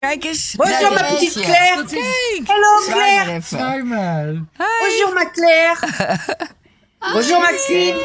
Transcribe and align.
Kijk 0.00 0.24
eens. 0.24 0.54
Bonjour, 0.56 0.92
ma 0.92 1.02
petite. 1.02 1.40
Claire. 1.40 1.84
Kijk. 1.84 2.46
Maar 2.46 2.82
Claire. 2.88 3.40
Zwaai 3.40 3.82
maar. 3.82 4.26
Bonjour, 4.78 5.12
ma 5.14 5.30
Claire. 5.30 5.76
Bonjour, 7.12 7.40
Maxime. 7.40 7.98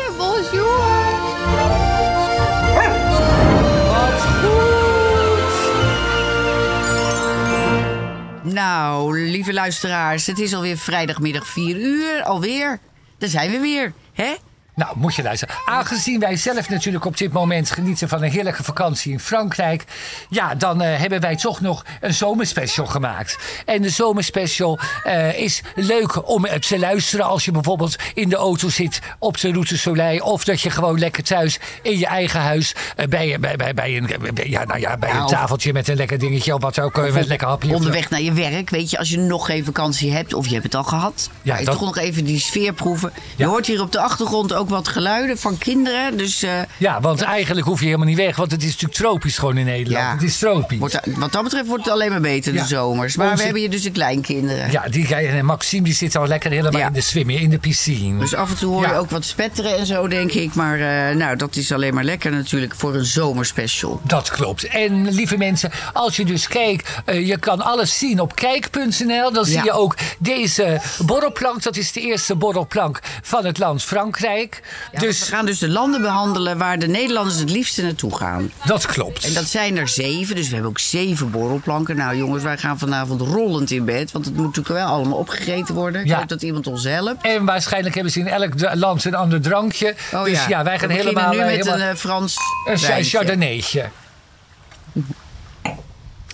Nou, 8.43 9.19
lieve 9.29 9.53
luisteraars, 9.53 10.25
het 10.25 10.39
is 10.39 10.53
alweer 10.53 10.77
vrijdagmiddag 10.77 11.47
4 11.47 11.75
uur. 11.75 12.23
Alweer. 12.23 12.79
Daar 13.17 13.29
zijn 13.29 13.51
we 13.51 13.59
weer, 13.59 13.93
hè? 14.13 14.35
Nou, 14.75 14.91
moet 14.95 15.15
je 15.15 15.23
luisteren. 15.23 15.55
Aangezien 15.65 16.19
wij 16.19 16.35
zelf 16.35 16.69
natuurlijk 16.69 17.05
op 17.05 17.17
dit 17.17 17.31
moment 17.31 17.71
genieten 17.71 18.09
van 18.09 18.23
een 18.23 18.31
heerlijke 18.31 18.63
vakantie 18.63 19.11
in 19.11 19.19
Frankrijk. 19.19 19.83
Ja, 20.29 20.55
dan 20.55 20.81
eh, 20.81 20.99
hebben 20.99 21.19
wij 21.21 21.35
toch 21.35 21.61
nog 21.61 21.85
een 22.01 22.13
zomerspecial 22.13 22.85
gemaakt. 22.85 23.37
En 23.65 23.81
de 23.81 23.89
zomerspecial 23.89 24.79
eh, 25.03 25.39
is 25.39 25.61
leuk 25.75 26.29
om 26.29 26.45
eh, 26.45 26.59
te 26.59 26.79
luisteren 26.79 27.25
als 27.25 27.45
je 27.45 27.51
bijvoorbeeld 27.51 27.95
in 28.13 28.29
de 28.29 28.35
auto 28.35 28.69
zit 28.69 28.99
op 29.19 29.39
de 29.39 29.51
Route 29.51 29.77
Soleil. 29.77 30.19
Of 30.25 30.43
dat 30.43 30.61
je 30.61 30.69
gewoon 30.69 30.99
lekker 30.99 31.23
thuis 31.23 31.59
in 31.81 31.97
je 31.99 32.05
eigen 32.07 32.39
huis 32.41 32.75
bij, 33.09 33.37
bij, 33.39 33.55
bij, 33.55 33.73
bij, 33.73 33.97
een, 33.97 34.09
bij- 34.33 34.47
ja, 34.49 34.63
nou 34.65 34.79
ja, 34.79 34.97
bij 34.97 35.09
een 35.11 35.23
of- 35.23 35.29
tafeltje 35.29 35.73
met 35.73 35.87
een 35.87 35.95
lekker 35.95 36.19
dingetje 36.19 36.53
op 36.53 36.61
wat 36.61 36.79
ook. 36.79 36.95
Met 36.95 37.15
een 37.15 37.27
lekker 37.27 37.47
hapje. 37.47 37.73
Onderweg 37.73 38.09
naar 38.09 38.21
je 38.21 38.33
werk, 38.33 38.69
weet 38.69 38.89
je, 38.89 38.97
als 38.97 39.09
je 39.09 39.17
nog 39.17 39.45
geen 39.45 39.65
vakantie 39.65 40.11
hebt, 40.13 40.33
of 40.33 40.45
je 40.47 40.51
hebt 40.51 40.63
het 40.63 40.75
al 40.75 40.83
gehad, 40.83 41.29
Ja, 41.41 41.57
je 41.57 41.65
dat- 41.65 41.73
toch 41.77 41.83
nog 41.85 41.97
even 41.97 42.23
die 42.25 42.39
sfeer 42.39 42.73
proeven. 42.73 43.11
Je 43.35 43.43
Ja. 43.43 43.49
hoort 43.49 43.65
hier 43.65 43.81
op 43.81 43.91
de 43.91 43.99
achtergrond 43.99 44.53
ook 44.53 44.64
wat 44.69 44.87
geluiden 44.87 45.37
van 45.37 45.57
kinderen, 45.57 46.17
dus 46.17 46.43
eh, 46.43 46.51
Ja, 46.77 47.01
want 47.01 47.21
eigenlijk 47.21 47.67
hoef 47.67 47.79
je 47.79 47.85
helemaal 47.85 48.07
niet 48.07 48.17
weg. 48.17 48.35
Want 48.35 48.51
het 48.51 48.61
is 48.61 48.67
natuurlijk 48.71 48.93
tropisch 48.99 49.37
gewoon 49.37 49.57
in 49.57 49.65
Nederland. 49.65 50.05
Ja. 50.05 50.11
Het 50.13 50.23
is 50.23 50.37
tropisch. 50.37 50.77
wordt, 50.77 50.99
wat 51.15 51.31
dat 51.31 51.43
betreft 51.43 51.67
wordt 51.67 51.83
het 51.83 51.93
alleen 51.93 52.09
maar 52.11 52.21
beter 52.21 52.53
Ja. 52.53 52.61
de 52.61 52.67
zomers. 52.67 53.15
Maar 53.15 53.25
Onze- 53.25 53.37
we 53.37 53.43
hebben 53.43 53.61
hier 53.61 53.71
dus 53.71 53.81
de 53.83 53.91
kleinkinderen. 53.91 54.71
Ja, 54.71 54.83
die, 54.89 55.15
en 55.15 55.45
Maxime 55.45 55.83
die 55.83 55.93
zit 55.93 56.15
al 56.15 56.27
lekker 56.27 56.51
helemaal 56.51 56.79
Ja. 56.81 56.87
in 56.87 56.93
de 56.93 57.01
zwemmen, 57.01 57.35
in 57.39 57.49
de 57.49 57.57
piscine. 57.59 58.19
Dus 58.19 58.33
af 58.35 58.49
en 58.49 58.57
toe 58.57 58.73
hoor 58.73 58.87
je 58.87 58.93
ook 58.93 59.09
wat 59.09 59.25
spetteren 59.25 59.77
en 59.77 59.85
zo, 59.85 60.07
denk 60.07 60.31
ik. 60.31 60.53
Maar 60.53 60.79
eh, 61.09 61.15
nou, 61.15 61.35
dat 61.35 61.55
is 61.55 61.71
alleen 61.71 61.93
maar 61.93 62.03
lekker 62.03 62.31
natuurlijk 62.31 62.75
voor 62.75 62.95
een 62.95 63.05
zomerspecial. 63.05 64.01
Dat 64.03 64.29
klopt. 64.29 64.63
En 64.67 65.09
lieve 65.09 65.37
mensen, 65.37 65.71
als 65.93 66.15
je 66.15 66.25
dus 66.25 66.47
kijkt, 66.47 66.89
eh, 67.05 67.27
je 67.27 67.37
kan 67.39 67.61
alles 67.61 67.97
zien 67.97 68.19
op 68.19 68.35
kijk.nl. 68.35 69.31
Dan 69.33 69.45
zie 69.45 69.63
je 69.63 69.71
ook 69.71 69.95
deze 70.19 70.81
borrelplank. 71.05 71.63
Dat 71.63 71.75
is 71.77 71.91
de 71.91 72.01
eerste 72.01 72.35
borrelplank 72.35 72.99
van 73.21 73.45
het 73.45 73.57
land 73.57 73.83
Frankrijk. 73.83 74.54
Ja, 74.91 74.99
dus 74.99 75.19
We 75.19 75.25
gaan 75.35 75.45
dus 75.45 75.59
de 75.59 75.69
landen 75.69 76.01
behandelen 76.01 76.57
waar 76.57 76.79
de 76.79 76.87
Nederlanders 76.87 77.39
het 77.39 77.49
liefste 77.49 77.81
naartoe 77.83 78.15
gaan. 78.15 78.51
dat 78.65 78.85
klopt. 78.85 79.25
En 79.25 79.33
dat 79.33 79.45
zijn 79.45 79.77
er 79.77 79.87
zeven, 79.87 80.35
dus 80.35 80.45
we 80.47 80.53
hebben 80.53 80.69
ook 80.69 80.79
zeven 80.79 81.31
borrelplanken. 81.31 81.95
Nou 81.95 82.15
jongens, 82.17 82.43
wij 82.43 82.57
gaan 82.57 82.77
vanavond 82.79 83.21
rollend 83.21 83.71
in 83.71 83.85
bed. 83.85 84.11
Want 84.11 84.25
het 84.25 84.35
moet 84.35 84.45
natuurlijk 84.45 84.75
wel 84.75 84.87
allemaal 84.87 85.17
opgegeten 85.17 85.75
worden. 85.75 86.01
Ik 86.01 86.07
Ja. 86.07 86.17
hoop 86.17 86.27
dat 86.27 86.41
iemand 86.41 86.67
ons 86.67 86.83
helpt. 86.83 87.23
En 87.25 87.45
waarschijnlijk 87.45 87.95
hebben 87.95 88.13
ze 88.13 88.19
in 88.19 88.27
elk 88.27 88.75
land 88.75 89.05
een 89.05 89.15
ander 89.15 89.41
drankje. 89.41 89.95
Oh, 90.13 90.23
dus 90.23 90.45
ja, 90.45 90.63
wij 90.63 90.79
gaan 90.79 90.87
We 90.87 90.93
helemaal... 90.93 91.31
nu 91.31 91.37
eh, 91.37 91.45
met 91.45 91.55
helemaal- 91.55 91.79
een 91.79 91.89
eh, 91.89 91.95
Frans 91.95 92.35
een 92.65 92.77
wijntje. 92.79 93.17
chardonnaytje. 93.17 93.85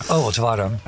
Oh, 0.08 0.24
wat 0.24 0.36
warm. 0.36 0.80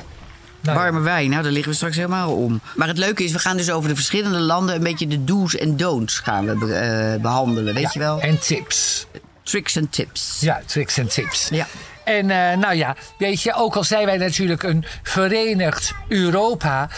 Nou, 0.63 0.77
Warme 0.77 0.99
wijn, 0.99 1.29
nou 1.29 1.43
daar 1.43 1.51
liggen 1.51 1.71
we 1.71 1.75
straks 1.77 1.95
helemaal 1.95 2.35
om. 2.35 2.61
Maar 2.75 2.87
het 2.87 2.97
leuke 2.97 3.23
is, 3.23 3.31
we 3.31 3.39
gaan 3.39 3.57
dus 3.57 3.71
over 3.71 3.89
de 3.89 3.95
verschillende 3.95 4.39
landen... 4.39 4.75
een 4.75 4.83
beetje 4.83 5.07
de 5.07 5.23
do's 5.23 5.55
en 5.55 5.77
don'ts 5.77 6.19
gaan 6.19 6.45
we 6.45 6.55
be- 6.55 6.73
eh, 6.73 7.21
behandelen, 7.21 7.73
weet 7.73 7.83
ja, 7.83 7.89
je 7.93 7.99
wel? 7.99 8.19
En 8.21 8.39
tips. 8.39 9.05
Tricks 9.43 9.75
en 9.75 9.89
tips. 9.89 10.37
Ja, 10.39 10.61
tricks 10.65 10.97
en 10.97 11.07
tips. 11.07 11.47
Ja. 11.51 11.67
En 12.03 12.29
eh, 12.29 12.57
nou 12.57 12.75
ja, 12.75 12.95
weet 13.17 13.41
je, 13.41 13.53
ook 13.55 13.75
al 13.75 13.83
zijn 13.83 14.05
wij 14.05 14.17
natuurlijk 14.17 14.63
een 14.63 14.85
verenigd 15.03 15.91
Europa, 16.07 16.89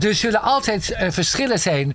er 0.00 0.14
zullen 0.14 0.42
altijd 0.42 0.90
eh, 0.92 1.10
verschillen 1.10 1.58
zijn 1.58 1.94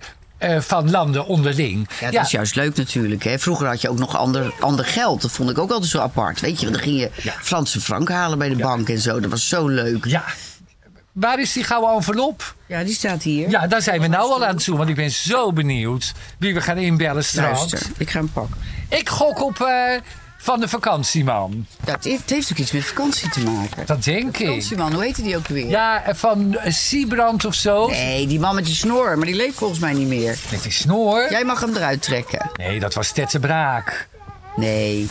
van 0.58 0.90
landen 0.90 1.26
onderling. 1.26 1.88
Ja, 2.00 2.10
dat 2.10 2.24
is 2.24 2.30
juist 2.30 2.54
leuk 2.54 2.76
natuurlijk. 2.76 3.24
Hè. 3.24 3.38
Vroeger 3.38 3.66
had 3.66 3.80
je 3.80 3.88
ook 3.88 3.98
nog 3.98 4.16
ander, 4.16 4.52
ander 4.60 4.84
geld. 4.84 5.22
Dat 5.22 5.30
vond 5.30 5.50
ik 5.50 5.58
ook 5.58 5.70
altijd 5.70 5.90
zo 5.90 5.98
apart. 5.98 6.40
Weet 6.40 6.60
je, 6.60 6.66
want 6.66 6.74
dan 6.76 6.84
ging 6.84 7.00
je 7.00 7.10
Ja. 7.22 7.32
Franse 7.42 7.80
frank 7.80 8.08
halen 8.08 8.38
bij 8.38 8.48
de 8.48 8.56
bank 8.56 8.88
en 8.88 8.98
zo. 8.98 9.20
Dat 9.20 9.30
was 9.30 9.48
zo 9.48 9.66
leuk. 9.68 10.04
Ja. 10.04 10.24
Waar 11.12 11.40
is 11.40 11.52
die 11.52 11.64
gouden 11.64 11.94
envelop? 11.94 12.54
Ja, 12.66 12.84
die 12.84 12.94
staat 12.94 13.22
hier. 13.22 13.50
Ja, 13.50 13.66
daar 13.66 13.82
zijn 13.82 14.00
we 14.00 14.06
nou 14.06 14.30
al 14.30 14.44
aan 14.44 14.56
toe, 14.56 14.76
want 14.76 14.88
ik 14.88 14.94
ben 14.94 15.10
zo 15.10 15.52
benieuwd 15.52 16.12
wie 16.38 16.54
we 16.54 16.60
gaan 16.60 16.78
inbellen 16.78 17.24
straks. 17.24 17.58
Luister, 17.58 17.90
ik 17.96 18.10
ga 18.10 18.18
hem 18.18 18.32
pakken. 18.32 18.56
Ik 18.88 19.08
gok 19.08 19.42
op 19.42 19.60
eh, 19.60 20.00
van 20.38 20.60
de 20.60 20.68
vakantieman. 20.68 21.66
Het, 21.84 22.04
heeft, 22.04 22.20
het 22.20 22.30
heeft 22.30 22.52
ook 22.52 22.58
iets 22.58 22.72
met 22.72 22.84
vakantie 22.84 23.28
te 23.28 23.40
maken. 23.40 23.86
Dat 23.86 24.04
denk 24.04 24.38
ik. 24.38 24.46
Vakantieman, 24.46 24.92
hoe 24.92 25.02
heette 25.02 25.22
die 25.22 25.36
ook 25.36 25.46
weer? 25.46 25.68
Ja, 25.68 26.04
eh, 26.04 26.14
van 26.14 26.56
eh, 26.58 26.72
Siebrand 26.72 27.44
of 27.44 27.54
zo. 27.54 27.88
Nee, 27.88 28.26
die 28.26 28.40
man 28.40 28.54
met 28.54 28.64
die 28.64 28.74
snor, 28.74 29.16
maar 29.16 29.26
die 29.26 29.36
leeft 29.36 29.56
volgens 29.56 29.80
mij 29.80 29.92
niet 29.92 30.08
meer. 30.08 30.38
Met 30.50 30.62
die 30.62 30.72
snor. 30.72 31.30
Jij 31.30 31.44
mag 31.44 31.60
hem 31.60 31.76
eruit 31.76 32.02
trekken. 32.02 32.50
Nee, 32.56 32.80
dat 32.80 32.94
was 32.94 33.12
Tette 33.12 33.38
Braak. 33.38 34.08
Nee. 34.56 35.08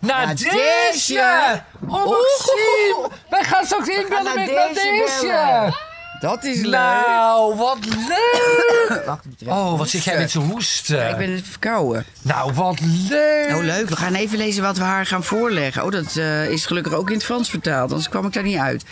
Nadeesje! 0.00 1.62
Oh, 1.88 2.04
Maxime! 2.04 3.08
Wij 3.30 3.44
gaan 3.44 3.64
straks 3.64 3.88
inbellen 3.88 4.34
met 4.34 4.52
Nadeesje! 4.52 5.72
Dat 6.20 6.44
is 6.44 6.60
Nou, 6.60 7.56
wat 7.56 7.78
leuk! 7.84 9.02
Wacht, 9.06 9.24
Oh, 9.46 9.78
wat 9.78 9.88
zit 9.88 10.04
jij 10.04 10.18
met 10.18 10.30
zo'n 10.30 10.50
hoesten? 10.50 11.08
Ik 11.08 11.16
ben 11.16 11.44
verkouden. 11.44 12.04
Nou, 12.22 12.52
wat 12.52 12.78
leuk! 13.08 13.54
Oh, 13.54 13.62
leuk. 13.62 13.88
We 13.88 13.96
gaan 13.96 14.14
even 14.14 14.38
lezen 14.38 14.62
wat 14.62 14.76
we 14.76 14.84
haar 14.84 15.06
gaan 15.06 15.24
voorleggen. 15.24 15.84
Oh, 15.84 15.90
dat 15.90 16.16
eh, 16.16 16.50
is 16.50 16.66
gelukkig 16.66 16.92
ook 16.92 17.08
in 17.08 17.14
het 17.14 17.24
Frans 17.24 17.50
vertaald, 17.50 17.90
anders 17.90 18.08
kwam 18.08 18.26
ik 18.26 18.32
daar 18.32 18.42
niet 18.42 18.58
uit. 18.58 18.84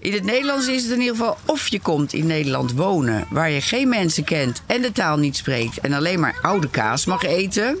In 0.00 0.12
het 0.12 0.24
Nederlands 0.24 0.66
is 0.66 0.82
het 0.82 0.92
in 0.92 1.00
ieder 1.00 1.16
geval 1.16 1.36
of 1.44 1.68
je 1.68 1.80
komt 1.80 2.12
in 2.12 2.26
Nederland 2.26 2.72
wonen... 2.72 3.26
waar 3.30 3.50
je 3.50 3.60
geen 3.60 3.88
mensen 3.88 4.24
kent 4.24 4.62
en 4.66 4.82
de 4.82 4.92
taal 4.92 5.16
niet 5.16 5.36
spreekt... 5.36 5.80
en 5.80 5.92
alleen 5.92 6.20
maar 6.20 6.38
oude 6.42 6.70
kaas 6.70 7.04
mag 7.04 7.22
eten. 7.22 7.78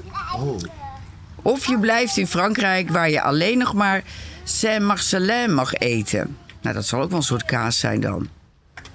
Of 1.46 1.66
je 1.66 1.78
blijft 1.78 2.16
in 2.16 2.26
Frankrijk 2.26 2.90
waar 2.90 3.10
je 3.10 3.22
alleen 3.22 3.58
nog 3.58 3.74
maar 3.74 4.02
Saint-Marcelin 4.44 5.54
mag 5.54 5.74
eten. 5.74 6.36
Nou, 6.60 6.74
dat 6.74 6.86
zal 6.86 7.00
ook 7.00 7.08
wel 7.08 7.18
een 7.18 7.24
soort 7.24 7.44
kaas 7.44 7.78
zijn 7.78 8.00
dan. 8.00 8.28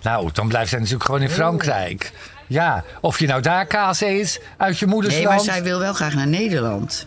Nou, 0.01 0.29
dan 0.33 0.47
blijft 0.47 0.69
zij 0.69 0.77
natuurlijk 0.79 1.05
gewoon 1.05 1.21
in 1.21 1.29
Frankrijk. 1.29 2.11
Ja, 2.47 2.83
of 3.01 3.19
je 3.19 3.27
nou 3.27 3.41
daar 3.41 3.65
kaas 3.65 4.01
eet, 4.01 4.41
uit 4.57 4.79
je 4.79 4.85
moeders 4.87 5.13
Nee, 5.13 5.23
maar 5.23 5.33
land. 5.35 5.45
zij 5.47 5.63
wil 5.63 5.79
wel 5.79 5.93
graag 5.93 6.13
naar 6.15 6.27
Nederland. 6.27 7.05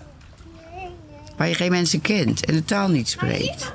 Waar 1.36 1.48
je 1.48 1.54
geen 1.54 1.70
mensen 1.70 2.00
kent 2.00 2.44
en 2.44 2.54
de 2.54 2.64
taal 2.64 2.88
niet 2.88 3.08
spreekt. 3.08 3.72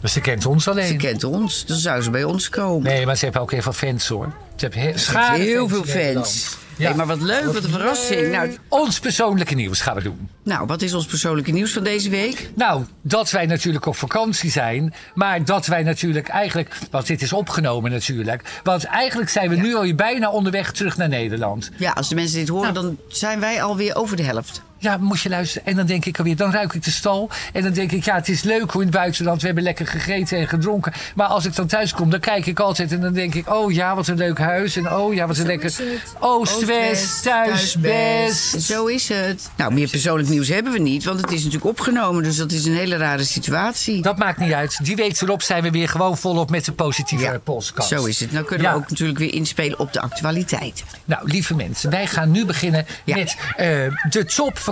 Dus 0.00 0.12
ze 0.12 0.20
kent 0.20 0.46
ons 0.46 0.64
Ze 0.64 0.70
alleen. 0.70 0.98
kent 0.98 1.24
ons, 1.24 1.66
dan 1.66 1.76
zou 1.76 2.02
ze 2.02 2.10
bij 2.10 2.24
ons 2.24 2.48
komen. 2.48 2.82
Nee, 2.92 3.06
maar 3.06 3.16
ze 3.16 3.24
hebben 3.24 3.42
ook 3.42 3.50
heel 3.50 3.62
veel 3.62 3.72
fans 3.72 4.08
hoor. 4.08 4.32
Ze 4.56 4.64
hebben 4.64 4.80
heel, 4.80 4.98
Ze 4.98 5.18
heeft 5.18 5.42
heel 5.42 5.68
veel 5.68 5.84
fans. 5.84 6.56
Ja. 6.76 6.94
Maar 6.94 7.06
wat 7.06 7.20
leuk, 7.20 7.44
wat 7.44 7.64
een 7.64 7.70
verrassing. 7.70 8.32
Nou, 8.32 8.56
Ons 8.68 9.00
persoonlijke 9.00 9.54
nieuws 9.54 9.80
gaan 9.80 9.94
we 9.94 10.02
doen. 10.02 10.28
nou, 10.42 10.66
wat 10.66 10.82
is 10.82 10.94
ons 10.94 11.06
persoonlijke 11.06 11.50
nieuws 11.50 11.72
van 11.72 11.84
deze 11.84 12.10
week? 12.10 12.50
Nou, 12.54 12.84
dat 13.02 13.30
wij 13.30 13.46
natuurlijk 13.46 13.86
op 13.86 13.96
vakantie 13.96 14.50
zijn. 14.50 14.94
Maar 15.14 15.44
dat 15.44 15.66
wij 15.66 15.82
natuurlijk 15.82 16.28
eigenlijk. 16.28 16.78
Want 16.90 17.06
dit 17.06 17.22
is 17.22 17.32
opgenomen 17.32 17.90
natuurlijk. 17.90 18.60
Want 18.62 18.84
eigenlijk 18.84 19.30
zijn 19.30 19.48
we 19.48 19.56
nu 19.56 19.74
al 19.74 19.94
bijna 19.94 20.30
onderweg 20.30 20.72
terug 20.72 20.96
naar 20.96 21.08
Nederland. 21.08 21.70
Ja, 21.76 21.90
als 21.92 22.08
de 22.08 22.14
mensen 22.14 22.38
dit 22.38 22.48
horen, 22.48 22.74
dan 22.74 22.98
zijn 23.08 23.40
wij 23.40 23.62
alweer 23.62 23.96
over 23.96 24.16
de 24.16 24.22
helft. 24.22 24.62
Ja, 24.82 24.96
moet 24.96 25.20
je 25.20 25.28
luisteren. 25.28 25.66
En 25.66 25.76
dan 25.76 25.86
denk 25.86 26.04
ik 26.04 26.18
alweer, 26.18 26.36
dan 26.36 26.52
ruik 26.52 26.72
ik 26.72 26.84
de 26.84 26.90
stal. 26.90 27.30
En 27.52 27.62
dan 27.62 27.72
denk 27.72 27.92
ik, 27.92 28.04
ja, 28.04 28.14
het 28.14 28.28
is 28.28 28.42
leuk 28.42 28.70
hoe 28.70 28.80
in 28.82 28.86
het 28.88 28.96
buitenland. 28.96 29.40
We 29.40 29.46
hebben 29.46 29.64
lekker 29.64 29.86
gegeten 29.86 30.38
en 30.38 30.48
gedronken. 30.48 30.92
Maar 31.14 31.26
als 31.26 31.44
ik 31.44 31.54
dan 31.54 31.66
thuis 31.66 31.92
kom, 31.92 32.10
dan 32.10 32.20
kijk 32.20 32.46
ik 32.46 32.60
altijd 32.60 32.92
en 32.92 33.00
dan 33.00 33.12
denk 33.12 33.34
ik... 33.34 33.52
oh 33.54 33.72
ja, 33.72 33.94
wat 33.94 34.06
een 34.08 34.16
leuk 34.16 34.38
huis. 34.38 34.76
En 34.76 34.92
oh 34.92 35.14
ja, 35.14 35.26
wat 35.26 35.38
een 35.38 35.46
lekker... 35.46 35.72
Oost-West, 36.18 37.22
thuis, 37.22 37.76
best. 37.76 38.60
Zo 38.62 38.86
is 38.86 39.08
het. 39.08 39.50
Nou, 39.56 39.72
meer 39.72 39.88
persoonlijk 39.88 40.28
nieuws 40.28 40.48
hebben 40.48 40.72
we 40.72 40.78
niet, 40.78 41.04
want 41.04 41.20
het 41.20 41.30
is 41.30 41.38
natuurlijk 41.44 41.64
opgenomen. 41.70 42.22
Dus 42.22 42.36
dat 42.36 42.52
is 42.52 42.64
een 42.64 42.76
hele 42.76 42.96
rare 42.96 43.24
situatie. 43.24 44.02
Dat 44.02 44.18
maakt 44.18 44.38
niet 44.38 44.52
uit. 44.52 44.78
Die 44.84 44.96
week 44.96 45.20
erop 45.20 45.42
zijn 45.42 45.62
we 45.62 45.70
weer 45.70 45.88
gewoon 45.88 46.18
volop 46.18 46.50
met 46.50 46.64
de 46.64 46.72
positieve 46.72 47.24
Ja, 47.24 47.38
podcast. 47.38 47.88
Zo 47.88 48.04
is 48.04 48.20
het. 48.20 48.32
Nou 48.32 48.44
kunnen 48.44 48.66
Ja. 48.66 48.72
we 48.72 48.78
ook 48.78 48.90
natuurlijk 48.90 49.18
weer 49.18 49.32
inspelen 49.34 49.78
op 49.78 49.92
de 49.92 50.00
actualiteit. 50.00 50.84
Nou, 51.04 51.22
lieve 51.30 51.54
mensen, 51.54 51.90
wij 51.90 52.06
gaan 52.06 52.30
nu 52.30 52.44
beginnen 52.44 52.86
Ja. 53.04 53.16
met 53.16 53.36
eh, 53.56 53.66
de 54.10 54.24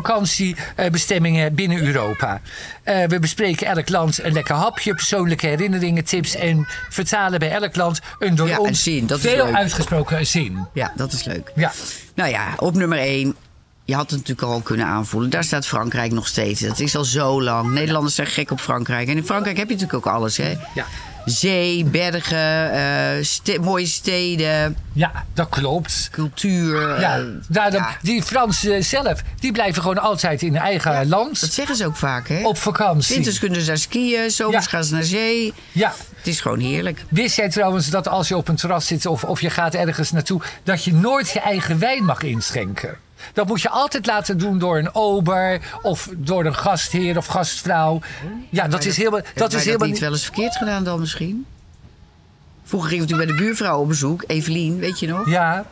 topvakantiebestemmingen 0.03 1.55
binnen 1.55 1.83
Europa. 1.87 2.41
Eh, 2.83 3.05
we 3.05 3.19
bespreken 3.19 3.67
elk 3.67 3.89
land 3.89 4.23
een 4.23 4.33
lekker 4.33 4.55
hapje, 4.55 4.95
persoonlijke 4.95 5.47
herinneringen, 5.47 6.05
tips 6.05 6.35
en 6.35 6.67
vertalen 6.89 7.39
bij 7.39 7.51
elk 7.51 7.77
land 7.77 8.01
een 8.19 8.35
door 8.35 8.49
Ja, 8.49 8.55
een 8.55 8.61
ons 8.61 8.83
zin, 8.83 9.07
dat 9.07 9.19
is 9.19 9.31
veel 9.31 9.45
leuk. 9.45 9.55
uitgesproken 9.55 10.27
zin. 10.27 10.67
Ja, 10.75 10.93
dat 10.97 11.13
is 11.13 11.25
leuk. 11.25 11.53
Ja. 11.55 11.73
Nou 12.15 12.31
ja, 12.31 12.55
op 12.57 12.75
nummer 12.75 12.99
1. 12.99 13.37
je 13.85 13.95
had 13.95 14.11
het 14.11 14.19
natuurlijk 14.19 14.49
al 14.49 14.61
kunnen 14.61 14.87
aanvoelen. 14.87 15.31
Daar 15.31 15.45
staat 15.45 15.67
Frankrijk 15.67 16.13
nog 16.13 16.27
steeds. 16.27 16.61
Dat 16.61 16.81
is 16.81 16.97
al 16.97 17.05
zo 17.05 17.43
lang. 17.43 17.71
Nederlanders 17.71 18.15
zijn 18.15 18.27
gek 18.27 18.51
op 18.51 18.61
Frankrijk. 18.61 19.09
En 19.09 19.17
in 19.17 19.25
Frankrijk 19.25 19.57
heb 19.57 19.69
je 19.69 19.75
natuurlijk 19.75 20.07
ook 20.07 20.13
alles, 20.15 20.37
hè? 20.37 20.55
Ja. 20.75 20.85
Zee, 21.31 21.85
bergen, 21.85 22.73
eh, 22.73 23.25
ste- 23.25 23.59
mooie 23.61 23.87
steden, 23.87 24.77
Ja, 24.93 25.25
dat 25.35 25.49
klopt. 25.49 26.09
cultuur. 26.13 27.01
Ja, 27.01 27.19
eh, 27.19 27.73
ja. 27.73 27.97
die 28.03 28.23
Fransen 28.23 28.85
zelf, 28.85 29.23
die 29.41 29.53
blijven 29.53 29.83
gewoon 29.83 29.99
altijd 29.99 30.43
in 30.43 30.53
hun 30.53 30.63
eigen 30.63 30.93
Dat 30.95 31.07
land 31.07 31.39
zeggen 31.39 31.77
ze 31.77 31.87
ook 31.87 31.97
vaak, 31.97 32.29
hè? 32.29 32.47
op 32.47 32.59
vakantie. 32.59 33.15
Winters 33.15 33.39
kunnen 33.39 33.61
ze 33.61 33.67
daar 33.67 33.79
skiën, 33.79 34.31
zomers 34.31 34.67
gaan 34.67 34.85
ze 34.85 34.95
naar 34.95 35.03
zee. 35.05 35.53
Ja. 35.73 35.93
Het 36.17 36.27
is 36.27 36.41
gewoon 36.41 36.61
heerlijk. 36.61 37.05
Wist 37.09 37.37
jij 37.37 37.49
trouwens 37.51 37.89
dat 37.89 38.09
als 38.09 38.29
je 38.29 38.37
op 38.37 38.49
een 38.49 38.57
terras 38.57 38.87
zit 38.87 39.07
of, 39.07 39.25
of 39.25 39.41
je 39.41 39.51
gaat 39.51 39.75
ergens 39.75 40.11
naartoe, 40.13 40.41
dat 40.63 40.85
je 40.85 40.95
nooit 40.95 41.31
je 41.31 41.41
eigen 41.41 41.79
wijn 41.79 42.05
mag 42.05 42.23
inschenken? 42.23 42.97
Dat 43.33 43.47
moet 43.47 43.63
je 43.63 43.69
altijd 43.69 44.07
laten 44.07 44.39
doen 44.39 44.59
door 44.59 44.79
een 44.79 44.95
ober 44.95 45.61
of 45.83 46.09
door 46.17 46.45
een 46.45 46.55
gastheer 46.55 47.17
of 47.17 47.27
gastvrouw. 47.27 48.01
Ja, 48.49 48.69
dat 48.69 48.85
is 48.85 48.97
helemaal. 48.97 49.19
Hebben 49.19 49.43
Dat 49.43 49.53
is 49.53 49.65
helemaal 49.65 49.89
niet 49.89 49.99
wel 49.99 50.13
eens 50.13 50.25
verkeerd 50.25 50.57
gedaan 50.57 50.85
dan 50.85 51.01
misschien? 51.01 51.47
Vroeger 52.65 52.91
gingen 52.91 53.07
we 53.07 53.11
natuurlijk 53.13 53.39
bij 53.39 53.47
de 53.47 53.51
buurvrouw 53.55 53.81
op 53.81 53.89
bezoek. 53.89 54.25
Evelien, 54.27 54.79
weet 54.79 54.99
je 54.99 55.07
nog? 55.07 55.29
Ja. 55.29 55.65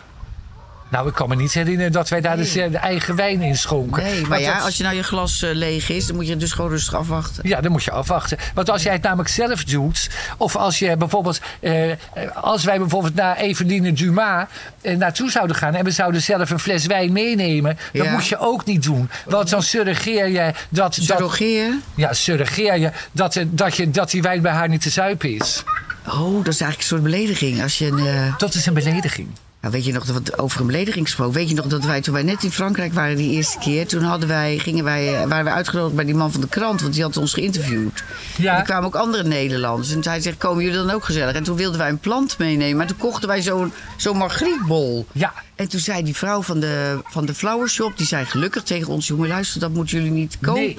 Nou, 0.90 1.08
ik 1.08 1.14
kan 1.14 1.28
me 1.28 1.34
niet 1.36 1.52
herinneren 1.52 1.92
dat 1.92 2.08
wij 2.08 2.20
daar 2.20 2.36
dus, 2.36 2.56
eh, 2.56 2.70
de 2.70 2.76
eigen 2.78 3.16
wijn 3.16 3.42
in 3.42 3.56
schonken. 3.56 4.02
Nee, 4.02 4.20
maar 4.20 4.28
Want 4.28 4.40
ja, 4.40 4.54
dat- 4.54 4.64
als 4.64 4.76
je 4.76 4.82
nou 4.82 4.96
je 4.96 5.02
glas 5.02 5.42
eh, 5.42 5.50
leeg 5.54 5.88
is, 5.88 6.06
dan 6.06 6.16
moet 6.16 6.26
je 6.28 6.36
dus 6.36 6.52
gewoon 6.52 6.70
rustig 6.70 6.94
afwachten. 6.94 7.48
Ja, 7.48 7.60
dan 7.60 7.72
moet 7.72 7.84
je 7.84 7.90
afwachten. 7.90 8.38
Want 8.54 8.70
als 8.70 8.82
jij 8.82 8.92
het 8.92 9.02
namelijk 9.02 9.28
zelf 9.28 9.64
doet, 9.64 10.10
of 10.36 10.56
als 10.56 10.78
je 10.78 10.96
bijvoorbeeld, 10.96 11.40
eh, 11.60 11.92
als 12.34 12.64
wij 12.64 12.78
bijvoorbeeld 12.78 13.14
naar 13.14 13.36
Eveline 13.36 13.92
Dumas 13.92 14.46
naartoe 14.82 15.30
zouden 15.30 15.56
gaan 15.56 15.74
en 15.74 15.84
we 15.84 15.90
zouden 15.90 16.22
zelf 16.22 16.50
een 16.50 16.58
fles 16.58 16.86
wijn 16.86 17.12
meenemen, 17.12 17.78
dat 17.92 18.04
Ja. 18.04 18.12
moet 18.12 18.26
je 18.26 18.38
ook 18.38 18.64
niet 18.64 18.82
doen. 18.82 19.10
Want 19.26 19.50
dan 19.50 19.62
surrogeer 19.62 20.28
je 20.28 20.52
dat. 20.68 20.94
dat 20.94 20.94
Surrogeren? 20.94 21.82
ja, 21.94 22.12
surrogeer 22.12 22.78
je 22.78 22.90
dat, 23.12 23.38
dat 23.50 23.76
je 23.76 23.90
dat 23.90 24.10
die 24.10 24.22
wijn 24.22 24.42
bij 24.42 24.52
haar 24.52 24.68
niet 24.68 24.82
te 24.82 24.90
zuipen 24.90 25.34
is. 25.34 25.62
Oh, 26.08 26.44
dat 26.44 26.54
is 26.54 26.60
eigenlijk 26.60 26.78
een 26.78 26.82
soort 26.82 27.02
belediging. 27.02 27.62
Als 27.62 27.78
je 27.78 27.86
een, 27.86 28.34
Dat 28.38 28.54
is 28.54 28.66
een 28.66 28.74
belediging. 28.74 29.28
Nou, 29.60 29.72
weet 29.74 29.84
je 29.84 29.92
nog, 29.92 30.04
dat- 30.04 30.38
over 30.38 30.60
een 30.60 30.66
belediging 30.66 31.04
gesproken. 31.04 31.34
Weet 31.34 31.48
je 31.48 31.54
nog 31.54 31.66
dat 31.66 31.84
wij, 31.84 32.00
toen 32.00 32.14
wij 32.14 32.22
net 32.22 32.44
in 32.44 32.50
Frankrijk 32.50 32.92
waren 32.92 33.16
die 33.16 33.30
eerste 33.30 33.58
keer... 33.58 33.86
toen 33.86 34.02
hadden 34.02 34.28
wij, 34.28 34.58
gingen 34.58 34.84
wij, 34.84 35.14
eh, 35.14 35.28
waren 35.28 35.44
we 35.44 35.50
uitgenodigd 35.50 35.94
bij 35.94 36.04
die 36.04 36.14
man 36.14 36.32
van 36.32 36.40
de 36.40 36.48
krant... 36.48 36.80
want 36.80 36.94
die 36.94 37.02
had 37.02 37.16
ons 37.16 37.32
geïnterviewd. 37.34 38.04
Ja. 38.36 38.52
En 38.52 38.58
er 38.58 38.64
kwamen 38.64 38.86
ook 38.86 38.94
andere 38.94 39.24
Nederlanders. 39.24 39.92
En 39.92 40.00
hij 40.02 40.20
zegt, 40.20 40.38
komen 40.38 40.64
jullie 40.64 40.78
dan 40.78 40.90
ook 40.90 41.04
gezellig? 41.04 41.34
En 41.34 41.42
toen 41.42 41.56
wilden 41.56 41.78
wij 41.78 41.88
een 41.88 41.98
plant 41.98 42.38
meenemen. 42.38 42.76
Maar 42.76 42.86
toen 42.86 42.96
kochten 42.96 43.28
wij 43.28 43.42
zo'n 43.42 43.72
zo'n 43.96 44.16
margrietbol. 44.16 45.06
Ja. 45.12 45.32
En 45.54 45.68
toen 45.68 45.80
zei 45.80 46.02
die 46.02 46.16
vrouw 46.16 46.42
van 46.42 46.60
de, 46.60 46.98
van 47.04 47.26
de 47.26 47.34
flower 47.34 47.68
shop... 47.68 47.96
die 47.96 48.06
zei 48.06 48.24
gelukkig 48.24 48.62
tegen 48.62 48.88
ons... 48.88 49.06
jongen, 49.06 49.28
luister, 49.28 49.60
dat 49.60 49.70
moeten 49.72 49.96
jullie 49.96 50.12
niet 50.12 50.36
Nee. 50.40 50.74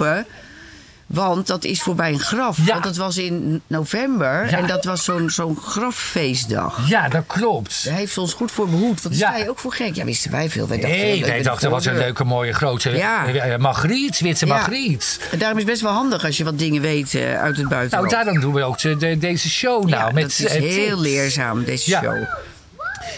Want 1.10 1.48
dat 1.48 1.64
is 1.64 1.82
voorbij 1.82 2.12
een 2.12 2.20
graf. 2.20 2.58
Ja. 2.58 2.72
Want 2.72 2.84
dat 2.84 2.96
was 2.96 3.18
in 3.18 3.62
november. 3.68 4.50
Ja. 4.50 4.58
En 4.58 4.68
dat 4.68 4.84
was 4.86 5.04
zo'n 5.04 5.30
zo'n 5.30 5.58
grafeestdag. 5.58 6.90
Ja, 6.90 7.08
dat 7.10 7.24
klopt. 7.28 7.86
Daar 7.86 7.94
heeft 7.96 8.18
ons 8.18 8.34
goed 8.34 8.52
voor 8.52 8.70
behoed. 8.70 9.02
Want 9.02 9.18
Ja. 9.18 9.30
sta 9.30 9.38
je 9.38 9.50
ook 9.50 9.60
voor 9.60 9.74
gek. 9.74 9.96
Ja, 9.96 10.06
wisten 10.06 10.32
wij 10.32 10.50
veel. 10.50 10.68
Wij 10.68 10.78
dachten, 10.80 11.00
Nee, 11.00 11.22
wij 11.26 11.36
met 11.36 11.44
dachten, 11.44 11.70
wat 11.70 11.86
een 11.86 11.98
leuke, 11.98 12.24
mooie, 12.24 12.54
grote 12.54 12.90
Ja. 12.90 13.26
eh, 13.28 13.58
Margriet, 13.58 14.20
witte 14.20 14.46
Ja. 14.46 14.54
Margriet. 14.54 15.20
En 15.32 15.40
daarom 15.40 15.58
is 15.58 15.64
het 15.64 15.72
best 15.72 15.84
wel 15.84 15.94
handig 15.94 16.26
als 16.26 16.38
je 16.38 16.44
wat 16.44 16.60
dingen 16.60 16.82
weet 16.82 17.16
eh, 17.16 17.22
uit 17.42 17.48
het 17.48 17.56
Nou, 17.58 17.70
buitenland. 17.70 18.12
daarom 18.12 18.40
doen 18.40 18.54
we 18.54 18.64
ook 18.64 18.80
de, 18.82 18.98
de- 18.98 19.18
deze 19.18 19.50
show 19.50 19.86
nou. 19.90 20.14
met, 20.14 20.22
dat 20.24 20.32
is 20.32 20.46
eh, 20.46 20.52
heel 20.62 20.88
tips. 20.98 21.02
leerzaam, 21.02 21.64
deze 21.64 21.90
Ja. 21.90 22.02
show. 22.02 22.24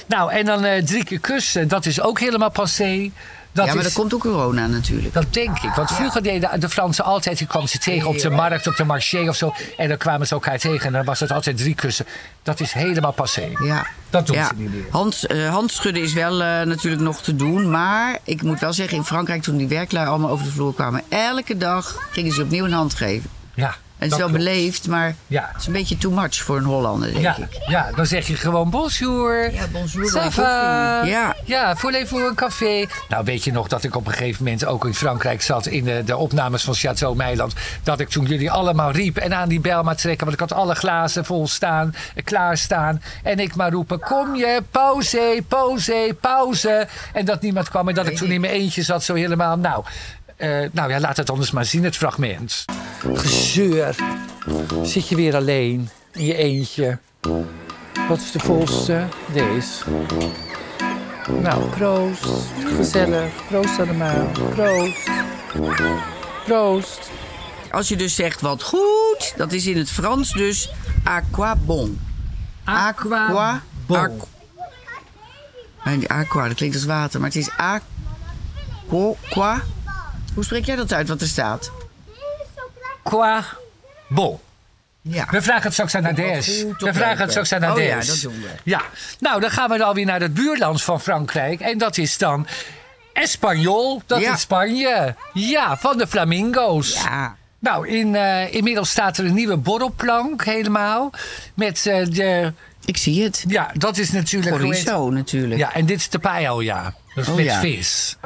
Nou, 0.07 0.31
en 0.31 0.45
dan 0.45 0.63
eh, 0.63 0.83
drie 0.83 1.03
keer 1.03 1.19
kussen, 1.19 1.67
dat 1.67 1.85
is 1.85 2.01
ook 2.01 2.19
helemaal 2.19 2.51
passé. 2.51 3.11
Dat 3.53 3.65
ja, 3.65 3.74
maar 3.74 3.83
is, 3.86 3.89
er 3.89 3.95
komt 4.00 4.13
ook 4.13 4.21
corona 4.21 4.68
natuurlijk. 4.68 5.13
Dat 5.13 5.33
denk 5.33 5.59
ik. 5.59 5.69
Want 5.75 5.92
vroeger 5.92 6.24
deden 6.24 6.59
de 6.59 6.69
Fransen 6.69 7.03
altijd, 7.03 7.39
je 7.39 7.45
kwam 7.45 7.68
ze 7.68 7.77
tegen 7.77 8.07
op 8.07 8.18
de 8.19 8.30
markt, 8.30 8.68
op 8.68 8.75
de 8.75 8.83
marché 8.83 9.30
of 9.30 9.36
zo. 9.36 9.53
En 9.77 9.88
dan 9.88 9.98
kwamen 9.98 10.27
ze 10.27 10.33
elkaar 10.33 10.57
tegen 10.59 10.86
en 10.86 10.92
dan 10.94 11.03
was 11.06 11.19
het 11.19 11.31
altijd 11.31 11.57
drie 11.57 11.75
kussen. 11.75 12.06
Dat 12.44 12.59
is 12.59 12.71
helemaal 12.71 13.12
passé. 13.12 13.50
Ja. 13.63 13.86
Dat 14.09 14.27
doen 14.27 14.36
ja. 14.36 14.48
ze 14.48 14.53
niet 14.56 14.74
meer. 14.74 14.83
Hand, 14.92 15.25
eh, 15.25 15.50
handschudden 15.50 16.03
is 16.03 16.13
wel 16.13 16.42
eh, 16.44 16.62
natuurlijk 16.62 17.01
nog 17.01 17.21
te 17.21 17.36
doen. 17.36 17.69
Maar 17.71 18.18
ik 18.24 18.42
moet 18.42 18.59
wel 18.59 18.74
zeggen, 18.74 18.98
in 18.98 19.03
Frankrijk 19.03 19.42
toen 19.42 19.57
die 19.57 19.68
werklui 19.68 20.07
allemaal 20.07 20.30
over 20.30 20.45
de 20.45 20.51
vloer 20.51 20.74
kwamen... 20.74 21.03
elke 21.09 21.57
dag 21.57 22.07
gingen 22.12 22.31
ze 22.33 22.42
opnieuw 22.42 22.65
een 22.65 22.74
hand 22.74 22.94
geven. 22.94 23.30
Ja, 23.53 23.68
En 23.68 23.74
het 23.98 24.03
is 24.03 24.09
dat 24.09 24.19
wel 24.19 24.30
beleefd, 24.30 24.88
maar 24.88 25.15
Ja. 25.27 25.50
het 25.51 25.62
is 25.62 25.68
een 25.68 25.74
beetje 25.74 25.98
too 25.98 26.12
much 26.12 26.36
voor 26.36 26.57
een 26.57 26.63
Hollander, 26.63 27.09
denk 27.12 27.21
Ja, 27.21 27.38
ik. 27.38 27.57
ja, 27.68 27.89
dan 27.95 28.06
zeg 28.06 28.27
je 28.27 28.36
gewoon 28.36 28.69
bonjour. 28.69 29.53
Ja, 29.53 29.68
bonjour, 29.71 30.09
Ça 30.09 30.13
bon 30.21 30.31
va? 30.31 30.98
koffie. 31.00 31.13
Ja. 31.51 31.62
Ja, 31.62 31.75
voulez-vous 31.75 32.21
een 32.30 32.36
café? 32.36 32.86
Nou, 33.09 33.24
weet 33.25 33.44
je 33.44 33.51
nog 33.51 33.68
dat 33.68 33.83
ik 33.83 33.95
op 33.95 34.07
een 34.07 34.13
gegeven 34.13 34.44
moment 34.44 34.65
ook 34.65 34.86
in 34.86 34.94
Frankrijk 34.94 35.42
zat... 35.42 35.65
in 35.65 35.83
de, 35.83 36.03
de 36.06 36.18
opnames 36.18 36.63
van 36.63 36.74
Chateau 36.74 37.15
Meiland... 37.15 37.53
dat 37.83 38.00
ik 38.00 38.09
toen 38.09 38.25
jullie 38.25 38.51
allemaal 38.51 38.92
riep 38.92 39.18
en 39.18 39.33
aan 39.33 39.50
die 39.50 39.59
bel 39.59 39.83
maar 39.83 39.95
trekken... 39.95 40.25
want 40.27 40.42
ik 40.42 40.50
had 40.50 40.59
alle 40.59 40.75
glazen 40.75 41.25
vol 41.25 41.48
staan, 41.48 41.95
eh, 42.15 42.24
klaarstaan... 42.24 43.01
en 43.24 43.39
ik 43.39 43.56
maar 43.56 43.71
roepen, 43.71 44.00
kom 44.00 44.36
je, 44.36 44.63
pauze, 44.71 45.44
pauze, 45.48 46.15
pauze... 46.21 46.88
en 47.13 47.25
dat 47.25 47.42
niemand 47.42 47.69
kwam 47.69 47.88
en 47.88 47.95
dat 47.95 48.07
ik 48.07 48.18
toen 48.18 48.31
in 48.31 48.42
mijn 48.42 48.53
eentje 48.53 48.81
zat 48.81 49.03
zo 49.03 49.13
helemaal... 49.13 49.57
nou, 49.57 49.83
eh, 50.38 50.50
nou 50.71 50.89
ja, 50.89 51.00
laat 51.00 51.18
het 51.18 51.30
anders 51.30 51.51
maar 51.51 51.65
zien, 51.65 51.83
het 51.83 51.98
fragment. 51.98 52.65
Gezeur. 53.13 53.95
Zit 54.83 55.07
je 55.07 55.15
weer 55.15 55.36
alleen 55.36 55.89
in 56.12 56.25
je 56.25 56.36
eentje? 56.36 56.98
Wat 58.07 58.19
is 58.19 58.31
de 58.31 58.39
volste? 58.39 59.06
Deze. 59.33 59.83
Nou, 61.27 61.63
proost. 61.69 62.25
Gezellig. 62.75 63.31
Proost 63.47 63.79
allemaal. 63.79 64.27
Proost. 64.53 65.09
Proost. 66.45 67.09
Als 67.71 67.88
je 67.88 67.95
dus 67.95 68.15
zegt 68.15 68.41
wat 68.41 68.63
goed, 68.63 69.33
dat 69.38 69.51
is 69.51 69.65
in 69.65 69.77
het 69.77 69.89
Frans 69.91 70.31
dus 70.33 70.69
aqua 71.03 71.56
bon. 71.56 72.00
Aqua 72.63 73.62
bon. 73.85 73.97
aqu- 73.97 74.25
Nee, 75.83 75.97
die 75.97 76.09
aqua, 76.09 76.47
dat 76.47 76.57
klinkt 76.57 76.75
als 76.75 76.85
water, 76.85 77.19
maar 77.19 77.29
het 77.29 77.38
is 77.38 77.50
aqua. 77.57 79.62
Hoe 80.33 80.44
spreek 80.44 80.65
jij 80.65 80.75
dat 80.75 80.94
uit 80.94 81.07
wat 81.07 81.21
er 81.21 81.27
staat? 81.27 81.71
Qua 83.03 83.45
bon. 84.07 84.39
Ja. 85.03 85.27
We 85.31 85.42
vragen 85.42 85.63
het 85.63 85.74
straks 85.74 85.95
aan 85.95 86.03
goed 86.06 86.81
We 86.81 86.94
vragen 86.94 87.18
het 87.21 87.30
straks 87.30 87.51
aan 87.53 87.62
Oh 87.63 87.68
Nadège. 87.68 87.88
ja, 87.88 88.03
dat 88.06 88.19
doen 88.21 88.42
we. 88.42 88.50
Ja. 88.63 88.81
Nou, 89.19 89.42
dan 89.42 89.51
gaan 89.51 89.69
we 89.69 89.77
dan 89.77 89.94
weer 89.94 90.06
naar 90.06 90.19
het 90.21 90.33
buurland 90.33 90.83
van 90.83 91.01
Frankrijk. 91.01 91.59
En 91.59 91.77
dat 91.77 91.98
is 91.98 92.18
dan 92.18 92.48
Espanyol. 93.13 94.01
Dat 94.06 94.21
Ja. 94.21 94.33
is 94.33 94.42
Spanje. 94.42 95.15
Ja, 95.33 95.77
van 95.77 95.98
de 95.98 96.07
Flamingo's. 96.07 96.94
Ja. 97.03 97.36
Nou, 97.59 97.88
in, 97.88 98.15
eh, 98.15 98.53
inmiddels 98.53 98.89
staat 98.89 99.18
er 99.18 99.25
een 99.25 99.33
nieuwe 99.33 99.57
borrelplank 99.57 100.45
helemaal. 100.45 101.12
Met 101.53 101.86
eh, 101.86 102.06
de... 102.06 102.53
Ik 102.86 102.98
zie 102.98 103.24
het. 103.24 103.44
Ja, 103.48 103.71
dat 103.74 103.98
is 103.98 104.12
natuurlijk... 104.12 104.56
Chorizo 104.56 105.09
natuurlijk. 105.09 105.59
Ja, 105.59 105.74
en 105.74 105.86
dit 105.86 105.98
is 106.00 106.09
de 106.09 106.19
paella. 106.19 106.94
Dat 107.15 107.24
is 107.24 107.30
Oh, 107.30 107.36
met 107.36 107.45
ja. 107.45 107.59
vis. 107.59 108.18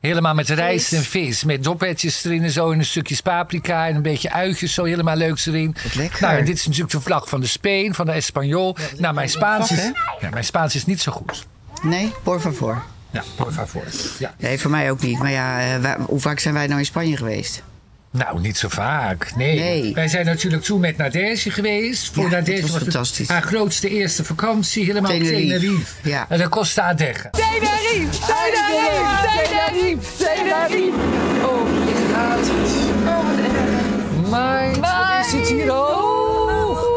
Helemaal 0.00 0.34
met 0.34 0.48
rijst 0.48 0.92
en 0.92 1.02
vis. 1.02 1.44
Met 1.44 1.64
dopetjes 1.64 2.24
erin 2.24 2.42
en 2.42 2.50
zo. 2.50 2.70
En 2.70 2.78
een 2.78 2.84
stukje 2.84 3.16
paprika 3.22 3.88
en 3.88 3.94
een 3.96 4.02
beetje 4.02 4.32
uitjes 4.32 4.74
zo 4.74 4.84
helemaal 4.84 5.16
leuks 5.16 5.46
erin. 5.46 5.76
Wat 5.82 5.94
lekker. 5.94 6.22
Nou, 6.22 6.36
en 6.38 6.44
dit 6.44 6.56
is 6.56 6.66
natuurlijk 6.66 6.92
de 6.92 7.00
vlag 7.00 7.28
van 7.28 7.40
de 7.40 7.46
Speen, 7.46 7.94
van 7.94 8.06
de 8.06 8.12
Espanyol. 8.12 8.76
nou, 8.98 9.14
mijn 9.14 9.28
Spaans, 9.28 9.70
is, 9.70 9.90
ja, 10.20 10.30
mijn 10.30 10.44
Spaans 10.44 10.74
is 10.74 10.86
niet 10.86 11.00
zo 11.00 11.12
goed. 11.12 11.46
Nee, 11.82 12.12
por 12.22 12.40
favor. 12.40 12.82
Ja, 13.10 13.22
por 13.36 13.52
favor. 13.52 13.82
Ja. 14.18 14.34
Nee, 14.38 14.58
voor 14.60 14.70
mij 14.70 14.90
ook 14.90 15.00
niet. 15.02 15.18
Maar 15.18 15.30
ja, 15.30 15.60
eh, 15.74 15.80
wij- 15.80 15.96
hoe 16.06 16.20
vaak 16.20 16.38
zijn 16.38 16.54
wij 16.54 16.66
nou 16.66 16.78
in 16.78 16.86
Spanje 16.86 17.16
geweest? 17.16 17.62
Nou, 18.12 18.40
niet 18.40 18.56
zo 18.58 18.68
vaak. 18.68 19.32
Nee. 19.36 19.58
Nee. 19.58 19.94
Wij 19.94 20.08
zijn 20.08 20.26
natuurlijk 20.26 20.62
toen 20.62 20.80
met 20.80 20.96
Nadege 20.96 21.50
geweest. 21.50 22.10
Voor 22.12 22.24
Ja, 22.24 22.30
Nadege 22.30 22.62
was 22.62 22.70
het 22.70 22.82
fantastisch. 22.82 23.28
haar 23.28 23.42
grootste 23.42 23.88
eerste 23.88 24.24
vakantie. 24.24 24.84
Helemaal 24.84 25.10
op 25.12 25.16
Tenerife. 25.18 25.58
Tenerife. 25.58 26.08
Ja. 26.08 26.26
En 26.28 26.38
dat 26.38 26.48
kostte 26.48 26.80
haar 26.80 26.96
deggen. 26.96 27.30
Tenerife, 27.30 28.18
Tenerife, 28.26 29.48
Tenerife, 29.48 30.24
Tenerife. 30.24 30.96
Oh, 31.44 31.88
ik 31.88 32.14
haat 32.14 32.38
het. 32.38 32.70
Oh, 33.06 33.28
wat 33.28 33.38
erg. 33.38 34.30
Mijn, 34.30 34.80
wat 34.80 35.26
is 35.26 35.32
het 35.32 35.48
hier 35.48 35.68
hoog? 35.70 36.88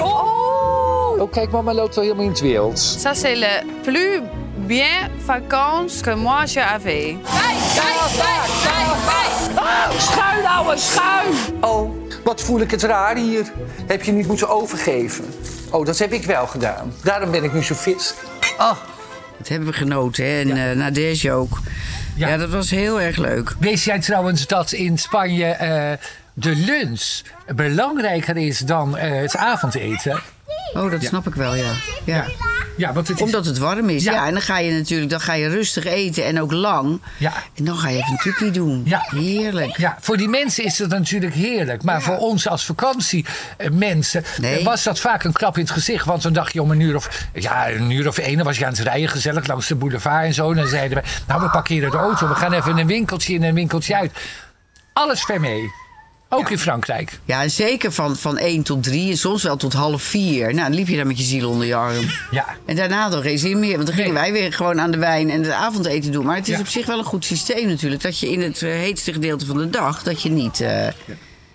Oh, 0.00 1.32
kijk, 1.32 1.50
mama 1.50 1.74
loopt 1.74 1.94
wel 1.94 2.04
helemaal 2.04 2.24
in 2.24 2.30
het 2.30 2.40
wild. 2.40 2.96
Ça, 2.98 3.10
c'est 3.14 3.36
le 3.38 3.60
plus 3.82 4.20
bien 4.66 5.10
vacances 5.26 6.02
que 6.02 6.14
moi 6.14 6.46
j'ai 6.46 6.60
avait. 6.60 7.16
Schuin, 9.98 10.46
ouwe, 10.46 10.76
schuin. 10.76 11.34
Oh, 11.60 11.90
wat 12.24 12.40
voel 12.40 12.60
ik 12.60 12.70
het 12.70 12.82
raar 12.82 13.16
hier. 13.16 13.52
Heb 13.86 14.02
je 14.02 14.12
niet 14.12 14.26
moeten 14.26 14.48
overgeven. 14.48 15.24
Oh, 15.70 15.86
dat 15.86 15.98
heb 15.98 16.12
ik 16.12 16.24
wel 16.24 16.46
gedaan. 16.46 16.92
Daarom 17.02 17.30
ben 17.30 17.44
ik 17.44 17.52
nu 17.52 17.62
zo 17.62 17.74
fit. 17.74 18.14
Oh. 18.58 18.76
Dat 19.38 19.48
hebben 19.48 19.68
we 19.68 19.74
genoten, 19.74 20.24
hè? 20.24 20.40
En 20.40 20.70
eh 20.70 20.76
Nadege 20.76 21.32
ook. 21.32 21.58
Ja. 22.14 22.28
Ja. 22.28 22.36
dat 22.36 22.50
was 22.50 22.70
heel 22.70 23.00
erg 23.00 23.16
leuk. 23.16 23.54
Wist 23.58 23.84
jij 23.84 24.00
trouwens 24.00 24.46
dat 24.46 24.72
in 24.72 24.98
Spanje 24.98 25.46
eh, 25.46 25.92
de 26.32 26.54
lunch 26.56 27.20
belangrijker 27.54 28.36
is 28.36 28.58
dan 28.58 28.96
eh, 28.96 29.20
het 29.20 29.36
avondeten? 29.36 30.20
Oh, 30.74 30.90
dat 30.90 31.02
snap 31.02 31.26
ik 31.26 31.34
wel, 31.34 31.54
ja. 31.54 31.72
Ja. 32.04 32.24
Ja, 32.76 32.92
want 32.92 33.08
het 33.08 33.16
is... 33.16 33.22
Omdat 33.22 33.44
het 33.44 33.58
warm 33.58 33.88
is. 33.88 34.04
Ja. 34.04 34.12
Ja. 34.12 34.26
en 34.26 34.32
dan 34.32 34.42
ga 34.42 34.58
je 34.58 34.72
natuurlijk 34.72 35.10
dan 35.10 35.20
ga 35.20 35.32
je 35.34 35.48
rustig 35.48 35.84
eten 35.84 36.24
en 36.24 36.40
ook 36.40 36.52
lang. 36.52 37.00
Ja. 37.16 37.32
En 37.54 37.64
dan 37.64 37.76
ga 37.76 37.88
je 37.88 37.96
even 37.96 38.10
een 38.10 38.18
tukkie 38.18 38.50
doen. 38.50 38.82
Ja. 38.84 39.06
Heerlijk. 39.08 39.76
Ja, 39.76 39.96
voor 40.00 40.16
die 40.16 40.28
mensen 40.28 40.64
is 40.64 40.78
het 40.78 40.90
natuurlijk 40.90 41.34
heerlijk. 41.34 41.82
Maar 41.82 42.02
voor 42.02 42.16
ons 42.16 42.48
als 42.48 42.64
vakantiemensen 42.64 44.24
Nee. 44.40 44.64
was 44.64 44.82
dat 44.82 45.00
vaak 45.00 45.24
een 45.24 45.32
klap 45.32 45.54
in 45.56 45.62
het 45.62 45.70
gezicht. 45.70 46.04
Want 46.04 46.22
dan 46.22 46.32
dacht 46.32 46.52
je 46.52 46.62
om 46.62 46.70
een 46.70 46.80
uur 46.80 46.96
of, 46.96 47.26
ja, 47.32 47.70
een 47.70 47.90
uur 47.90 48.08
of 48.08 48.18
één, 48.18 48.36
dan 48.36 48.46
was 48.46 48.58
je 48.58 48.64
aan 48.66 48.72
het 48.72 48.80
rijden 48.80 49.08
gezellig 49.08 49.46
langs 49.46 49.66
de 49.66 49.74
boulevard 49.74 50.24
en 50.24 50.34
zo. 50.34 50.50
En 50.50 50.56
dan 50.56 50.66
zeiden 50.68 50.98
we, 51.02 51.08
nou 51.26 51.42
we 51.42 51.48
parkeren 51.50 51.90
de 51.90 51.96
auto, 51.96 52.28
we 52.28 52.34
gaan 52.34 52.52
even 52.52 52.78
een 52.78 52.86
winkeltje 52.86 53.34
in 53.34 53.42
en 53.42 53.48
een 53.48 53.54
winkeltje 53.54 53.96
uit. 53.96 54.12
Alles 54.92 55.22
ver 55.22 55.40
mee. 55.40 55.70
Ook 56.30 56.50
in 56.50 56.58
Frankrijk. 56.58 57.18
Ja, 57.24 57.48
zeker 57.48 57.92
van, 57.92 58.16
van 58.16 58.38
1 58.38 58.62
tot 58.62 58.82
3 58.82 59.10
en 59.10 59.16
soms 59.18 59.42
wel 59.42 59.56
tot 59.56 59.72
half 59.72 60.02
4. 60.02 60.54
Nou, 60.54 60.56
dan 60.68 60.74
liep 60.74 60.88
je 60.88 60.96
daar 60.96 61.06
met 61.06 61.18
je 61.18 61.24
ziel 61.24 61.48
onder 61.50 61.66
je 61.66 61.74
arm. 61.74 62.10
Ja. 62.30 62.46
En 62.66 62.76
daarna 62.76 63.08
had 63.10 63.22
geen 63.22 63.38
zin 63.38 63.58
meer. 63.58 63.74
Want 63.74 63.86
dan 63.86 63.94
gingen 63.96 64.12
Nee. 64.12 64.22
wij 64.22 64.32
weer 64.32 64.52
gewoon 64.52 64.80
aan 64.80 64.90
de 64.90 64.98
wijn 64.98 65.30
en 65.30 65.42
het 65.42 65.52
avondeten 65.52 66.12
doen. 66.12 66.26
Maar 66.26 66.36
het 66.36 66.48
is 66.48 66.54
Ja. 66.54 66.60
op 66.60 66.66
zich 66.68 66.86
wel 66.86 66.98
een 66.98 67.04
goed 67.04 67.24
systeem 67.24 67.68
natuurlijk. 67.68 68.02
Dat 68.02 68.18
je 68.18 68.30
in 68.30 68.40
het 68.42 68.62
eh, 68.62 68.70
heetste 68.70 69.12
gedeelte 69.12 69.46
van 69.46 69.56
de 69.58 69.70
dag... 69.70 70.02
dat 70.02 70.22
je 70.22 70.30
niet, 70.30 70.60
eh, 70.60 70.86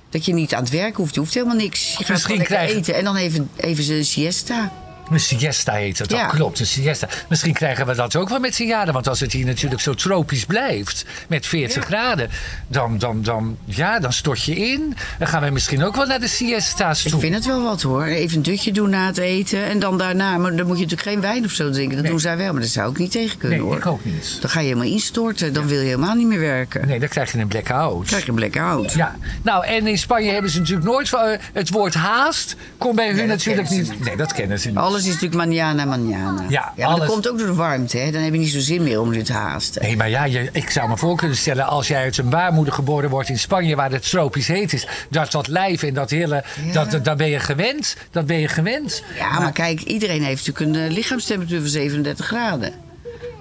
dat 0.09 0.25
je 0.25 0.33
niet 0.33 0.53
aan 0.53 0.63
het 0.63 0.71
werk 0.71 0.95
hoeft. 0.95 1.13
Je 1.13 1.19
hoeft 1.19 1.33
helemaal 1.33 1.55
niks. 1.55 1.89
Je 1.89 1.97
gaat 1.97 2.07
Misschien 2.07 2.19
gewoon 2.19 2.37
lekker 2.37 2.55
krijgen- 2.55 2.77
eten. 2.77 2.95
En 2.95 3.03
dan 3.03 3.15
even, 3.15 3.49
even 3.55 3.95
een 3.95 4.05
siesta. 4.05 4.71
Een 5.11 5.19
siesta 5.19 5.73
heet 5.73 5.97
het, 5.99 6.09
dat 6.09 6.19
Ja. 6.19 6.25
klopt, 6.27 6.59
een 6.59 6.65
siesta. 6.65 7.07
Misschien 7.29 7.53
krijgen 7.53 7.85
we 7.85 7.95
dat 7.95 8.15
ook 8.15 8.29
wel 8.29 8.39
met 8.39 8.55
z'n 8.55 8.63
jaren. 8.63 8.93
Want 8.93 9.07
als 9.07 9.19
het 9.19 9.31
hier 9.31 9.45
natuurlijk 9.45 9.81
zo 9.81 9.93
tropisch 9.93 10.45
blijft, 10.45 11.05
met 11.27 11.45
40 11.45 11.85
graden... 11.85 12.29
Dan, 12.67 12.97
dan, 12.97 13.21
dan, 13.21 13.57
ja, 13.65 13.99
dan 13.99 14.13
stort 14.13 14.43
je 14.43 14.55
in. 14.55 14.95
Dan 15.19 15.27
gaan 15.27 15.43
we 15.43 15.49
misschien 15.49 15.83
ook 15.83 15.95
wel 15.95 16.05
naar 16.05 16.19
de 16.19 16.27
siesta's 16.27 17.05
Ik 17.05 17.11
toe. 17.11 17.19
vind 17.19 17.33
het 17.35 17.45
wel 17.45 17.63
wat 17.63 17.81
hoor. 17.81 18.03
Even 18.03 18.37
een 18.37 18.43
dutje 18.43 18.71
doen 18.71 18.89
na 18.89 19.05
het 19.05 19.17
eten. 19.17 19.63
En 19.65 19.79
dan 19.79 19.97
daarna. 19.97 20.37
Maar 20.37 20.55
dan 20.55 20.67
moet 20.67 20.77
je 20.77 20.83
natuurlijk 20.83 21.09
geen 21.09 21.21
wijn 21.21 21.45
of 21.45 21.51
zo 21.51 21.69
drinken. 21.69 21.93
Dat 21.93 22.01
Nee. 22.03 22.11
doen 22.11 22.19
zij 22.21 22.37
wel. 22.37 22.51
Maar 22.53 22.61
dat 22.61 22.69
zou 22.71 22.91
ik 22.91 22.97
niet 22.97 23.11
tegen 23.11 23.37
kunnen 23.37 23.57
Nee, 23.57 23.67
hoor. 23.67 23.77
ik 23.77 23.85
ook 23.85 24.05
niet. 24.05 24.37
Dan 24.41 24.49
ga 24.49 24.59
je 24.59 24.65
helemaal 24.67 24.87
instorten. 24.87 25.53
Dan 25.53 25.67
wil 25.67 25.79
je 25.79 25.85
helemaal 25.85 26.15
niet 26.15 26.27
meer 26.27 26.39
werken. 26.39 26.87
Nee, 26.87 26.99
dan 26.99 27.09
krijg 27.09 27.31
je 27.31 27.37
een 27.39 27.47
blackout. 27.47 27.95
Dan 27.95 28.05
krijg 28.05 28.23
je 28.23 28.29
een 28.29 28.35
blackout. 28.35 28.91
Ja, 28.93 29.15
nou 29.41 29.65
en 29.65 29.87
in 29.87 29.97
Spanje 29.97 30.31
hebben 30.31 30.51
ze 30.51 30.59
natuurlijk 30.59 30.87
nooit 30.87 31.13
eh, 31.13 31.21
het 31.53 31.69
woord 31.69 31.93
haast. 31.93 32.55
Komt 32.77 32.95
bij 32.95 33.07
hun 33.07 33.17
dat 33.17 33.27
natuurlijk 33.27 33.69
niet. 33.69 33.99
Nee, 34.03 34.17
dat 34.17 34.33
kennen 34.33 34.59
ze 34.59 34.67
niet. 34.67 34.77
Alles 34.93 35.05
is 35.07 35.13
natuurlijk 35.13 35.41
manjana, 35.45 35.85
manjana. 35.85 36.45
Ja, 36.49 36.73
maar 36.77 36.85
alles. 36.85 36.99
dat 36.99 37.09
komt 37.09 37.29
ook 37.29 37.37
door 37.37 37.47
de 37.47 37.53
warmte. 37.53 37.97
Hè? 37.97 38.11
Dan 38.11 38.21
heb 38.21 38.33
je 38.33 38.39
niet 38.39 38.51
zo 38.51 38.59
zin 38.59 38.83
meer 38.83 38.99
om 38.99 39.13
je 39.13 39.21
te 39.21 39.33
haasten. 39.33 39.81
Nee, 39.81 39.97
maar 39.97 40.09
ja, 40.09 40.23
je, 40.23 40.49
ik 40.51 40.69
zou 40.69 40.89
me 40.89 40.97
voor 40.97 41.15
kunnen 41.15 41.37
stellen... 41.37 41.65
als 41.65 41.87
jij 41.87 42.01
uit 42.01 42.17
een 42.17 42.29
baarmoeder 42.29 42.73
geboren 42.73 43.09
wordt 43.09 43.29
in 43.29 43.39
Spanje... 43.39 43.75
waar 43.75 43.91
het 43.91 44.09
tropisch 44.09 44.47
heet 44.47 44.73
is... 44.73 44.87
dat 45.09 45.31
dat 45.31 45.47
lijf 45.47 45.83
en 45.83 45.93
dat 45.93 46.09
hele... 46.09 46.43
Ja. 46.65 46.73
Dat, 46.73 46.91
dat, 46.91 47.05
dat 47.05 47.17
ben 47.17 47.29
je 47.29 47.39
gewend. 47.39 47.95
Dat 48.11 48.25
ben 48.25 48.39
je 48.39 48.47
gewend. 48.47 49.03
Ja, 49.17 49.39
maar 49.39 49.51
kijk, 49.51 49.81
iedereen 49.81 50.23
heeft 50.23 50.47
natuurlijk 50.47 50.75
een 50.75 50.89
eh, 50.89 50.95
lichaamstemperatuur 50.95 51.59
van 51.59 51.69
37 51.69 52.25
graden. 52.25 52.73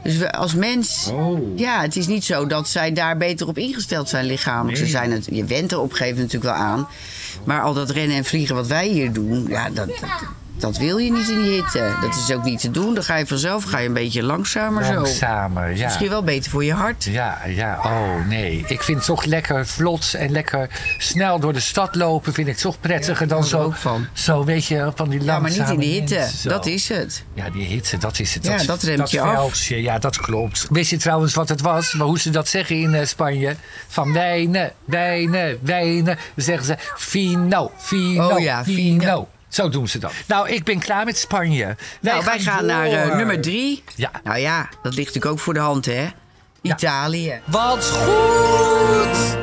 Dus 0.03 0.17
we, 0.17 0.33
als 0.33 0.55
mens... 0.55 1.11
Oh. 1.13 1.59
Ja, 1.59 1.81
het 1.81 1.97
is 1.97 2.07
niet 2.07 2.25
zo 2.25 2.47
dat 2.47 2.69
zij 2.69 2.93
daar 2.93 3.17
beter 3.17 3.47
op 3.47 3.59
ingesteld 3.59 4.09
zijn 4.09 4.25
lichamelijk. 4.25 4.79
Ze 4.79 4.87
zijn 4.87 5.13
het, 5.13 5.27
je 5.31 5.45
went 5.45 5.73
er 5.73 5.79
op 5.79 5.91
een 5.91 5.97
gegeven 5.97 6.15
moment 6.15 6.33
natuurlijk 6.33 6.61
wel 6.61 6.69
aan. 6.69 6.89
Maar 7.45 7.63
al 7.63 7.75
dat 7.75 7.91
rennen 7.91 8.17
en 8.17 8.25
vliegen 8.25 8.55
wat 8.55 8.67
wij 8.67 8.89
hier 8.89 9.13
doen... 9.13 9.47
Ja, 9.49 9.71
dat, 9.71 9.89
dat, 9.89 9.97
dat 10.63 10.77
wil 10.77 10.99
je 10.99 11.13
niet 11.13 11.29
in 11.29 11.43
die 11.43 11.53
hitte. 11.53 11.97
Dat 12.01 12.15
is 12.15 12.35
ook 12.35 12.45
niet 12.45 12.61
te 12.61 12.71
doen. 12.71 12.95
Dan 12.95 13.05
ga 13.05 13.17
je 13.17 13.27
vanzelf 13.27 13.65
ga 13.65 13.79
je 13.79 13.87
een 13.87 13.93
beetje 13.95 14.23
langzamer 14.23 14.85
zo. 14.85 14.93
Langzamer, 14.95 15.77
ja. 15.77 15.85
Misschien 15.85 16.09
wel 16.09 16.23
beter 16.23 16.51
voor 16.51 16.65
je 16.65 16.73
hart. 16.73 17.05
Ja, 17.05 17.39
ja, 17.47 17.81
oh 17.85 18.27
nee. 18.29 18.65
Ik 18.67 18.83
vind 18.83 18.97
het 18.99 19.07
toch 19.07 19.25
lekker 19.25 19.67
vlot 19.67 20.15
en 20.15 20.31
lekker 20.31 20.69
snel 20.99 21.39
door 21.39 21.53
de 21.53 21.61
stad 21.61 21.95
lopen. 21.95 22.33
Vind 22.33 22.49
ik 22.49 22.57
toch 22.57 22.81
prettiger 22.81 23.29
dan 23.29 23.45
zo. 23.45 23.61
ook 23.63 23.75
van. 23.77 24.07
Zo, 24.13 24.45
weet 24.45 24.65
je, 24.65 24.93
van 24.95 25.09
die 25.09 25.21
Ja, 25.21 25.39
maar 25.39 25.41
langzame 25.41 25.77
niet 25.77 25.85
in 25.85 25.91
de 25.91 26.01
hitte. 26.01 26.15
mensen. 26.15 26.49
Dat 26.51 26.67
is 26.67 26.89
het. 26.89 27.25
Ja, 27.35 27.51
die 27.51 27.67
hitte, 27.67 27.99
dat 27.99 28.19
is 28.19 28.35
het. 28.35 28.45
Ja, 28.45 28.57
dat 28.65 28.83
remt 28.83 29.11
je 29.11 29.21
af. 29.21 29.65
Ja, 29.65 29.99
dat 29.99 30.17
klopt. 30.17 30.67
Wist 30.71 30.91
je 30.91 30.97
trouwens 30.97 31.35
wat 31.35 31.49
het 31.49 31.61
was? 31.61 31.93
Maar 31.93 32.07
hoe 32.07 32.19
ze 32.19 32.31
dat 32.31 32.49
zeggen 32.49 32.77
in 32.81 32.95
eh, 32.95 33.07
Spanje? 33.07 33.57
Van 33.89 34.13
wijnen, 34.13 34.73
wijnen, 34.85 35.59
wijnen. 35.63 36.05
Dan 36.05 36.45
zeggen 36.45 36.67
ze 36.67 36.77
fino, 36.97 37.71
fino, 37.79 38.29
Oh 38.29 38.41
ja, 38.41 38.65
fino. 38.65 39.29
Zo 39.53 39.69
doen 39.69 39.89
ze 39.89 39.99
dat. 39.99 40.13
Nou, 40.27 40.49
ik 40.49 40.65
ben 40.65 40.79
klaar 40.79 41.05
met 41.05 41.19
Spanje. 41.19 41.77
Nou, 42.01 42.25
wij 42.25 42.41
gaan 42.41 42.67
naar 42.67 42.87
eh, 42.87 43.17
nummer 43.17 43.41
drie. 43.41 43.85
Ja. 43.95 44.11
Nou 44.25 44.39
ja, 44.39 44.69
dat 44.83 44.95
ligt 44.95 45.07
natuurlijk 45.07 45.33
ook 45.33 45.39
voor 45.39 45.55
de 45.55 45.61
hand, 45.61 45.85
hè? 45.85 46.07
Italië. 46.61 47.41
Wat 47.45 47.85
goed! 47.85 49.37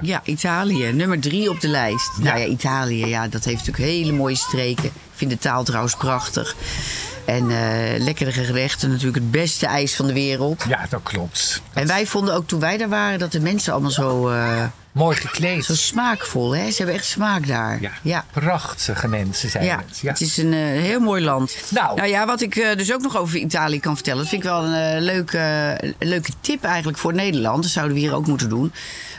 Ja, 0.00 0.20
Italië. 0.24 0.92
Nummer 0.92 1.20
drie 1.20 1.50
op 1.50 1.60
de 1.60 1.68
lijst. 1.68 2.10
Nou 2.18 2.38
ja, 2.38 2.46
Italië, 2.46 3.06
ja, 3.06 3.28
dat 3.28 3.44
heeft 3.44 3.66
natuurlijk 3.66 3.92
hele 3.92 4.12
mooie 4.12 4.36
streken. 4.36 4.84
Ik 4.84 4.92
vind 5.14 5.30
de 5.30 5.38
taal 5.38 5.64
trouwens 5.64 5.96
prachtig. 5.96 6.56
En 7.24 7.50
eh 7.50 8.00
lekkere 8.00 8.32
gerechten, 8.32 8.88
natuurlijk 8.90 9.16
het 9.16 9.30
beste 9.30 9.66
ijs 9.66 9.96
van 9.96 10.06
de 10.06 10.12
wereld. 10.12 10.64
Ja, 10.68 10.86
dat 10.88 11.00
klopt. 11.02 11.62
En 11.72 11.86
wij 11.86 12.06
vonden 12.06 12.34
ook 12.34 12.46
toen 12.46 12.60
wij 12.60 12.76
daar 12.76 12.88
waren 12.88 13.18
dat 13.18 13.32
de 13.32 13.40
mensen 13.40 13.72
allemaal 13.72 13.90
zo, 13.90 14.28
eh, 14.28 14.64
Mooi 14.96 15.16
gekleed. 15.16 15.64
zo 15.64 15.74
smaakvol, 15.74 16.56
hè? 16.56 16.70
Ze 16.70 16.76
hebben 16.76 16.94
echt 16.94 17.04
smaak 17.04 17.46
daar. 17.46 17.80
Ja, 17.80 17.90
ja. 18.02 18.24
prachtige 18.32 19.08
mensen 19.08 19.50
zijn 19.50 19.64
Ja, 19.64 19.82
het. 19.86 19.98
Ja. 19.98 20.10
het 20.10 20.20
is 20.20 20.36
een 20.36 20.52
eh, 20.52 20.58
heel 20.58 21.00
mooi 21.00 21.24
land. 21.24 21.56
Nou. 21.70 22.06
ja, 22.06 22.26
wat 22.26 22.40
ik 22.40 22.56
eh, 22.56 22.76
dus 22.76 22.92
ook 22.92 23.00
nog 23.00 23.16
over 23.16 23.36
Italië 23.36 23.80
kan 23.80 23.94
vertellen... 23.94 24.18
dat 24.18 24.28
vind 24.28 24.42
ik 24.42 24.48
wel 24.48 24.64
een 24.64 24.94
eh, 24.94 25.00
leuke, 25.00 25.78
leuke 25.98 26.32
tip 26.40 26.64
eigenlijk 26.64 26.98
voor 26.98 27.14
Nederland. 27.14 27.62
Dat 27.62 27.72
zouden 27.72 27.94
we 27.94 28.00
hier 28.00 28.14
ook 28.14 28.26
moeten 28.26 28.48
doen. 28.48 28.72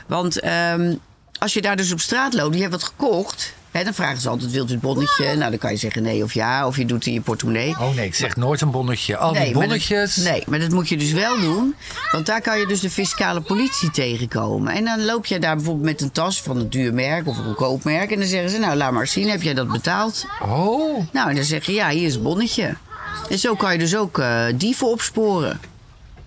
Want 0.07 0.39
ehm, 0.39 0.95
als 1.39 1.53
je 1.53 1.61
daar 1.61 1.75
dus 1.75 1.91
op 1.91 1.99
straat 1.99 2.33
loopt, 2.33 2.55
je 2.55 2.61
hebt 2.61 2.73
wat 2.73 2.83
gekocht... 2.83 3.53
Hè, 3.77 3.83
dan 3.83 3.93
vragen 3.93 4.21
ze 4.21 4.29
altijd, 4.29 4.51
wilt 4.51 4.69
u 4.69 4.71
het 4.71 4.81
bonnetje? 4.81 5.25
Nou, 5.35 5.49
dan 5.49 5.57
kan 5.59 5.71
je 5.71 5.77
zeggen 5.77 6.03
nee 6.03 6.23
of 6.23 6.33
ja, 6.33 6.67
of 6.67 6.77
je 6.77 6.85
doet 6.85 6.97
het 6.97 7.07
in 7.07 7.13
je 7.13 7.21
portemonnee. 7.21 7.69
Oh 7.79 7.95
nee, 7.95 8.05
ik 8.05 8.15
zeg 8.15 8.35
nooit 8.35 8.61
een 8.61 8.71
bonnetje. 8.71 9.17
Al 9.17 9.29
die 9.31 9.39
maar 9.39 9.51
dat- 9.51 9.61
bonnetjes. 9.61 10.15
nee, 10.15 10.43
maar 10.47 10.59
dat 10.59 10.69
moet 10.71 10.89
je 10.89 10.97
dus 10.97 11.11
wel 11.11 11.39
doen. 11.39 11.75
Want 12.11 12.25
daar 12.25 12.41
kan 12.41 12.59
je 12.59 12.67
dus 12.67 12.79
de 12.79 12.89
fiscale 12.89 13.41
politie 13.41 13.91
tegenkomen. 13.91 14.73
En 14.73 14.85
dan 14.85 15.05
loop 15.05 15.25
je 15.25 15.39
daar 15.39 15.55
bijvoorbeeld 15.55 15.85
met 15.85 16.01
een 16.01 16.11
tas 16.11 16.41
van 16.41 16.57
een 16.57 16.69
duur 16.69 16.93
merk 16.93 17.27
of 17.27 17.37
een 17.37 17.43
goedkoop 17.43 17.83
merk. 17.83 18.11
En 18.11 18.19
dan 18.19 18.27
zeggen 18.27 18.49
ze, 18.49 18.57
nou 18.57 18.75
laat 18.75 18.91
maar 18.91 19.07
zien, 19.07 19.29
heb 19.29 19.41
jij 19.41 19.53
dat 19.53 19.67
betaald? 19.71 20.25
Oh, 20.41 21.05
Nou, 21.11 21.29
en 21.29 21.35
dan 21.35 21.43
zeg 21.45 21.65
je, 21.65 21.71
ja, 21.73 21.89
hier 21.89 22.05
is 22.07 22.13
het 22.13 22.23
bonnetje. 22.23 22.75
En 23.29 23.39
zo 23.39 23.55
kan 23.55 23.71
je 23.73 23.79
dus 23.79 23.95
ook 23.95 24.19
eh, 24.19 24.43
dieven 24.55 24.87
opsporen. 24.87 25.59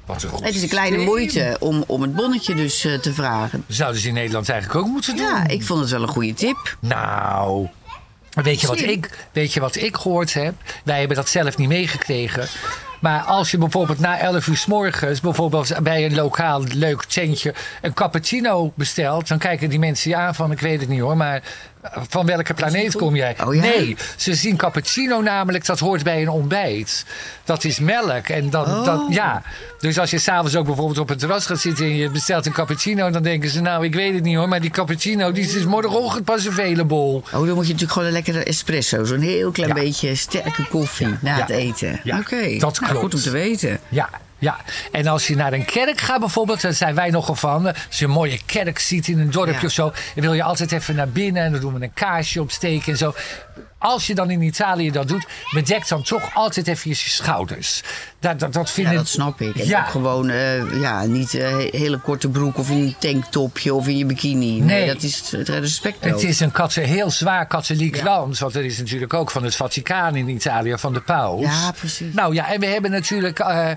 Wat 0.07 0.23
een 0.23 0.30
goed 0.30 0.45
Het 0.45 0.54
is 0.54 0.62
een 0.62 0.69
kleine 0.69 0.97
systeem. 0.97 1.14
moeite 1.14 1.57
om, 1.61 1.85
om 1.87 2.02
het 2.02 2.14
bonnetje 2.14 2.54
dus 2.54 2.85
eh, 2.85 2.95
te 2.95 3.12
vragen. 3.12 3.64
Zouden 3.66 4.00
ze 4.00 4.09
in 4.09 4.14
Nederland 4.14 4.49
eigenlijk 4.49 4.80
ook 4.80 4.92
moeten 4.92 5.16
doen? 5.16 5.26
Ja, 5.26 5.47
ik 5.47 5.62
vond 5.62 5.80
het 5.80 5.90
wel 5.90 6.02
een 6.02 6.09
goede 6.09 6.35
tip. 6.35 6.76
Nou, 6.80 7.69
weet 8.30 8.61
je, 8.61 8.66
wat 8.66 8.80
ik, 8.80 9.28
weet 9.33 9.52
je 9.52 9.61
wat 9.61 9.76
ik 9.76 9.97
gehoord 9.97 10.35
heb? 10.35 10.54
Wij 10.85 10.99
hebben 10.99 11.16
dat 11.16 11.28
zelf 11.28 11.57
niet 11.57 11.69
meegekregen. 11.69 12.49
Maar 13.00 13.21
als 13.21 13.50
je 13.50 13.59
bijvoorbeeld 13.59 13.99
na 13.99 14.19
11 14.19 14.47
uur 14.47 14.57
s 14.57 14.66
morgens, 14.66 15.21
bijvoorbeeld 15.21 15.83
bij 15.83 16.04
een 16.04 16.14
lokaal 16.14 16.62
leuk 16.62 17.04
tentje, 17.04 17.54
een 17.83 17.95
cappuccino 17.95 18.73
bestelt, 18.75 19.28
dan 19.28 19.38
kijken 19.38 19.69
die 19.69 19.78
mensen 19.78 20.11
je 20.11 20.16
aan 20.16 20.35
van: 20.35 20.52
ik 20.52 20.61
weet 20.61 20.80
het 20.80 20.88
niet 20.88 21.00
hoor, 21.00 21.16
maar 21.16 21.42
van 22.08 22.26
welke 22.26 22.54
planeet 22.54 22.96
kom 22.96 23.16
jij? 23.16 23.37
Oh 23.46 23.54
ja? 23.54 23.60
Nee, 23.60 23.96
ze 24.16 24.34
zien 24.34 24.56
cappuccino 24.56 25.20
namelijk, 25.22 25.66
dat 25.66 25.78
hoort 25.78 26.02
bij 26.02 26.22
een 26.22 26.28
ontbijt. 26.28 27.04
Dat 27.44 27.64
is 27.64 27.78
melk. 27.78 28.28
En 28.28 28.50
dan, 28.50 28.64
Oh. 28.64 28.84
dat, 28.84 29.02
ja. 29.08 29.42
Dus 29.78 29.99
als 29.99 30.10
je 30.10 30.18
s'avonds 30.18 30.56
ook 30.56 30.66
bijvoorbeeld 30.66 30.99
op 30.99 31.08
het 31.08 31.18
terras 31.18 31.46
gaat 31.46 31.58
zitten 31.60 31.84
en 31.84 31.96
je 31.96 32.10
bestelt 32.10 32.46
een 32.46 32.52
cappuccino, 32.52 33.10
dan 33.10 33.22
denken 33.22 33.50
ze: 33.50 33.60
nou, 33.60 33.84
ik 33.84 33.94
weet 33.94 34.14
het 34.14 34.22
niet 34.22 34.37
hoor, 34.37 34.49
maar 34.49 34.60
die 34.60 34.70
cappuccino 34.70 35.32
die 35.32 35.44
is 35.44 35.64
morgenochtend 35.64 36.25
pas 36.25 36.49
available. 36.49 36.96
Oh, 37.14 37.22
dan 37.30 37.40
moet 37.40 37.49
je 37.66 37.72
natuurlijk 37.72 37.92
gewoon 37.92 38.06
een 38.08 38.12
lekkere 38.14 38.44
espresso. 38.44 39.04
Zo'n 39.04 39.20
heel 39.20 39.50
klein 39.50 39.68
Ja. 39.68 39.75
beetje 39.75 40.14
sterke 40.14 40.66
koffie 40.68 41.16
na 41.20 41.34
het 41.40 41.49
eten. 41.50 42.00
Ja, 42.04 42.18
Oké, 42.18 42.56
dat 42.58 42.60
nou, 42.60 42.72
klopt. 42.92 42.99
goed 42.99 43.14
om 43.14 43.20
te 43.20 43.30
weten. 43.30 43.78
Ja, 43.88 44.08
ja. 44.40 44.56
En 44.92 45.06
als 45.06 45.26
je 45.26 45.37
naar 45.37 45.52
een 45.52 45.64
kerk 45.64 46.00
gaat 46.00 46.20
bijvoorbeeld, 46.20 46.61
daar 46.61 46.73
zijn 46.73 46.94
wij 46.94 47.11
nogal 47.11 47.35
van. 47.35 47.66
Als 47.66 47.99
je 47.99 48.04
een 48.04 48.11
mooie 48.11 48.38
kerk 48.47 48.78
ziet 48.78 49.09
in 49.09 49.18
een 49.18 49.30
dorpje 49.30 49.52
Ja. 49.61 49.66
of 49.66 49.73
zo, 49.73 49.92
dan 50.14 50.25
wil 50.25 50.32
je 50.35 50.42
altijd 50.42 50.73
even 50.73 50.94
naar 50.94 51.09
binnen 51.09 51.42
en 51.42 51.52
dan 51.52 51.61
doen 51.61 51.75
we 51.75 51.82
een 51.85 51.92
kaarsje 51.94 52.40
opsteken 52.40 52.92
en 52.92 52.99
zo. 52.99 53.14
Als 53.82 54.06
je 54.06 54.14
dan 54.14 54.30
in 54.30 54.42
Italië 54.42 54.90
dat 54.90 55.08
doet, 55.08 55.26
bedek 55.50 55.88
dan 55.88 56.02
toch 56.02 56.34
altijd 56.34 56.66
even 56.68 56.90
je 56.90 56.96
schouders. 56.96 57.82
Dat, 58.18 58.38
dat, 58.40 58.52
dat 58.52 58.72
Ja, 58.75 58.92
dat 58.92 59.08
snap 59.08 59.40
ik. 59.40 59.56
En 59.56 59.66
Ja. 59.66 59.80
ook 59.80 59.87
gewoon, 59.88 60.28
eh, 60.28 60.80
ja, 60.80 61.04
niet 61.04 61.34
eh, 61.34 61.56
hele 61.70 61.99
korte 61.99 62.28
broek 62.28 62.58
of 62.58 62.68
een 62.68 62.94
tanktopje 62.99 63.75
of 63.75 63.88
in 63.88 63.96
je 63.99 64.06
bikini. 64.06 64.60
Nee, 64.60 64.60
Nee. 64.78 64.87
dat 64.94 65.02
is 65.02 65.30
het 65.30 65.49
respectloos. 65.49 66.20
Het 66.20 66.30
is 66.30 66.40
een 66.40 66.50
katse, 66.52 66.80
heel 66.80 67.10
zwaar 67.10 67.46
katholiek 67.46 68.02
land. 68.02 68.38
Want 68.38 68.54
er 68.54 68.64
is 68.64 68.78
natuurlijk 68.78 69.14
ook 69.14 69.30
van 69.30 69.44
het 69.44 69.56
Vaticaan 69.56 70.16
in 70.16 70.28
Italië, 70.28 70.75
van 70.78 70.92
de 70.92 71.00
paus. 71.00 71.42
Ja, 71.44 71.72
precies. 71.78 72.14
Nou 72.14 72.34
ja, 72.34 72.52
en 72.52 72.60
we 72.60 72.66
hebben 72.66 72.90
natuurlijk, 72.90 73.38
eh, 73.38 73.70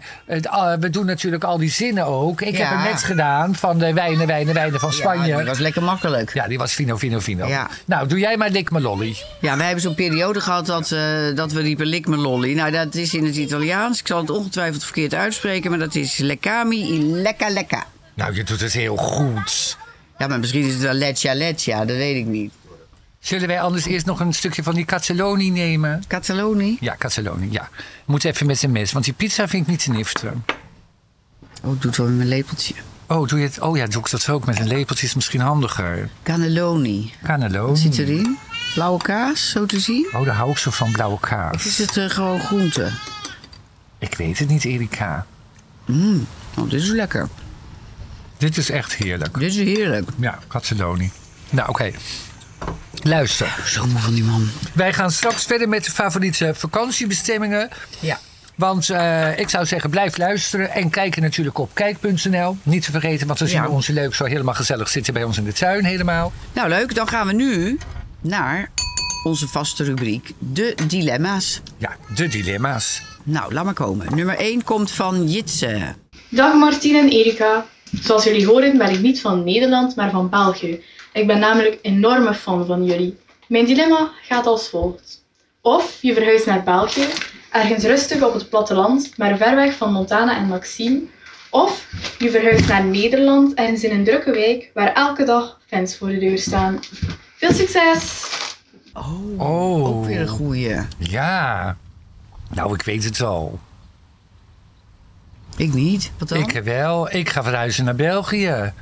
we 0.80 0.90
doen 0.90 1.06
natuurlijk 1.06 1.44
al 1.44 1.58
die 1.58 1.70
zinnen 1.72 2.06
ook. 2.06 2.42
Ik 2.42 2.58
heb 2.58 2.70
Ja. 2.72 2.78
het 2.82 2.92
net 2.92 3.04
gedaan 3.04 3.56
van 3.56 3.78
de 3.78 3.94
wijnen, 3.94 4.28
wijnen, 4.28 4.54
wijnen 4.54 4.80
van 4.80 4.94
Spanje. 4.94 5.28
Ja, 5.28 5.38
die 5.38 5.46
was 5.46 5.60
lekker 5.60 5.84
makkelijk. 5.84 6.34
Ja, 6.34 6.48
die 6.48 6.58
was 6.58 6.74
fino, 6.74 6.98
fino, 6.98 7.20
fino. 7.20 7.48
Ja. 7.48 7.70
Nou, 7.86 8.08
doe 8.08 8.20
jij 8.20 8.38
maar 8.38 8.50
lik 8.50 8.72
me 8.72 8.82
lolly. 8.82 9.16
Ja, 9.42 9.56
wij 9.58 9.66
hebben 9.66 9.84
zo'n 9.84 9.93
periode 9.96 10.42
gehad 10.42 10.66
dat, 10.66 10.92
eh, 10.92 11.36
dat 11.36 11.52
we 11.52 11.62
riepen 11.62 11.86
lik 11.86 12.08
me 12.08 12.18
lolly. 12.18 12.54
Nou, 12.54 12.72
dat 12.72 12.96
is 12.96 13.14
in 13.14 13.26
het 13.26 13.36
Italiaans. 13.36 14.00
Ik 14.00 14.08
zal 14.08 14.20
het 14.20 14.30
ongetwijfeld 14.30 14.84
verkeerd 14.84 15.14
uitspreken, 15.14 15.70
maar 15.70 15.80
dat 15.80 15.96
is 15.96 16.18
leccami 16.18 16.94
in 16.94 17.22
lecca 17.22 17.50
lecca. 17.50 17.86
Nou, 18.14 18.36
je 18.36 18.44
doet 18.44 18.62
het 18.62 18.74
heel 18.74 18.96
goed. 18.96 19.78
Ja, 20.18 20.28
maar 20.28 20.40
misschien 20.40 20.64
is 20.64 20.74
het 20.74 20.82
wel 20.82 20.94
leccia 20.94 21.34
leccia, 21.34 21.86
dat 21.86 21.98
weet 21.98 22.16
ik 22.16 22.26
niet. 22.26 22.52
Zullen 23.20 23.48
wij 23.48 23.62
anders 23.62 23.86
eerst 23.86 24.06
nog 24.06 24.20
een 24.20 24.34
stukje 24.34 24.64
van 24.64 24.76
die 24.76 24.86
Cazzoloni 24.86 25.50
nemen? 25.50 26.04
Cataloni. 26.08 26.78
Ja, 26.80 26.96
Cazzoloni, 26.98 27.52
ja. 27.52 27.70
Moet 28.06 28.24
even 28.24 28.46
met 28.46 28.58
zijn 28.58 28.72
mes, 28.72 28.92
want 28.92 29.06
die 29.06 29.14
pizza 29.14 29.48
vind 29.48 29.64
ik 29.64 29.70
niet 29.70 29.84
te 29.84 29.92
niften. 29.92 30.46
Oh, 31.64 31.74
ik 31.74 31.82
doe 31.82 31.90
het 31.92 31.98
wel 31.98 32.08
met 32.08 32.16
mijn 32.16 32.30
lepeltje. 32.30 32.74
Oh, 33.08 33.28
doe 33.28 33.40
je 33.40 33.46
het? 33.46 33.60
Oh 33.60 33.78
ja, 33.78 33.86
doe 33.88 34.02
ik 34.02 34.10
dat 34.10 34.30
ook 34.30 34.46
met 34.46 34.60
een 34.60 34.68
lepeltje, 34.68 35.06
is 35.06 35.14
misschien 35.16 35.42
handiger. 35.42 36.10
Cannelloni. 36.24 37.14
Cannelloni. 37.24 37.68
Wat 37.68 37.78
zit 37.78 37.98
erin? 37.98 38.38
Blauwe 38.74 39.02
kaas, 39.02 39.50
zo 39.50 39.66
te 39.66 39.80
zien? 39.80 40.08
Oh, 40.14 40.26
daar 40.26 40.36
hou 40.36 40.52
ik 40.52 40.58
zo 40.58 40.72
van 40.72 40.92
blauwe 40.92 41.20
kaas. 41.20 41.54
Of 41.56 41.66
is 41.66 41.78
het 41.78 41.98
eh, 41.98 42.10
gewoon 42.10 42.40
groente? 42.40 42.90
Ik 44.00 44.16
weet 44.16 44.40
het 44.40 44.48
niet, 44.50 44.66
Erika. 44.66 45.26
Oh, 45.90 46.70
dit 46.70 46.82
is 46.82 46.88
lekker. 46.90 47.28
Dit 48.38 48.58
is 48.58 48.70
echt 48.70 48.94
heerlijk. 48.94 49.40
Dit 49.40 49.50
is 49.50 49.56
heerlijk. 49.56 50.10
Ja, 50.20 50.40
Cazzoloni. 50.48 51.12
Nou, 51.50 51.70
oké. 51.70 51.92
Luister. 53.02 53.56
Zo 53.66 53.86
moe 53.88 54.00
van 54.00 54.14
die 54.14 54.24
man. 54.24 54.50
Wij 54.74 54.94
gaan 54.94 55.12
straks 55.12 55.46
verder 55.46 55.70
met 55.70 55.84
de 55.86 55.92
favoriete 55.92 56.52
vakantiebestemmingen. 56.56 57.70
Ja. 58.00 58.20
Want 58.56 58.90
eh, 58.90 59.40
ik 59.40 59.50
zou 59.50 59.66
zeggen, 59.66 59.90
blijf 59.90 60.18
luisteren 60.18 60.72
en 60.72 60.90
kijken 60.90 61.22
natuurlijk 61.22 61.58
op 61.58 61.70
kijk.nl. 61.74 62.58
Niet 62.64 62.84
te 62.84 62.92
vergeten, 62.92 63.28
want 63.28 63.40
dan 63.40 63.48
zien 63.48 63.58
Ja. 63.58 63.64
we 63.64 63.70
onze 63.70 63.94
leuk 63.94 64.16
zo 64.16 64.26
helemaal 64.26 64.54
gezellig 64.54 64.90
zitten 64.90 65.14
bij 65.14 65.24
ons 65.24 65.38
in 65.38 65.44
de 65.44 65.54
tuin 65.54 65.86
helemaal. 65.86 66.32
Nou, 66.54 66.70
leuk. 66.70 66.96
Dan 66.96 67.08
gaan 67.08 67.28
we 67.28 67.34
nu 67.34 67.78
naar 68.24 68.72
onze 69.24 69.48
vaste 69.48 69.84
rubriek, 69.84 70.32
de 70.38 70.76
dilemma's. 70.88 71.62
Ja, 71.78 71.96
de 72.16 72.28
dilemma's. 72.28 73.02
Nou, 73.24 73.54
laat 73.54 73.66
maar 73.66 73.74
komen. 73.74 74.16
Nummer 74.16 74.38
1 74.38 74.64
komt 74.64 74.92
van 74.92 75.30
Jitse. 75.30 75.96
Dag 76.30 76.54
Martien 76.54 76.96
en 76.96 77.10
Erika. 77.10 77.66
Zoals 78.02 78.24
jullie 78.24 78.46
horen 78.46 78.78
ben 78.78 78.90
ik 78.90 79.00
niet 79.00 79.22
van 79.22 79.44
Nederland, 79.44 79.96
maar 79.96 80.12
van 80.12 80.30
België. 80.30 80.84
Ik 81.14 81.28
ben 81.28 81.40
namelijk 81.40 81.80
enorme 81.82 82.34
fan 82.34 82.66
van 82.66 82.86
jullie. 82.86 83.18
Mijn 83.48 83.66
dilemma 83.66 84.12
gaat 84.22 84.46
als 84.46 84.70
volgt. 84.70 85.24
Of 85.62 85.98
je 86.02 86.14
verhuist 86.14 86.46
naar 86.46 86.64
België, 86.64 87.06
ergens 87.52 87.84
rustig 87.84 88.22
op 88.24 88.34
het 88.34 88.50
platteland, 88.50 89.18
maar 89.18 89.38
ver 89.38 89.56
weg 89.56 89.76
van 89.76 89.92
Montana 89.92 90.38
en 90.38 90.48
Maxime. 90.48 91.02
Of 91.50 91.88
je 92.20 92.32
verhuist 92.32 92.68
naar 92.68 92.84
Nederland, 92.84 93.54
ergens 93.54 93.84
in 93.84 93.92
een 93.92 94.04
drukke 94.04 94.32
wijk, 94.32 94.72
waar 94.74 94.94
elke 94.94 95.24
dag 95.24 95.60
fans 95.68 95.98
voor 95.98 96.08
de 96.08 96.18
deur 96.18 96.38
staan. 96.38 96.80
Veel 97.44 97.54
succes! 97.54 98.26
Oh. 98.94 99.88
Ook 99.88 100.06
weer 100.06 100.22
een 100.22 100.28
goeie. 100.28 100.76
Ja. 100.98 101.78
Nou, 102.50 102.74
ik 102.74 102.82
weet 102.82 103.04
het 103.04 103.22
al. 103.22 103.60
Ik 105.58 105.74
niet. 105.74 106.12
Wat 106.18 106.30
dan? 106.30 106.38
Ik 106.38 106.64
wel. 106.64 107.14
Ik 107.14 107.30
ga 107.30 107.44
verhuizen 107.44 107.86
naar 107.86 107.96
België. 107.96 108.74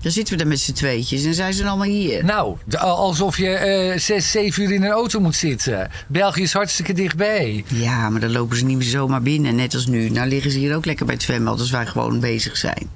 Dan 0.00 0.12
zitten 0.12 0.32
we 0.34 0.40
daar 0.40 0.50
met 0.50 0.60
z'n 0.60 0.72
tweetjes 0.72 1.24
en 1.24 1.34
zijn 1.34 1.52
ze 1.52 1.66
allemaal 1.66 1.86
hier. 1.86 2.24
Nou, 2.24 2.56
alsof 2.78 3.36
je 3.36 3.48
eh, 3.48 3.98
zes, 3.98 4.30
zeven 4.30 4.62
uur 4.62 4.72
in 4.72 4.82
een 4.82 4.90
auto 4.90 5.20
moet 5.20 5.36
zitten. 5.36 5.90
België 6.06 6.42
is 6.42 6.52
hartstikke 6.52 6.92
dichtbij. 6.92 7.64
Ja, 7.66 8.10
maar 8.10 8.20
dan 8.20 8.32
lopen 8.32 8.56
ze 8.56 8.64
niet 8.64 8.76
meer 8.76 8.86
zomaar 8.86 9.22
binnen, 9.22 9.54
net 9.54 9.74
als 9.74 9.86
nu. 9.86 10.10
Nou 10.10 10.28
liggen 10.28 10.50
ze 10.50 10.58
hier 10.58 10.76
ook 10.76 10.84
lekker 10.84 11.06
bij 11.06 11.14
het 11.14 11.24
zwembad 11.24 11.60
als 11.60 11.70
wij 11.70 11.86
gewoon 11.86 12.20
bezig 12.20 12.56
zijn. 12.56 12.90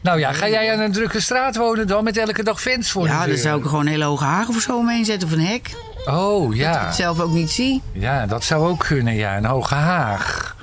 Nou 0.00 0.18
ja, 0.18 0.32
ga 0.32 0.48
jij 0.48 0.72
aan 0.72 0.80
een 0.80 0.92
drukke 0.92 1.20
straat 1.20 1.56
wonen 1.56 1.86
dan 1.86 2.04
met 2.04 2.16
elke 2.16 2.42
dag 2.42 2.60
fans 2.60 2.90
voor 2.90 3.06
ja, 3.06 3.12
de 3.12 3.18
dan 3.18 3.28
deur? 3.28 3.38
zou 3.38 3.56
ik 3.58 3.62
er 3.64 3.68
gewoon 3.68 3.84
een 3.86 3.92
hele 3.92 4.04
hoge 4.04 4.24
haag 4.24 4.48
of 4.48 4.60
zo 4.60 4.76
omheen 4.76 5.04
zetten 5.04 5.28
of 5.28 5.34
een 5.34 5.46
hek. 5.46 5.70
Oh 6.06 6.42
Dat 6.44 6.52
ik 6.52 6.56
ja. 6.58 6.84
het 6.86 6.94
zelf 6.94 7.20
ook 7.20 7.32
niet 7.32 7.50
zie. 7.50 7.82
Ja, 7.92 8.26
dat 8.26 8.44
zou 8.44 8.68
ook 8.68 8.84
kunnen, 8.88 9.14
ja. 9.14 9.36
Een 9.36 9.44
hoge 9.44 9.74
haag. 9.74 10.56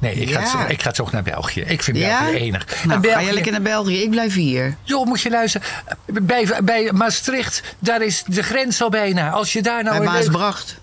Nee, 0.00 0.14
ik, 0.14 0.28
Ja. 0.28 0.40
ga, 0.40 0.58
toch- 0.58 0.68
ik 0.68 0.82
ga 0.82 0.90
toch 0.90 1.12
naar 1.12 1.22
België. 1.22 1.60
Ik 1.60 1.82
vind 1.82 1.96
Ja? 1.96 2.20
België 2.22 2.36
enig. 2.38 2.66
Nou, 2.66 2.82
en 2.84 2.90
ga 2.90 2.98
België, 3.00 3.26
je 3.26 3.32
lekker 3.32 3.52
naar 3.52 3.62
België? 3.62 4.02
Ik 4.02 4.10
blijf 4.10 4.34
hier. 4.34 4.76
Joh, 4.82 5.06
moet 5.06 5.20
je 5.20 5.30
luisteren. 5.30 5.66
Bij, 6.06 6.48
bij 6.64 6.90
Maastricht, 6.92 7.62
daar 7.78 8.02
is 8.02 8.22
de 8.26 8.42
grens 8.42 8.82
al 8.82 8.88
bijna. 8.90 9.30
Als 9.30 9.52
je 9.52 9.62
daar 9.62 9.82
nou 9.82 9.98
Bij 9.98 10.06
een 10.06 10.12
leuk- 10.12 10.22
Maasbracht. 10.24 10.76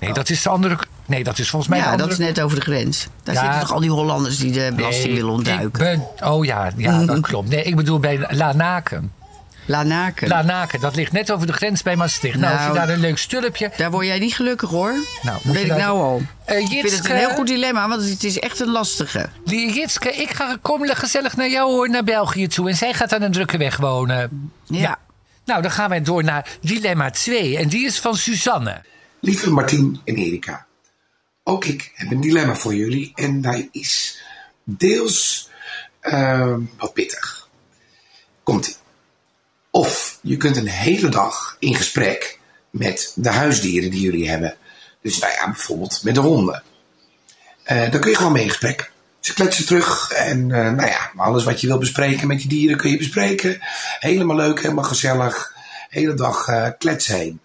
Nee, 0.00 0.12
dat 0.12 0.28
is 0.30 0.42
de 0.42 0.48
andere... 0.48 0.78
Nee, 1.06 1.24
dat 1.24 1.38
is 1.38 1.50
volgens 1.50 1.70
mij 1.70 1.78
de 1.80 1.84
Ja, 1.84 1.90
andere... 1.90 2.08
dat 2.10 2.18
is 2.18 2.24
net 2.26 2.40
over 2.40 2.56
de 2.56 2.62
grens. 2.62 3.06
Daar 3.22 3.34
Ja. 3.34 3.40
zitten 3.42 3.60
toch 3.60 3.72
al 3.72 3.80
die 3.80 3.90
Hollanders 3.90 4.36
die 4.38 4.52
de 4.52 4.72
belasting 4.76 5.06
Nee, 5.06 5.14
willen 5.14 5.32
ontduiken. 5.32 5.66
Ik 5.66 5.72
ben, 6.18 6.28
oh 6.30 6.44
ja, 6.44 6.70
ja, 6.76 7.04
dat 7.04 7.20
klopt. 7.20 7.48
Nee, 7.48 7.62
ik 7.62 7.76
bedoel 7.76 7.98
bij 7.98 8.26
Lanaken. 8.30 9.12
Lanaken. 9.64 10.28
Lanaken, 10.28 10.80
dat 10.80 10.96
ligt 10.96 11.12
net 11.12 11.32
over 11.32 11.46
de 11.46 11.52
grens 11.52 11.82
bij 11.82 11.96
Maastricht. 11.96 12.38
Nou, 12.38 12.52
als 12.52 12.62
je 12.62 12.66
Nou, 12.72 12.78
daar 12.86 12.88
een 12.88 13.00
leuk 13.00 13.18
stulpje... 13.18 13.70
Daar 13.76 13.90
word 13.90 14.06
jij 14.06 14.18
niet 14.18 14.34
gelukkig 14.34 14.70
hoor. 14.70 14.90
Nou, 14.92 15.04
dat 15.22 15.44
moet 15.44 15.54
weet 15.54 15.54
je 15.54 15.60
ik 15.60 15.68
daar- 15.68 15.78
nou 15.78 15.98
al. 16.00 16.22
Eh, 16.44 16.58
Ik 16.58 16.66
vind 16.68 16.82
het 16.82 16.90
Jitske, 16.92 17.10
een 17.12 17.16
heel 17.18 17.30
goed 17.30 17.46
dilemma, 17.46 17.88
want 17.88 18.08
het 18.08 18.24
is 18.24 18.38
echt 18.38 18.60
een 18.60 18.70
lastige. 18.70 19.28
Die 19.44 19.72
Jitske, 19.74 20.10
ik 20.12 20.30
ga 20.30 20.56
kom 20.62 20.86
gezellig 20.86 21.36
naar 21.36 21.48
jou 21.48 21.70
hoor, 21.70 21.90
naar 21.90 22.04
België 22.04 22.46
toe. 22.46 22.68
En 22.68 22.76
zij 22.76 22.94
gaat 22.94 23.14
aan 23.14 23.22
een 23.22 23.32
drukke 23.32 23.56
weg 23.56 23.76
wonen. 23.76 24.50
Ja. 24.66 24.96
Nou, 25.44 25.62
dan 25.62 25.70
gaan 25.70 25.88
wij 25.88 26.02
door 26.02 26.24
naar 26.24 26.46
dilemma 26.60 27.10
2. 27.10 27.58
En 27.58 27.68
die 27.68 27.86
is 27.86 27.98
van 28.00 28.16
Suzanne. 28.16 28.82
Lieve 29.20 29.50
Martien 29.50 30.00
en 30.04 30.14
Erika, 30.14 30.66
ook 31.44 31.64
ik 31.64 31.92
heb 31.94 32.10
een 32.10 32.20
dilemma 32.20 32.54
voor 32.54 32.74
jullie 32.74 33.12
en 33.14 33.44
hij 33.44 33.68
is 33.72 34.22
deels 34.64 35.50
ehm, 36.00 36.60
wat 36.78 36.92
pittig. 36.92 37.48
Komt-ie. 38.42 38.74
Of 39.70 40.18
je 40.22 40.36
kunt 40.36 40.56
een 40.56 40.68
hele 40.68 41.08
dag 41.08 41.56
in 41.58 41.74
gesprek 41.74 42.38
met 42.70 43.12
de 43.14 43.28
huisdieren 43.30 43.90
die 43.90 44.00
jullie 44.00 44.28
hebben. 44.28 44.56
Dus 45.02 45.18
nou 45.18 45.32
bijvoorbeeld 45.44 46.02
met 46.02 46.14
de 46.14 46.20
honden. 46.20 46.62
Eh 47.62 47.90
dan 47.90 48.00
kun 48.00 48.10
je 48.10 48.16
gewoon 48.16 48.32
mee 48.32 48.42
in 48.42 48.48
gesprek. 48.48 48.92
Ze 49.20 49.34
kletsen 49.34 49.66
terug 49.66 50.10
en 50.10 50.50
eh, 50.50 50.72
nou 50.72 50.88
ja, 50.88 51.10
alles 51.16 51.44
wat 51.44 51.60
je 51.60 51.66
wil 51.66 51.78
bespreken 51.78 52.26
met 52.26 52.42
je 52.42 52.48
dieren 52.48 52.76
kun 52.76 52.90
je 52.90 52.96
bespreken. 52.96 53.58
Helemaal 53.98 54.36
leuk, 54.36 54.62
helemaal 54.62 54.84
gezellig. 54.84 55.54
Hele 55.88 56.14
dag 56.14 56.48
eh 56.48 56.68
kletsen 56.78 57.16
heen. 57.16 57.40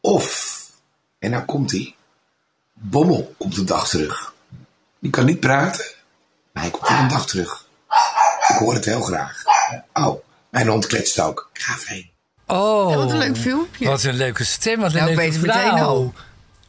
Of, 0.00 0.55
en 1.18 1.30
nou 1.30 1.44
komt 1.44 1.70
hij, 1.70 1.94
Bommel 2.72 3.34
komt 3.38 3.54
de 3.54 3.64
dag 3.64 3.88
terug. 3.88 4.34
Die 4.98 5.10
kan 5.10 5.24
niet 5.24 5.40
praten, 5.40 5.84
maar 6.52 6.62
hij 6.62 6.72
komt 6.72 6.88
wel 6.88 6.98
een 6.98 7.08
dag 7.08 7.26
terug. 7.26 7.64
Ik 8.48 8.56
hoor 8.56 8.74
het 8.74 8.84
heel 8.84 9.00
graag. 9.00 9.42
Oh, 9.92 10.22
mijn 10.50 10.68
hond 10.68 10.86
kletst 10.86 11.20
ook. 11.20 11.50
Ik 11.52 11.60
ga 11.62 11.74
heen. 11.84 12.10
Oh. 12.46 12.90
Ja, 12.90 12.96
wat 12.96 13.10
een 13.10 13.18
leuk 13.18 13.36
filmpje. 13.36 13.86
Wat 13.86 14.02
een 14.02 14.16
leuke 14.16 14.44
stem, 14.44 14.80
wat 14.80 14.90
een 14.90 14.96
Nou, 14.96 15.06
leuke 15.06 15.22
weet 15.22 15.32
het 15.32 15.46
meteen 15.46 15.76
vrouw. 15.76 16.12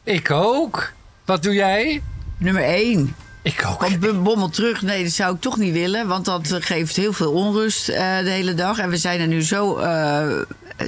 Ik 0.04 0.32
ook. 0.32 0.92
Wat 1.26 1.44
doe 1.44 1.54
jij? 1.54 2.04
Nummer 2.38 2.64
1. 2.64 3.16
Ik 3.42 3.66
ook. 3.68 3.82
Want 3.82 4.24
Bommel 4.24 4.50
terug, 4.50 4.82
nee, 4.82 5.04
dat 5.04 5.12
zou 5.12 5.36
ik 5.36 5.42
toch 5.42 5.58
niet 5.58 5.74
willen. 5.74 6.08
Want 6.08 6.26
dat 6.26 6.48
geeft 6.48 6.96
heel 6.96 7.14
veel 7.14 7.32
onrust 7.32 7.90
eh, 7.90 8.20
de 8.20 8.30
hele 8.30 8.54
dag. 8.54 8.78
En 8.78 8.90
we 8.90 8.98
zijn 8.98 9.20
er 9.20 9.28
nu 9.28 9.44
zo 9.44 9.78
eh, 9.78 10.42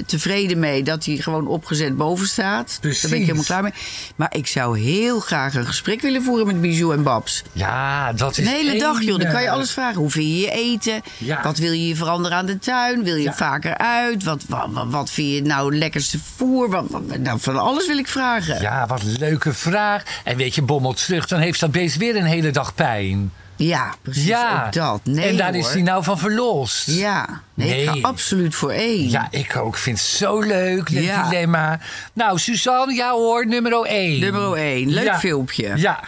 tevreden 0.06 0.58
mee 0.58 0.82
dat 0.82 1.04
hij 1.04 1.16
gewoon 1.16 1.46
opgezet 1.46 1.96
boven 1.96 2.26
staat. 2.26 2.78
Precies. 2.80 3.00
Daar 3.00 3.10
ben 3.10 3.18
ik 3.20 3.24
helemaal 3.24 3.46
klaar 3.46 3.62
mee. 3.62 3.72
Maar 4.16 4.34
ik 4.36 4.46
zou 4.46 4.78
heel 4.80 5.20
graag 5.20 5.54
een 5.54 5.66
gesprek 5.66 6.00
willen 6.00 6.22
voeren 6.22 6.46
met 6.46 6.60
Bijou 6.60 6.94
en 6.94 7.02
Babs. 7.02 7.42
Ja, 7.52 8.12
dat 8.12 8.30
is 8.38 8.46
Een 8.46 8.52
hele 8.52 8.78
dag, 8.78 9.02
joh. 9.02 9.18
Dan 9.18 9.32
kan 9.32 9.42
je 9.42 9.50
alles 9.50 9.70
vragen. 9.70 10.00
Hoe 10.00 10.10
vind 10.10 10.24
je 10.26 10.38
je 10.40 10.50
eten? 10.50 11.00
Ja. 11.18 11.42
Wat 11.42 11.58
wil 11.58 11.72
je 11.72 11.96
veranderen 11.96 12.36
aan 12.38 12.46
de 12.46 12.58
tuin? 12.58 13.04
Wil 13.04 13.16
je 13.16 13.22
Ja. 13.22 13.34
vaker 13.34 13.78
uit? 13.78 14.24
Wat, 14.24 14.44
wat, 14.48 14.66
wat, 14.70 14.86
wat 14.88 15.10
vind 15.10 15.28
je 15.34 15.42
nou 15.42 15.76
lekkerste 15.76 16.18
voer? 16.36 16.70
Wat, 16.70 16.84
wat- 16.88 17.18
nou, 17.18 17.40
van 17.40 17.58
alles 17.58 17.86
wil 17.86 17.98
ik 17.98 18.08
vragen. 18.08 18.60
Ja, 18.60 18.86
wat 18.86 19.00
een 19.02 19.16
leuke 19.18 19.52
vraag. 19.54 20.02
En 20.24 20.36
weet 20.36 20.54
je, 20.54 20.62
Bommel 20.62 20.92
terug, 20.92 21.26
dan 21.26 21.40
heeft 21.40 21.60
dat 21.60 21.70
beest 21.70 21.96
weer 21.96 22.16
een 22.16 22.24
hele 22.24 22.50
dag 22.50 22.74
pijn. 22.74 23.32
Ja, 23.66 23.94
precies. 24.02 24.24
Ja. 24.26 24.64
Ook 24.66 24.72
dat. 24.72 25.00
Nee, 25.04 25.28
en 25.28 25.36
daar 25.36 25.54
is 25.54 25.72
hij 25.72 25.82
nou 25.82 26.04
van 26.04 26.18
verlost. 26.18 26.86
Ja, 26.90 27.40
nee, 27.54 27.82
ik 27.82 27.88
ga 27.88 27.98
absoluut 28.00 28.54
voor 28.54 28.70
één. 28.70 29.10
Ja, 29.10 29.28
ik 29.30 29.56
ook. 29.56 29.76
vind 29.76 29.98
het 29.98 30.06
zo 30.06 30.40
leuk, 30.40 30.90
dit 30.90 31.04
Ja. 31.04 31.28
dilemma. 31.28 31.78
Nou, 32.12 32.38
Suzanne, 32.38 32.94
ja 32.94 33.10
hoor, 33.12 33.46
nummer 33.46 33.72
1. 33.86 34.20
Nummer 34.20 34.52
één. 34.52 34.88
Leuk 34.92 35.04
Ja. 35.04 35.18
filmpje. 35.18 35.72
Ja. 35.76 36.00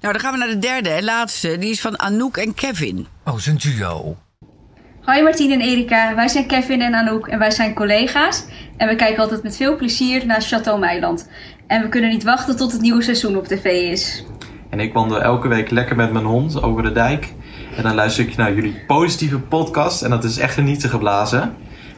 Nou, 0.00 0.12
dan 0.12 0.20
gaan 0.22 0.32
we 0.32 0.38
naar 0.38 0.48
de 0.48 0.58
derde 0.58 0.88
en 0.90 1.04
laatste. 1.04 1.58
Die 1.58 1.70
is 1.70 1.80
van 1.80 1.98
Anouk 1.98 2.36
en 2.36 2.54
Kevin. 2.54 3.06
Oh, 3.24 3.38
zijn 3.38 3.56
duo. 3.56 4.16
Hoi 5.02 5.22
Martien 5.22 5.50
en 5.52 5.60
Erika, 5.60 6.14
wij 6.14 6.28
zijn 6.28 6.46
Kevin 6.46 6.80
en 6.82 6.94
Anouk 6.94 7.26
en 7.26 7.38
wij 7.38 7.50
zijn 7.50 7.74
collega's. 7.74 8.44
En 8.76 8.88
we 8.88 8.96
kijken 8.96 9.22
altijd 9.22 9.42
met 9.42 9.56
veel 9.56 9.76
plezier 9.76 10.26
naar 10.26 10.40
Chateau 10.42 10.78
Meiland. 10.78 11.28
En 11.66 11.82
we 11.82 11.88
kunnen 11.88 12.10
niet 12.10 12.22
wachten 12.24 12.56
tot 12.56 12.72
het 12.72 12.80
nieuwe 12.80 13.02
seizoen 13.02 13.36
op 13.36 13.46
tv 13.46 13.64
is. 13.64 14.24
En 14.72 14.80
ik 14.80 14.92
wandel 14.92 15.22
elke 15.22 15.48
week 15.48 15.70
lekker 15.70 15.96
met 15.96 16.12
mijn 16.12 16.24
hond 16.24 16.62
over 16.62 16.82
de 16.82 16.92
dijk. 16.92 17.32
En 17.76 17.82
dan 17.82 17.94
luister 17.94 18.24
ik 18.24 18.36
naar 18.36 18.54
jullie 18.54 18.82
positieve 18.86 19.38
podcast. 19.38 20.02
En 20.02 20.10
dat 20.10 20.24
is 20.24 20.38
echt 20.38 20.54
genieten 20.54 20.88
geblazen. 20.90 21.42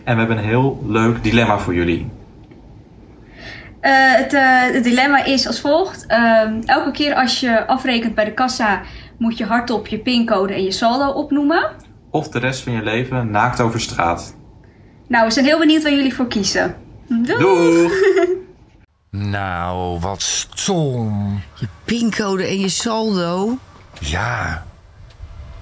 En 0.05 0.13
we 0.13 0.19
hebben 0.19 0.39
een 0.39 0.45
heel 0.45 0.85
leuk 0.87 1.23
dilemma 1.23 1.59
voor 1.59 1.75
jullie. 1.75 2.11
Eh, 3.81 3.93
het, 4.15 4.33
eh, 4.33 4.61
het 4.73 4.85
dilemma 4.85 5.25
is 5.25 5.47
als 5.47 5.61
volgt. 5.61 6.07
Ehm, 6.07 6.61
elke 6.65 6.91
keer 6.91 7.15
als 7.15 7.41
je 7.41 7.67
afrekent 7.67 8.15
bij 8.15 8.25
de 8.25 8.33
kassa 8.33 8.83
moet 9.19 9.39
je 9.39 9.45
hardop 9.45 9.87
je 9.87 9.99
pincode 9.99 10.55
en 10.55 10.63
je 10.63 10.73
saldo 10.73 11.09
opnoemen. 11.09 11.71
Of 12.11 12.29
de 12.29 12.39
rest 12.39 12.63
van 12.63 12.73
je 12.73 12.83
leven 12.83 13.31
naakt 13.31 13.61
over 13.61 13.81
straat. 13.81 14.37
Nou, 15.09 15.27
we 15.27 15.33
zijn 15.33 15.45
heel 15.45 15.59
benieuwd 15.59 15.83
waar 15.83 15.93
jullie 15.93 16.15
voor 16.15 16.27
kiezen. 16.27 16.75
Doei! 17.09 17.39
Doeg! 17.39 17.93
Nou, 19.17 19.99
wat 20.01 20.23
stom. 20.23 21.43
Je 21.55 21.67
pincode 21.85 22.47
en 22.47 22.61
je 22.61 22.69
saldo. 22.69 23.59
Ja. 24.01 24.65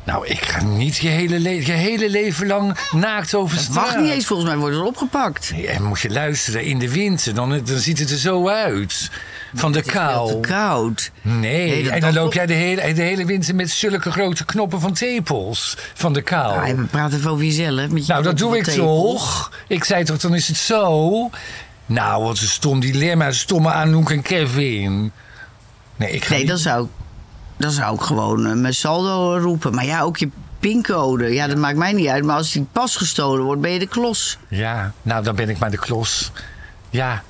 Nou, 0.05 0.27
ik 0.27 0.45
ga 0.45 0.63
niet 0.65 0.97
je 0.97 1.09
hele, 1.09 1.39
le- 1.41 1.49
je 1.51 1.73
hele 1.73 2.11
leven 2.11 2.47
lang 2.47 2.77
naakt 2.91 3.35
over 3.35 3.59
straat. 3.59 3.75
mag 3.75 3.97
niet 3.99 4.11
eens, 4.11 4.27
volgens 4.27 4.49
mij 4.49 4.59
wordt 4.59 4.77
er 4.77 4.83
opgepakt. 4.85 5.51
Nee, 5.53 5.67
En 5.67 5.83
moet 5.83 6.01
je 6.01 6.11
luisteren 6.11 6.65
in 6.65 6.79
de 6.79 6.91
winter, 6.91 7.35
dan, 7.35 7.61
dan 7.65 7.79
ziet 7.79 7.99
het 7.99 8.11
er 8.11 8.17
zo 8.19 8.49
uit. 8.49 9.11
Van 9.55 9.73
de 9.73 9.79
Het 9.79 9.87
is 9.87 9.93
kou. 9.93 10.31
te 10.31 10.49
koud. 10.49 11.11
Nee, 11.23 11.91
en 11.91 12.01
dan 12.01 12.13
loop 12.13 12.33
jij 12.33 12.47
de 12.47 12.53
hele, 12.55 12.93
de 12.93 13.03
hele 13.03 13.25
winter 13.25 13.55
met 13.55 13.71
zulke 13.71 14.11
grote 14.11 14.45
knoppen 14.45 14.81
van 14.81 14.93
tepels. 14.93 15.77
Van 15.95 16.13
de 16.13 16.23
kou. 16.23 16.61
Nou, 16.67 16.77
we 16.77 16.83
praten 16.85 17.19
even 17.19 17.31
over 17.31 17.45
jezelf. 17.45 17.89
Met 17.91 18.07
je 18.07 18.13
nou, 18.13 18.25
dat 18.25 18.39
doe 18.39 18.57
ik 18.57 18.65
tepels. 18.65 19.21
toch. 19.23 19.53
Ik 19.67 19.85
zei 19.85 20.05
toch, 20.05 20.19
dan 20.19 20.35
is 20.35 20.49
het 20.49 20.57
zo. 20.57 21.31
Nou, 21.87 22.23
wat 22.23 22.41
een 22.41 22.47
stom 22.47 22.81
dilemma. 22.81 23.31
Stomme 23.33 23.71
Anouk 23.71 24.11
en 24.11 24.23
Kevin. 24.23 25.13
Nee, 25.97 26.11
ik 26.11 26.25
ga 26.25 26.31
Nee, 26.31 26.39
niet- 26.39 26.49
dan 26.49 26.59
zou, 26.59 26.85
ik- 26.85 26.91
dan 27.57 27.71
zou 27.71 27.95
ik 27.95 28.01
gewoon 28.01 28.47
eh, 28.47 28.53
mijn 28.53 28.75
saldo 28.75 29.39
roepen. 29.39 29.75
Maar 29.75 29.85
ja, 29.85 30.01
ook 30.03 30.17
je 30.17 30.29
pincode. 30.59 31.33
Ja, 31.35 31.47
dat 31.47 31.57
maakt 31.57 31.77
mij 31.77 31.93
niet 31.93 32.09
uit. 32.09 32.25
Maar 32.25 32.37
als 32.37 32.53
die 32.53 32.67
pas 32.73 32.97
gestolen 32.97 33.45
wordt, 33.45 33.61
ben 33.61 33.71
je 33.71 33.79
de 33.79 33.87
klos. 33.87 34.39
Ja, 34.49 34.93
nou, 35.03 35.23
dan 35.25 35.35
ben 35.35 35.49
ik 35.49 35.59
maar 35.59 35.71
de 35.71 35.79
klos. 35.79 36.31
Ja, 36.91 37.23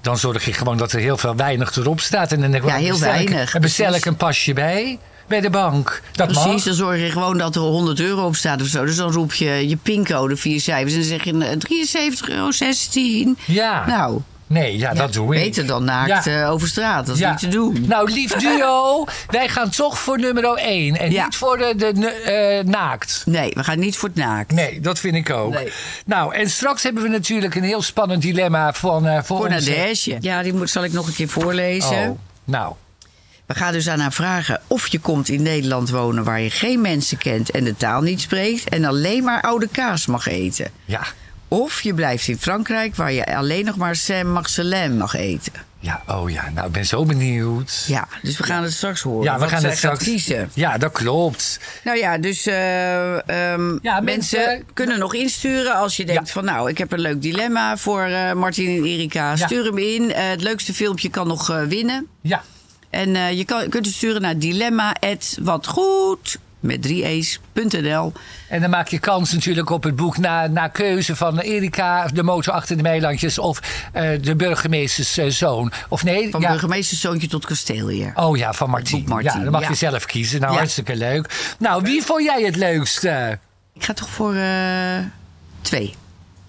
dan 0.00 0.18
zorg 0.18 0.46
ik 0.46 0.56
gewoon 0.56 0.76
dat 0.76 0.92
er 0.92 1.00
heel 1.00 1.16
veel 1.16 1.36
weinig 1.36 1.76
erop 1.76 2.00
staat. 2.00 2.32
En 2.32 2.40
dan 2.40 2.50
denk 2.50 2.62
ik, 2.64 2.70
Ja, 2.70 2.76
heel 2.76 2.90
bestel 2.90 3.08
weinig, 3.10 3.58
bestel 3.58 3.94
ik 3.94 4.04
een 4.04 4.16
pasje 4.16 4.52
bij, 4.52 4.98
bij 5.28 5.40
de 5.40 5.50
bank. 5.50 6.02
Dat 6.12 6.26
Precies, 6.26 6.44
mag. 6.46 6.62
dan 6.62 6.74
zorg 6.74 7.00
je 7.00 7.10
gewoon 7.10 7.38
dat 7.38 7.54
er 7.54 7.60
100 7.60 8.00
euro 8.00 8.26
op 8.26 8.36
staat 8.36 8.60
of 8.60 8.66
zo. 8.66 8.84
Dus 8.84 8.96
dan 8.96 9.12
roep 9.12 9.32
je 9.32 9.68
je 9.68 9.76
pincode, 9.76 10.36
vier 10.36 10.60
cijfers. 10.60 10.92
En 10.92 10.98
dan 10.98 11.08
zeg 11.08 11.24
je 11.24 11.32
eh, 11.44 12.18
73,16 12.18 12.28
euro. 12.30 13.34
Ja. 13.46 13.86
Nou, 13.86 14.20
Nee, 14.46 14.78
ja, 14.78 14.88
ja, 14.92 14.94
dat 14.94 15.12
doe 15.12 15.34
ik. 15.34 15.42
beter 15.42 15.66
dan 15.66 15.84
naakt 15.84 16.24
Ja. 16.24 16.42
eh, 16.42 16.50
over 16.50 16.68
straat. 16.68 17.06
Dat 17.06 17.14
is 17.14 17.20
Ja. 17.20 17.30
niet 17.30 17.38
te 17.38 17.48
doen. 17.48 17.84
Nou, 17.88 18.12
lief 18.12 18.32
duo, 18.32 19.04
wij 19.30 19.48
gaan 19.48 19.68
toch 19.70 19.98
voor 19.98 20.18
nummer 20.18 20.44
1 20.56 20.96
en 20.98 21.10
Ja. 21.10 21.24
niet 21.24 21.36
voor 21.36 21.58
de, 21.58 21.74
de 21.76 22.06
eh, 22.10 22.64
naakt. 22.64 23.22
Nee, 23.26 23.50
we 23.54 23.64
gaan 23.64 23.78
niet 23.78 23.96
voor 23.96 24.08
het 24.08 24.18
naakt. 24.18 24.52
Nee, 24.52 24.80
dat 24.80 24.98
vind 24.98 25.14
ik 25.14 25.30
ook. 25.30 25.52
Nee. 25.54 25.72
Nou, 26.06 26.34
en 26.34 26.50
straks 26.50 26.82
hebben 26.82 27.02
we 27.02 27.08
natuurlijk 27.08 27.54
een 27.54 27.62
heel 27.62 27.82
spannend 27.82 28.22
dilemma 28.22 28.72
van, 28.72 29.06
eh 29.06 29.14
voor 29.22 29.36
Voor 29.36 29.46
onze-. 29.48 30.16
Ja, 30.20 30.42
die 30.42 30.54
moet, 30.54 30.70
zal 30.70 30.84
ik 30.84 30.92
nog 30.92 31.06
een 31.06 31.14
keer 31.14 31.28
voorlezen. 31.28 32.08
Oh, 32.10 32.18
nou, 32.44 32.72
We 33.48 33.54
gaan 33.54 33.72
dus 33.72 33.88
aan 33.88 34.00
haar 34.00 34.12
vragen 34.12 34.60
of 34.66 34.86
je 34.88 34.98
komt 34.98 35.28
in 35.28 35.42
Nederland 35.42 35.90
wonen 35.90 36.24
waar 36.24 36.40
je 36.40 36.50
geen 36.50 36.80
mensen 36.80 37.18
kent 37.18 37.50
en 37.50 37.64
de 37.64 37.76
taal 37.76 38.00
niet 38.02 38.20
spreekt 38.20 38.68
en 38.68 38.84
alleen 38.84 39.24
maar 39.24 39.42
oude 39.42 39.68
kaas 39.68 40.06
mag 40.06 40.26
eten. 40.26 40.70
ja. 40.84 41.00
Of 41.50 41.80
je 41.80 41.94
blijft 41.94 42.28
in 42.28 42.38
Frankrijk 42.38 42.96
waar 42.96 43.12
je 43.12 43.36
alleen 43.36 43.64
nog 43.64 43.76
maar 43.76 43.96
Saint-Marcelin 43.96 44.96
mag 44.96 45.14
eten. 45.14 45.52
Ja, 45.78 46.02
oh 46.06 46.30
ja, 46.30 46.50
nou, 46.54 46.66
ik 46.66 46.72
ben 46.72 46.86
zo 46.86 47.04
benieuwd. 47.04 47.84
Ja, 47.86 48.08
dus 48.22 48.36
we 48.38 48.42
gaan 48.44 48.62
het 48.62 48.72
straks 48.72 49.00
horen. 49.02 49.24
Ja, 49.24 49.34
we 49.34 49.40
wat 49.40 49.48
gaan 49.48 49.64
het 49.64 49.76
straks 49.76 50.04
kiezen. 50.04 50.50
Ja, 50.54 50.78
dat 50.78 50.92
klopt. 50.92 51.60
Nou 51.84 51.98
ja, 51.98 52.18
dus 52.18 52.46
eh, 52.46 53.12
ehm, 53.52 53.78
Ja, 53.82 54.00
mensen, 54.00 54.38
mensen- 54.38 54.64
kunnen 54.74 54.98
nog 54.98 55.14
insturen 55.14 55.74
als 55.74 55.96
je 55.96 56.04
denkt 56.06 56.26
Ja. 56.26 56.32
van 56.32 56.44
nou, 56.44 56.68
ik 56.70 56.78
heb 56.78 56.92
een 56.92 57.00
leuk 57.00 57.22
dilemma 57.22 57.76
voor 57.76 58.02
eh 58.02 58.32
Martin 58.32 58.76
en 58.76 58.84
Erika. 58.84 59.30
Ja. 59.30 59.36
Stuur 59.46 59.64
hem 59.64 59.78
in. 59.78 60.12
Eh, 60.12 60.28
het 60.28 60.42
leukste 60.42 60.74
filmpje 60.74 61.08
kan 61.10 61.26
nog 61.26 61.50
eh, 61.50 61.62
winnen. 61.62 62.06
Ja, 62.20 62.42
En 62.90 63.16
eh, 63.16 63.32
je, 63.38 63.44
kan, 63.44 63.68
kunt 63.68 63.86
het 63.86 63.94
sturen 63.94 64.22
naar 64.22 64.38
dilemma@watgoed 64.38 66.38
met 66.60 66.82
3 66.82 67.04
e's.nl. 67.04 68.12
en 68.48 68.60
dan 68.60 68.70
maak 68.70 68.88
je 68.88 68.98
kans 68.98 69.32
natuurlijk 69.32 69.70
op 69.70 69.82
het 69.82 69.96
boek 69.96 70.18
na, 70.18 70.46
na 70.46 70.68
keuze 70.68 71.16
van 71.16 71.38
Erika, 71.38 72.06
de 72.06 72.22
motor 72.22 72.52
achter 72.52 72.76
de 72.76 72.82
Meilandjes 72.82 73.38
of 73.38 73.60
eh, 73.92 74.10
de 74.20 74.36
burgemeesters 74.36 75.16
eh, 75.16 75.26
zoon. 75.28 75.72
Of 75.88 76.04
nee, 76.04 76.30
Van 76.30 76.40
ja. 76.40 76.50
burgemeesterzoontje 76.50 77.28
tot 77.28 77.46
kasteelheer. 77.46 78.12
Oh 78.14 78.36
ja, 78.36 78.52
van 78.52 78.70
Martien. 78.70 79.06
Ja, 79.20 79.38
dan 79.38 79.50
mag 79.52 79.62
ja. 79.62 79.68
je 79.68 79.74
zelf 79.74 80.04
kiezen. 80.04 80.40
Nou, 80.40 80.52
Ja. 80.52 80.58
hartstikke 80.58 80.96
leuk. 80.96 81.54
Nou, 81.58 81.82
wie 81.82 82.02
vond 82.02 82.24
jij 82.24 82.42
het 82.42 82.56
leukste? 82.56 83.38
Ik 83.74 83.84
ga 83.84 83.92
toch 83.92 84.08
voor 84.08 84.36
twee. 85.60 85.94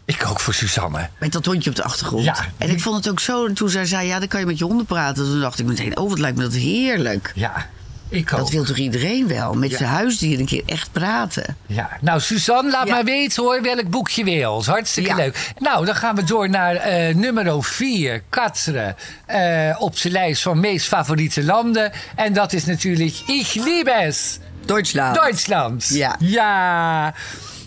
Ik 0.10 0.26
ook 0.30 0.40
voor 0.40 0.54
Suzanne. 0.54 1.10
Met 1.20 1.32
dat 1.32 1.46
hondje 1.46 1.70
op 1.70 1.76
de 1.76 1.84
achtergrond. 1.84 2.24
Ja. 2.24 2.36
En 2.58 2.70
ik 2.70 2.82
vond 2.82 2.96
het 2.96 3.10
ook 3.10 3.20
zo, 3.20 3.54
toen 3.54 3.70
zij 3.70 3.86
zei, 3.86 4.08
ja, 4.08 4.20
dan 4.20 4.28
kan 4.28 4.40
je 4.40 4.46
met 4.46 4.58
je 4.58 4.64
honden 4.64 4.86
praten. 4.86 5.24
Toen 5.24 5.40
dacht 5.42 5.60
ik 5.60 5.66
meteen, 5.66 5.98
oh, 5.98 6.10
wat 6.10 6.20
lijkt 6.20 6.38
me 6.38 6.44
dat 6.44 6.54
heerlijk. 6.54 7.32
Ja, 7.36 7.68
ik 8.10 8.34
ook. 8.34 8.40
Dat 8.40 8.50
wil 8.50 8.64
toch 8.64 8.78
iedereen 8.78 9.28
wel? 9.28 9.54
Met 9.54 9.72
zijn 9.74 9.90
huisdier 9.90 10.40
een 10.40 10.46
keer 10.46 10.64
echt 10.66 10.92
praten. 10.92 11.58
Ja, 11.66 11.90
nou 12.02 12.20
Suzanne, 12.20 12.72
laat 12.72 12.88
Ja. 12.88 12.94
maar 12.94 13.04
weten 13.04 13.44
hoor 13.44 13.62
welk 13.62 13.90
boek 13.90 14.10
je 14.10 14.24
wil. 14.24 14.66
Hartstikke 14.66 15.10
Ja. 15.10 15.16
leuk. 15.16 15.52
Nou, 15.58 15.86
dan 15.86 15.96
gaan 15.96 16.16
we 16.16 16.24
door 16.24 16.50
naar 16.50 16.76
eh, 16.76 17.16
nummer 17.16 17.64
4, 17.64 18.22
Katre. 18.30 18.96
eh, 19.26 19.76
op 19.80 19.98
zijn 19.98 20.14
lijst 20.14 20.42
van 20.42 20.60
meest 20.60 20.88
favoriete 20.88 21.44
landen. 21.44 21.92
En 22.16 22.34
dat 22.34 22.54
is 22.54 22.66
natuurlijk 22.66 23.16
Ich 23.28 23.54
liebe 23.54 23.92
es. 23.92 24.40
Duitsland. 24.66 25.16
Duitsland. 25.16 25.88
Ja. 25.90 26.16
Ja. 26.20 27.14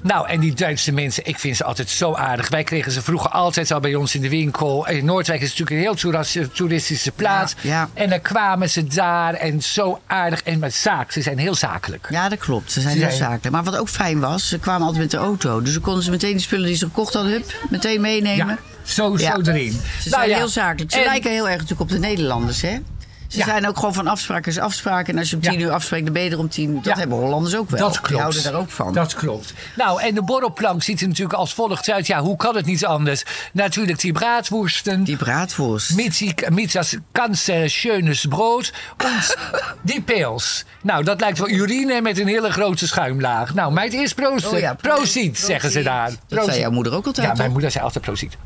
Nou, 0.02 0.28
en 0.28 0.40
die 0.40 0.54
Duitse 0.54 0.92
mensen, 0.92 1.26
ik 1.26 1.38
vind 1.38 1.56
ze 1.56 1.64
altijd 1.64 1.88
zo 1.90 2.14
aardig. 2.14 2.48
Wij 2.48 2.62
kregen 2.64 2.92
ze 2.92 3.02
vroeger 3.02 3.30
altijd 3.30 3.70
al 3.70 3.80
bij 3.80 3.94
ons 3.94 4.14
in 4.14 4.20
de 4.20 4.28
winkel. 4.28 4.86
En 4.86 5.04
Noordwijk 5.04 5.40
is 5.40 5.48
natuurlijk 5.48 5.76
een 5.76 5.82
heel 5.82 5.94
toeras- 5.94 6.38
toeristische 6.52 7.10
plaats. 7.12 7.54
Ja, 7.60 7.70
ja. 7.70 7.88
En 7.94 8.10
dan 8.10 8.20
kwamen 8.20 8.70
ze 8.70 8.84
daar 8.86 9.34
en 9.34 9.62
zo 9.62 10.00
aardig. 10.06 10.42
En 10.42 10.58
met 10.58 10.74
zaak, 10.74 11.12
ze 11.12 11.22
zijn 11.22 11.38
heel 11.38 11.54
zakelijk. 11.54 12.06
Ja, 12.10 12.28
dat 12.28 12.38
klopt. 12.38 12.72
Ze 12.72 12.80
zijn 12.80 12.98
heel 12.98 13.10
zakelijk. 13.10 13.50
Maar 13.50 13.64
wat 13.64 13.76
ook 13.76 13.88
fijn 13.88 14.20
was, 14.20 14.48
ze 14.48 14.58
kwamen 14.58 14.82
altijd 14.86 15.02
met 15.02 15.10
de 15.10 15.16
auto. 15.16 15.62
Dus 15.62 15.72
dan 15.72 15.82
konden 15.82 16.02
ze 16.02 16.10
meteen 16.10 16.36
de 16.36 16.42
spullen 16.42 16.66
die 16.66 16.76
ze 16.76 16.84
gekocht 16.84 17.14
hadden, 17.14 17.32
hup, 17.32 17.54
meteen 17.70 18.00
meenemen. 18.00 18.46
Ja, 18.46 18.58
zo, 18.82 19.14
Ja. 19.18 19.34
zo 19.44 19.50
erin. 19.50 19.72
Ze 19.72 19.78
Nou 19.78 19.82
zijn 20.10 20.28
ja, 20.28 20.36
heel 20.36 20.48
zakelijk. 20.48 20.92
Ze 20.92 20.98
en- 20.98 21.04
lijken 21.04 21.30
heel 21.30 21.44
erg 21.48 21.54
natuurlijk 21.60 21.80
op 21.80 21.88
de 21.88 21.98
Nederlanders, 21.98 22.62
hè? 22.62 22.78
Ze 23.32 23.38
Ja. 23.38 23.44
zijn 23.44 23.68
ook 23.68 23.76
gewoon 23.76 23.94
van 23.94 24.06
afspraken 24.06 24.50
is 24.52 24.58
afspraken. 24.58 25.12
En 25.12 25.18
als 25.18 25.30
je 25.30 25.36
om 25.36 25.42
Ja. 25.42 25.50
tien 25.50 25.60
uur 25.60 25.70
afspreekt, 25.70 26.04
dan 26.04 26.12
ben 26.12 26.22
je 26.22 26.30
er 26.30 26.38
om 26.38 26.48
tien 26.48 26.70
uur. 26.74 26.82
Dat 26.82 26.96
hebben 26.98 27.18
Hollanders 27.18 27.56
ook 27.56 27.70
wel. 27.70 27.80
Dat 27.80 28.00
Die 28.08 28.16
houden 28.18 28.42
daar 28.42 28.54
ook 28.54 28.70
van. 28.70 28.92
Dat 28.94 29.14
klopt. 29.14 29.52
Nou, 29.76 30.02
en 30.02 30.14
de 30.14 30.22
borrelplank 30.22 30.82
ziet 30.82 31.00
er 31.00 31.08
natuurlijk 31.08 31.38
als 31.38 31.54
volgt 31.54 31.90
uit. 31.90 32.06
Ja, 32.06 32.20
hoe 32.20 32.36
kan 32.36 32.56
het 32.56 32.66
niet 32.66 32.84
anders? 32.86 33.22
Natuurlijk 33.52 34.00
die 34.00 34.12
braadworsten. 34.12 35.04
Die 35.04 35.16
braadworst. 35.16 35.94
Mit, 35.94 36.18
die, 36.18 36.34
mit 36.50 36.72
das 36.72 36.96
ganze 37.12 37.64
schönes 37.66 38.26
brood. 38.28 38.72
En 38.96 39.08
die 39.82 40.00
pils. 40.02 40.64
Nou, 40.82 41.04
dat 41.04 41.20
lijkt 41.20 41.38
wel 41.38 41.48
urine 41.48 42.00
met 42.00 42.18
een 42.18 42.26
hele 42.26 42.50
grote 42.50 42.86
schuimlaag. 42.86 43.54
Nou, 43.54 43.72
meid, 43.72 43.92
eerst 43.92 44.14
proosten. 44.14 44.52
Oh 44.52 44.58
ja, 44.58 44.74
proziet, 44.74 45.38
zeggen 45.38 45.70
ze 45.70 45.82
daar. 45.82 46.10
Dat 46.28 46.44
zei 46.44 46.60
jouw 46.60 46.70
moeder 46.70 46.94
ook 46.94 47.06
altijd, 47.06 47.26
Ja, 47.26 47.34
mijn 47.34 47.50
moeder 47.52 47.70
zei 47.70 47.84
altijd 47.84 48.04
proziet. 48.04 48.36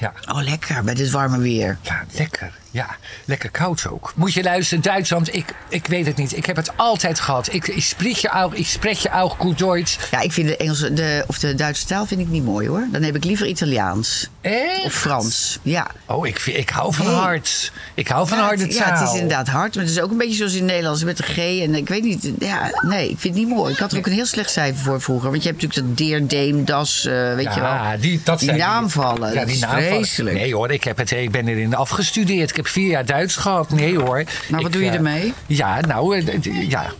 Ja. 0.00 0.12
Oh, 0.28 0.42
lekker, 0.42 0.84
bij 0.84 0.94
dit 0.94 1.10
warme 1.10 1.38
weer. 1.38 1.78
Ja, 1.82 2.04
lekker. 2.12 2.52
Ja, 2.72 2.86
lekker 3.24 3.50
koud 3.50 3.86
ook. 3.88 4.12
Moet 4.16 4.32
je 4.32 4.42
luisteren, 4.42 4.82
Duitsland, 4.82 5.34
ik, 5.34 5.44
ik 5.68 5.86
weet 5.86 6.06
het 6.06 6.16
niet. 6.16 6.36
Ik 6.36 6.46
heb 6.46 6.56
het 6.56 6.70
altijd 6.76 7.20
gehad. 7.20 7.52
Ik, 7.52 7.68
ik 7.68 7.82
spreek 7.82 8.16
je 8.16 8.32
ook, 8.32 8.54
ik 8.54 8.66
spreek 8.66 8.94
je 8.96 9.12
ook 9.12 9.34
goed 9.38 9.58
Duits. 9.58 9.98
Ja, 10.10 10.20
ik 10.20 10.32
vind 10.32 10.48
de 10.48 10.56
Engelse 10.56 10.92
de, 10.92 11.24
of 11.26 11.38
de 11.38 11.54
Duitse 11.54 11.86
taal 11.86 12.06
vind 12.06 12.20
ik 12.20 12.28
niet 12.28 12.44
mooi 12.44 12.68
hoor. 12.68 12.86
Dan 12.92 13.02
heb 13.02 13.16
ik 13.16 13.24
liever 13.24 13.46
Italiaans. 13.46 14.28
Echt? 14.40 14.84
Of 14.84 14.92
Frans. 14.92 15.58
Ja. 15.62 15.86
Oh, 16.06 16.26
ik, 16.26 16.40
vind- 16.40 16.56
ik 16.56 16.70
hou 16.70 16.94
van 16.94 17.06
Nee. 17.06 17.14
hard. 17.14 17.72
Ik 17.94 18.08
hou 18.08 18.28
van 18.28 18.38
Ja, 18.38 18.44
harde 18.44 18.66
taal. 18.66 18.88
Ja, 18.88 18.98
het 18.98 19.08
is 19.08 19.14
inderdaad 19.14 19.48
hard. 19.48 19.74
Maar 19.74 19.84
het 19.84 19.92
is 19.92 20.00
ook 20.00 20.10
een 20.10 20.18
beetje 20.18 20.34
zoals 20.36 20.52
in 20.52 20.58
het 20.58 20.68
Nederlands 20.70 21.04
met 21.04 21.16
de 21.16 21.22
G. 21.22 21.36
En 21.36 21.74
ik 21.74 21.88
weet 21.88 22.02
niet. 22.02 22.30
Ja, 22.38 22.70
nee, 22.80 23.10
ik 23.10 23.18
vind 23.18 23.34
het 23.36 23.44
niet 23.44 23.54
mooi. 23.56 23.72
Ik 23.72 23.78
had 23.78 23.92
er 23.92 23.98
ook 23.98 24.06
een 24.06 24.12
heel 24.12 24.26
slecht 24.26 24.50
cijfer 24.50 24.82
voor 24.84 25.00
vroeger. 25.00 25.30
Want 25.30 25.42
je 25.42 25.48
hebt 25.48 25.62
natuurlijk 25.62 25.88
dat 25.88 25.96
Deer, 26.06 26.28
Deem, 26.28 26.64
Das, 26.64 27.04
eh, 27.06 27.34
weet 27.34 27.54
je 27.54 27.60
wel. 27.60 27.70
Ja, 27.70 27.96
die, 27.96 28.20
dat 28.24 28.38
die 28.38 28.52
naamvallen. 28.52 29.34
dat 29.34 29.48
is 29.48 29.58
naamvallen. 29.60 29.88
vreselijk. 29.88 30.36
Nee 30.36 30.54
hoor, 30.54 30.70
ik, 30.70 30.84
heb 30.84 30.96
het, 30.96 31.10
ik 31.10 31.30
ben 31.30 31.48
erin 31.48 31.74
afgestudeerd. 31.74 32.52
Ik 32.60 32.66
heb 32.66 32.74
vier 32.74 32.90
jaar 32.90 33.04
Duits 33.04 33.36
gehad. 33.36 33.70
Nee 33.70 33.98
hoor. 33.98 34.24
Maar 34.48 34.62
wat 34.62 34.72
doe 34.72 34.82
je 34.82 34.88
eh, 34.88 34.94
ermee? 34.94 35.34
Ja, 35.46 35.80
nou, 35.80 36.18
eh, 36.18 36.68
ja. 36.70 36.92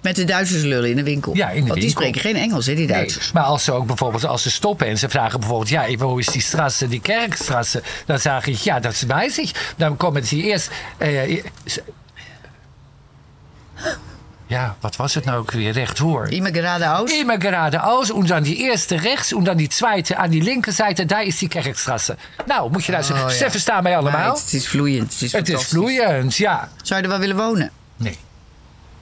Met 0.00 0.16
de 0.16 0.24
Duitsers 0.24 0.62
lullen 0.62 0.90
in 0.90 0.96
de 0.96 1.02
winkel. 1.02 1.34
Ja, 1.34 1.50
in 1.50 1.62
de 1.62 1.68
Want 1.68 1.80
die 1.80 1.90
spreken 1.90 2.20
geen 2.20 2.36
Engels, 2.36 2.66
hè, 2.66 2.74
die 2.74 2.86
Nee, 2.86 2.96
Duitsers. 2.96 3.32
maar 3.32 3.42
als 3.42 3.64
ze 3.64 3.72
ook 3.72 3.86
bijvoorbeeld, 3.86 4.26
als 4.26 4.42
ze 4.42 4.50
stoppen 4.50 4.86
en 4.86 4.98
ze 4.98 5.08
vragen 5.08 5.40
bijvoorbeeld, 5.40 5.68
ja, 5.68 5.94
hoe 5.96 6.20
is 6.20 6.26
die 6.26 6.42
strasse, 6.42 6.88
die 6.88 7.00
kerkstrasse? 7.00 7.82
Dan 8.06 8.18
zeg 8.18 8.46
ik, 8.46 8.56
ja, 8.56 8.80
dat 8.80 9.00
weiß 9.00 9.38
ik. 9.38 9.72
Dan 9.76 9.96
komen 9.96 10.26
ze 10.26 10.36
eerst, 10.36 10.70
eh, 10.96 11.42
ja, 14.46 14.76
wat 14.80 14.96
was 14.96 15.14
het 15.14 15.24
nou 15.24 15.38
ook 15.38 15.50
weer, 15.50 15.72
rechtdoor. 15.72 16.28
Immer 16.28 16.54
geradeaus. 16.54 17.12
Immer 17.12 17.40
geradeaus 17.40 18.12
en 18.12 18.26
dan 18.26 18.42
die 18.42 18.56
eerste 18.56 18.96
rechts 18.96 19.32
en 19.32 19.44
dan 19.44 19.56
die 19.56 19.68
tweede 19.68 20.16
aan 20.16 20.30
die 20.30 20.42
linkerzijde, 20.42 21.04
daar 21.04 21.22
is 21.22 21.38
die 21.38 21.48
kerkstrasse. 21.48 22.16
Nou, 22.46 22.70
moet 22.70 22.84
je 22.84 22.92
luisteren. 22.92 23.22
Oh, 23.22 23.30
ja. 23.30 23.36
Ze 23.36 23.50
verstaan 23.50 23.82
mij 23.82 23.96
allemaal. 23.96 24.34
Het 24.34 24.52
is 24.52 24.68
vloeiend. 24.68 25.12
Het 25.12 25.22
is, 25.22 25.32
het 25.32 25.48
is 25.48 25.64
vloeiend, 25.64 26.36
ja. 26.36 26.68
Zou 26.82 27.00
je 27.00 27.04
er 27.06 27.10
wel 27.12 27.20
willen 27.20 27.36
wonen? 27.36 27.70
Nee. 27.96 28.18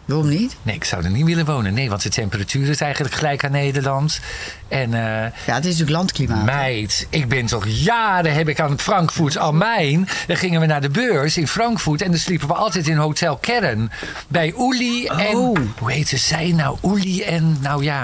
Waarom 0.05 0.29
niet? 0.29 0.57
Nee, 0.63 0.75
ik 0.75 0.85
zou 0.85 1.05
er 1.05 1.11
niet 1.11 1.25
willen 1.25 1.45
wonen. 1.45 1.75
Nee, 1.75 1.89
want 1.89 2.03
de 2.03 2.09
temperatuur 2.09 2.69
is 2.69 2.81
eigenlijk 2.81 3.15
gelijk 3.15 3.45
aan 3.45 3.51
Nederland. 3.51 4.21
En 4.69 4.95
eh, 4.95 5.01
Ja, 5.47 5.55
het 5.55 5.65
is 5.65 5.71
natuurlijk 5.71 5.91
landklimaat. 5.91 6.45
Meid, 6.45 7.07
ik 7.11 7.29
ben 7.29 7.47
toch 7.47 7.67
jaren 7.67 8.35
heb 8.35 8.49
ik 8.49 8.61
aan 8.61 8.71
het 8.71 8.83
Frankfurt 8.83 9.37
am 9.37 9.57
Main. 9.57 10.09
Dan 10.27 10.37
gingen 10.37 10.61
we 10.61 10.67
naar 10.67 10.81
de 10.81 10.91
beurs 10.91 11.37
in 11.37 11.49
Frankfurt 11.49 12.03
en 12.03 12.11
dan 12.11 12.21
sliepen 12.21 12.49
we 12.49 12.55
altijd 12.55 12.87
in 12.87 12.97
Hotel 12.97 13.37
Kern. 13.37 13.91
Bij 14.29 14.55
Uli 14.59 15.07
en. 15.07 15.37
Oh. 15.37 15.59
Hoe 15.79 15.93
heette 15.93 16.17
zij 16.17 16.53
nou? 16.53 16.77
Uli 16.83 17.23
en. 17.23 17.57
Nou 17.61 17.85
ja. 17.85 18.01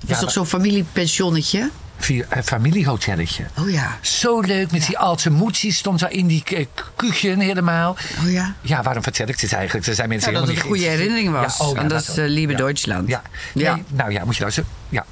Dat 0.00 0.08
ja, 0.08 0.14
is 0.14 0.20
toch 0.20 0.30
zo'n 0.30 0.46
familiepensionnetje? 0.46 1.70
Via 2.04 2.24
een 2.28 2.44
familiehotelletje. 2.44 3.44
Oh 3.58 3.70
ja. 3.70 3.98
Zo 4.00 4.40
leuk, 4.40 4.70
met 4.70 4.86
die 4.86 4.98
alte 4.98 5.30
moetsie 5.30 5.72
stond 5.72 5.98
daar 5.98 6.10
in 6.12 6.26
die 6.26 6.42
uh, 6.52 6.66
kuchen 6.96 7.40
helemaal. 7.40 7.96
Oh 8.24 8.30
ja. 8.32 8.54
Ja, 8.60 8.82
waarom 8.82 9.02
vertel 9.02 9.28
ik 9.28 9.40
dit 9.40 9.52
eigenlijk? 9.52 9.86
Er 9.86 9.94
zijn 9.94 10.08
mensen 10.08 10.32
Ja, 10.32 10.38
dat 10.38 10.48
het 10.48 10.56
een 10.56 10.62
goede 10.62 10.84
herinnering 10.84 11.30
was. 11.30 11.58
Ja, 11.58 11.64
oh, 11.64 11.74
ja, 11.74 11.80
en 11.80 11.88
dat 11.88 12.00
is 12.00 12.16
eh, 12.16 12.24
Liebe 12.26 12.52
Ja. 12.52 12.58
Duitsland. 12.58 13.08
Ja. 13.08 13.22
Ja. 13.54 13.74
Nee, 13.74 13.84
nou 13.88 14.12
ja, 14.12 14.24
moet 14.24 14.36
je 14.36 14.42
luisteren. 14.42 14.68
Ja. 14.88 15.04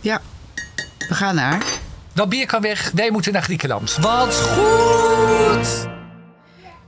Ja. 0.00 0.20
We 1.08 1.14
gaan 1.14 1.34
naar. 1.34 1.62
Dat 2.12 2.28
bier 2.28 2.46
kan 2.46 2.62
weg. 2.62 2.90
Wij 2.94 3.10
moeten 3.10 3.32
naar 3.32 3.42
Griekenland. 3.42 3.96
Wat 4.00 4.34
goed! 4.34 5.92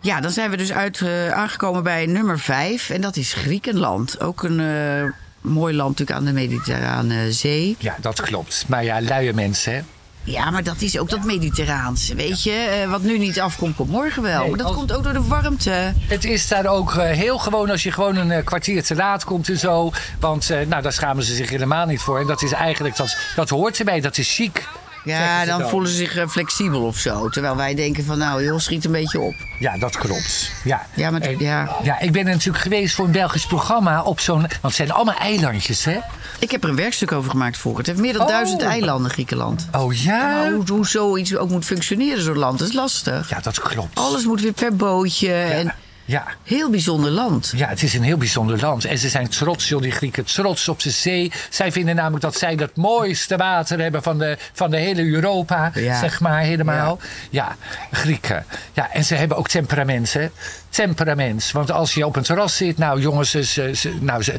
Ja, 0.01 0.21
dan 0.21 0.31
zijn 0.31 0.51
we 0.51 0.57
dus 0.57 0.73
uit, 0.73 1.01
eh, 1.01 1.31
aangekomen 1.31 1.83
bij 1.83 2.07
nummer 2.07 2.39
5. 2.39 2.91
En 2.91 3.01
dat 3.01 3.17
is 3.17 3.33
Griekenland. 3.33 4.21
Ook 4.21 4.43
een 4.43 4.61
eh, 4.61 5.11
mooi 5.47 5.75
land 5.75 5.99
natuurlijk 5.99 6.19
aan 6.19 6.25
de 6.25 6.33
Mediterrane 6.41 7.33
Zee. 7.33 7.77
Ja, 7.79 7.97
dat 8.01 8.21
klopt. 8.21 8.65
Maar 8.69 8.85
ja, 8.85 9.01
luie 9.01 9.33
mensen, 9.33 9.73
hè? 9.75 9.81
Ja, 10.23 10.51
maar 10.51 10.63
dat 10.63 10.81
is 10.81 10.99
ook 10.99 11.11
dat 11.11 11.25
Mediterraanse. 11.25 12.15
Weet 12.15 12.43
je, 12.43 12.51
eh, 12.53 12.91
wat 12.91 13.03
nu 13.03 13.19
niet 13.19 13.41
afkomt, 13.41 13.77
komt 13.77 13.91
morgen 13.91 14.23
wel. 14.23 14.39
Nee, 14.41 14.49
maar 14.49 14.59
dat 14.59 14.67
als- 14.67 14.77
komt 14.77 14.93
ook 14.93 15.03
door 15.05 15.13
de 15.13 15.23
warmte. 15.23 15.93
Het 16.01 16.25
is 16.25 16.49
daar 16.49 16.67
ook 16.67 16.95
eh, 16.95 17.11
heel 17.11 17.39
gewoon 17.39 17.71
als 17.71 17.83
je 17.83 17.93
gewoon 17.93 18.17
een 18.17 18.31
eh, 18.31 18.45
kwartier 18.45 18.83
te 18.85 18.95
laat 18.95 19.25
komt 19.25 19.49
en 19.49 19.59
zo. 19.59 19.93
Want 20.21 20.49
nou, 20.69 20.83
daar 20.83 20.93
schamen 20.93 21.25
ze 21.25 21.35
zich 21.35 21.51
helemaal 21.51 21.87
niet 21.87 22.01
voor. 22.01 22.21
En 22.21 22.27
dat 22.27 22.43
is 22.43 22.53
eigenlijk, 22.53 22.97
dat, 22.97 23.17
dat 23.37 23.49
hoort 23.49 23.79
erbij, 23.79 24.01
dat 24.01 24.19
is 24.19 24.35
chic. 24.35 24.69
Ja, 25.07 25.45
dan, 25.45 25.59
dan. 25.61 25.69
voelen 25.69 25.91
ze 25.91 25.97
zich 25.97 26.17
eh, 26.17 26.29
flexibel 26.29 26.83
of 26.83 26.97
zo. 26.99 27.29
Terwijl 27.29 27.57
wij 27.57 27.75
denken 27.75 28.05
van, 28.05 28.19
nou 28.19 28.45
joh, 28.45 28.59
schiet 28.59 28.85
een 28.85 28.93
beetje 28.93 29.21
op. 29.21 29.35
Ja, 29.59 29.79
dat 29.79 29.97
klopt. 29.97 30.51
Ja, 30.65 30.87
Ja, 30.95 31.11
maar 31.11 31.21
En- 31.21 31.39
ja. 31.39 31.77
ja, 31.83 32.01
ik 32.01 32.13
ben 32.13 32.27
er 32.27 32.33
natuurlijk 32.33 32.63
geweest 32.65 32.95
voor 32.95 33.05
een 33.05 33.11
Belgisch 33.11 33.47
programma 33.47 34.03
op 34.03 34.21
zo'n... 34.21 34.41
Want 34.41 34.53
het 34.61 34.75
zijn 34.75 34.93
allemaal 34.93 35.15
eilandjes, 35.19 35.85
hè? 35.85 35.99
Ik 36.39 36.51
heb 36.51 36.63
er 36.65 36.69
een 36.71 36.77
werkstuk 36.77 37.13
over 37.13 37.31
gemaakt 37.31 37.57
voor. 37.57 37.77
Het 37.79 37.87
heeft 37.87 37.99
meer 37.99 38.13
dan 38.13 38.23
Oh. 38.23 38.29
duizend 38.29 38.63
eilanden, 38.63 39.11
Griekenland. 39.11 39.67
Oh 39.73 39.95
ja? 39.95 40.51
Hoe, 40.53 40.65
hoe 40.71 40.87
zoiets 40.87 41.37
ook 41.37 41.51
moet 41.51 41.65
functioneren, 41.65 42.23
zo'n 42.23 42.39
land, 42.39 42.59
dat 42.59 42.69
is 42.69 42.75
lastig. 42.75 43.31
Ja, 43.31 43.41
dat 43.41 43.61
klopt. 43.61 43.99
Alles 43.99 44.25
moet 44.25 44.41
weer 44.41 44.53
per 44.53 44.77
bootje. 44.77 45.33
En 45.33 45.75
Ja. 46.09 46.25
heel 46.43 46.71
bijzonder 46.71 47.11
land. 47.11 47.53
Ja, 47.57 47.69
het 47.69 47.83
is 47.83 47.95
een 47.95 48.03
heel 48.03 48.17
bijzonder 48.17 48.61
land. 48.61 48.85
En 48.85 48.99
ze 48.99 49.09
zijn 49.09 49.29
trots, 49.29 49.69
joh, 49.69 49.83
die 49.83 49.91
Grieken. 49.91 50.25
Trots 50.25 50.69
op 50.69 50.81
de 50.83 50.91
zee. 50.91 51.33
Zij 51.51 51.73
vinden 51.73 51.95
namelijk 51.95 52.23
dat 52.23 52.37
zij 52.39 52.53
het 52.53 52.77
mooiste 52.77 53.37
water 53.37 53.81
hebben 53.81 54.03
van 54.03 54.19
de, 54.19 54.37
van 54.53 54.71
de 54.71 54.77
hele 54.77 55.03
Europa. 55.05 55.71
Ja. 55.75 55.99
Zeg 55.99 56.21
maar 56.21 56.41
helemaal. 56.41 56.99
Ja. 57.31 57.57
Grieken. 57.93 58.45
Ja, 58.73 58.93
en 58.93 59.05
ze 59.05 59.15
hebben 59.15 59.37
ook 59.37 59.49
temperament, 59.49 60.13
hè. 60.13 60.29
Temperament. 60.69 61.51
Want 61.53 61.71
als 61.71 61.95
je 61.95 62.07
op 62.07 62.17
een 62.17 62.23
terras 62.23 62.57
zit, 62.57 62.79
nou 62.79 63.01
jongens, 63.01 63.31
ze, 63.31 63.45
ze, 63.45 63.71
ze- 63.75 63.97
nou, 64.01 64.23
ze, 64.23 64.39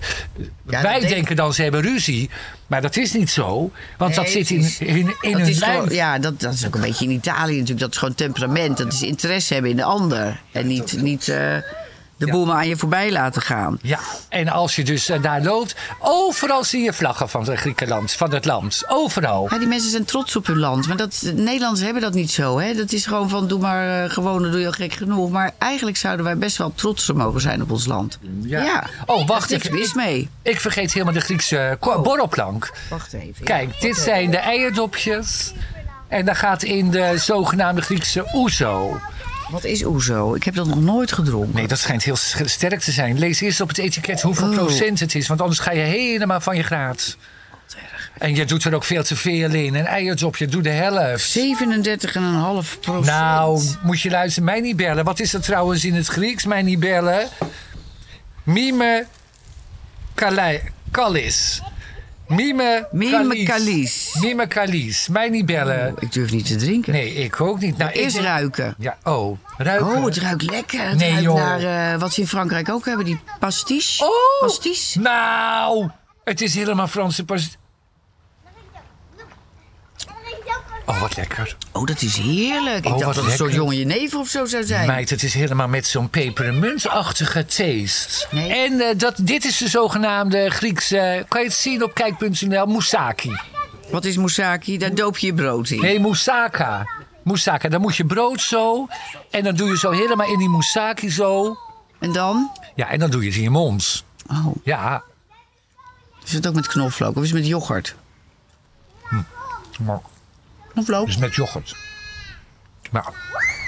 Ja, 0.70 0.82
wij 0.82 1.00
denken 1.00 1.36
dan 1.36 1.54
ze 1.54 1.62
hebben 1.62 1.82
ruzie. 1.82 2.30
Maar 2.68 2.82
dat 2.82 2.96
is 2.96 3.14
niet 3.14 3.30
zo. 3.30 3.72
Want 3.98 4.16
dat 4.16 4.30
zit 4.30 4.50
in, 4.50 4.72
in, 4.80 5.16
in 5.22 5.38
hun 5.38 5.54
gewoon, 5.54 5.90
ja, 5.90 6.20
dat, 6.20 6.40
dat 6.40 6.54
is 6.54 6.66
ook 6.66 6.76
een 6.76 6.82
beetje 6.82 7.06
in 7.06 7.12
Italië 7.12 7.54
natuurlijk. 7.54 7.80
Dat 7.80 7.92
is 7.92 7.98
gewoon 7.98 8.16
temperament. 8.16 8.78
Dat 8.78 8.94
is 8.94 9.02
interesse 9.02 9.54
hebben 9.54 9.72
in 9.72 9.78
de 9.78 9.84
ander. 9.84 10.42
En 10.52 10.68
niet, 10.68 11.02
niet 11.02 11.28
eh, 11.28 11.56
de 12.18 12.28
boel 12.28 12.46
maar 12.46 12.56
aan 12.56 12.68
je 12.68 12.78
voorbij 12.78 13.12
laten 13.12 13.42
gaan. 13.42 13.80
Ja, 13.82 14.00
en 14.30 14.48
als 14.50 14.76
je 14.76 14.84
dus 14.84 15.10
eh, 15.10 15.22
daar 15.22 15.42
loopt, 15.42 15.76
overal 16.00 16.64
zie 16.64 16.84
je 16.84 16.94
vlaggen 16.94 17.30
van 17.30 17.46
het 17.50 17.60
Griekenland, 17.60 18.12
van 18.12 18.34
het 18.34 18.46
land. 18.46 18.84
Overal. 18.88 19.48
Ja, 19.50 19.58
die 19.58 19.68
mensen 19.68 19.92
zijn 19.92 20.06
trots 20.06 20.36
op 20.36 20.46
hun 20.48 20.58
land. 20.60 20.88
Maar 20.88 20.98
dat, 20.98 21.20
de 21.24 21.34
Nederlanders 21.34 21.82
hebben 21.86 22.02
dat 22.02 22.14
niet 22.14 22.32
zo. 22.32 22.60
Hè? 22.60 22.74
Dat 22.74 22.92
is 22.92 23.06
gewoon 23.06 23.30
van, 23.30 23.48
doe 23.48 23.60
maar 23.60 24.04
eh, 24.04 24.10
gewoon, 24.10 24.42
dan 24.42 24.52
doe 24.52 24.60
je 24.60 24.66
al 24.66 24.72
gek 24.72 24.94
genoeg. 24.94 25.30
Maar 25.30 25.52
eigenlijk 25.58 25.98
zouden 25.98 26.26
wij 26.26 26.38
best 26.38 26.58
wel 26.58 26.72
trots 26.76 27.12
mogen 27.12 27.42
zijn 27.42 27.62
op 27.62 27.72
ons 27.72 27.86
land. 27.86 28.18
Ja. 28.42 28.84
Oh, 29.06 29.28
wacht 29.28 29.52
even. 29.52 29.74
mis 29.74 29.94
mee. 29.94 30.30
Ik 30.42 30.60
vergeet 30.60 30.94
helemaal 30.94 31.14
de 31.14 31.20
Griekse 31.22 31.78
ko- 31.80 31.92
Oh. 31.92 32.04
borrelplank. 32.04 32.72
Wacht 32.90 33.14
even. 33.14 33.44
Kijk, 33.46 33.80
dit 33.82 33.98
zijn 33.98 34.32
de 34.32 34.38
eierdopjes. 34.38 35.52
En 36.08 36.26
dat 36.26 36.38
gaat 36.38 36.64
in 36.64 36.92
de 36.92 37.14
zogenaamde 37.18 37.82
Griekse 37.82 38.32
ouzo. 38.32 39.00
Wat 39.50 39.64
is 39.64 39.84
oezo? 39.86 40.34
Ik 40.36 40.44
heb 40.44 40.56
dat 40.56 40.68
nog 40.68 40.82
nooit 40.82 41.12
gedronken. 41.12 41.56
Nee, 41.56 41.68
dat 41.68 41.80
schijnt 41.80 42.04
heel 42.04 42.16
sterk 42.46 42.80
te 42.80 42.92
zijn. 42.92 43.20
Lees 43.20 43.40
eerst 43.42 43.62
op 43.62 43.68
het 43.68 43.78
etiket 43.78 44.22
hoeveel 44.22 44.48
Oh. 44.48 44.54
procent 44.56 45.00
het 45.00 45.16
is. 45.16 45.28
Want 45.28 45.42
anders 45.42 45.60
ga 45.60 45.72
je 45.72 45.82
helemaal 45.82 46.42
van 46.42 46.56
je 46.56 46.64
graad. 46.64 47.18
En 48.18 48.36
je 48.36 48.46
doet 48.46 48.64
er 48.64 48.76
ook 48.76 48.84
veel 48.84 49.04
te 49.04 49.16
veel 49.16 49.52
in. 49.54 49.76
Een 49.76 49.86
eierdopje, 49.86 50.48
doe 50.48 50.62
de 50.62 50.70
helft. 50.70 51.30
37,5 51.30 52.80
procent. 52.80 53.06
Nou, 53.06 53.62
moet 53.84 54.02
je 54.02 54.10
luisteren, 54.10 54.44
mij 54.44 54.60
niet 54.62 54.76
bellen. 54.76 55.04
Wat 55.06 55.20
is 55.20 55.32
dat 55.32 55.44
trouwens 55.44 55.86
in 55.86 55.94
het 55.96 56.08
Grieks? 56.08 56.46
Mij 56.46 56.62
niet 56.62 56.80
bellen. 56.80 57.28
Mime 58.44 59.06
kalei- 60.14 60.62
kalis. 60.92 61.62
Mime 62.28 62.88
Mime 62.92 63.44
kalis. 63.44 64.16
Mime 64.22 64.48
kalis. 64.48 65.08
Mij 65.08 65.30
niet 65.30 65.46
bellen. 65.46 65.94
Ik 66.00 66.12
durf 66.12 66.32
niet 66.32 66.46
te 66.48 66.56
drinken. 66.56 66.94
Nee, 66.94 67.14
ik 67.14 67.42
ook 67.42 67.60
niet. 67.60 67.78
Nou, 67.78 67.92
Eerst 67.92 68.18
ruiken. 68.18 68.76
Ja, 68.78 68.98
oh, 69.04 69.38
ruiken. 69.58 69.88
Oh, 69.88 70.06
het 70.06 70.18
ruikt 70.18 70.50
lekker. 70.50 70.90
Het 70.90 70.98
Nee, 70.98 71.10
ruikt 71.10 71.24
joh. 71.24 71.36
naar 71.36 71.94
eh, 71.94 72.00
wat 72.00 72.14
ze 72.14 72.22
in 72.22 72.28
Frankrijk 72.28 72.70
ook 72.70 72.86
hebben, 72.86 73.06
die 73.06 73.20
pastis. 73.40 74.02
Oh! 74.04 74.40
Pastis. 74.48 74.96
Nou, 75.00 75.90
het 76.24 76.42
is 76.42 76.56
helemaal 76.56 76.88
Franse 76.88 77.26
pas. 77.26 77.58
Oh, 80.90 81.02
wat 81.02 81.16
lekker. 81.16 81.56
Oh, 81.72 81.86
dat 81.86 82.02
is 82.02 82.16
heerlijk. 82.18 82.86
Oh, 82.86 82.92
ik 82.92 83.00
dacht 83.00 83.04
wat 83.04 83.14
dat 83.16 83.24
het 83.24 83.26
een 83.32 83.38
soort 83.38 83.54
jonge 83.54 83.78
jenever 83.78 84.20
of 84.20 84.28
zo 84.28 84.46
zou 84.46 84.64
zijn. 84.64 84.88
Meid, 84.88 85.10
het 85.10 85.24
is 85.24 85.34
helemaal 85.34 85.68
met 85.68 85.88
zo'n 85.88 86.10
pepermuntachtige 86.10 87.46
taste. 87.46 88.28
Nee. 88.32 88.54
En 88.54 88.80
eh, 88.80 88.98
dat, 88.98 89.16
dit 89.22 89.46
is 89.46 89.58
de 89.58 89.68
zogenaamde 89.70 90.50
Griekse... 90.50 91.26
Kan 91.28 91.42
je 91.42 91.48
het 91.48 91.56
zien 91.56 91.84
op 91.84 91.94
kijk.nl? 91.94 92.66
Moussaki. 92.66 93.32
Wat 93.92 94.06
is 94.06 94.18
moussaki? 94.18 94.78
Daar 94.78 94.96
doop 94.96 95.18
je 95.18 95.28
je 95.28 95.34
brood 95.34 95.70
in. 95.70 95.82
Nee, 95.82 96.00
moussaka. 96.00 96.88
Moussaka. 97.24 97.70
Dan 97.70 97.82
moet 97.82 97.96
je 97.96 98.06
brood 98.06 98.42
zo. 98.42 98.88
En 99.32 99.44
dan 99.44 99.56
doe 99.56 99.70
je 99.70 99.78
zo 99.78 99.92
helemaal 99.92 100.28
in 100.32 100.38
die 100.38 100.50
moussaki 100.50 101.12
zo. 101.12 101.58
En 102.00 102.12
dan? 102.14 102.52
Ja, 102.76 102.90
en 102.90 103.00
dan 103.00 103.10
doe 103.10 103.22
je 103.22 103.28
het 103.28 103.38
in 103.38 103.44
je 103.44 103.50
mond. 103.50 104.04
Oh, 104.32 104.56
Ja. 104.64 105.04
is 106.26 106.34
het 106.34 106.48
ook 106.48 106.54
met 106.54 106.68
knoflook 106.68 107.16
of 107.16 107.24
is 107.24 107.30
het 107.30 107.40
met 107.40 107.48
yoghurt? 107.48 107.96
Maar 109.80 110.00
Knoflook? 110.86 111.08
is 111.08 111.18
met 111.18 111.36
yoghurt. 111.36 111.76
Nou, 112.92 113.06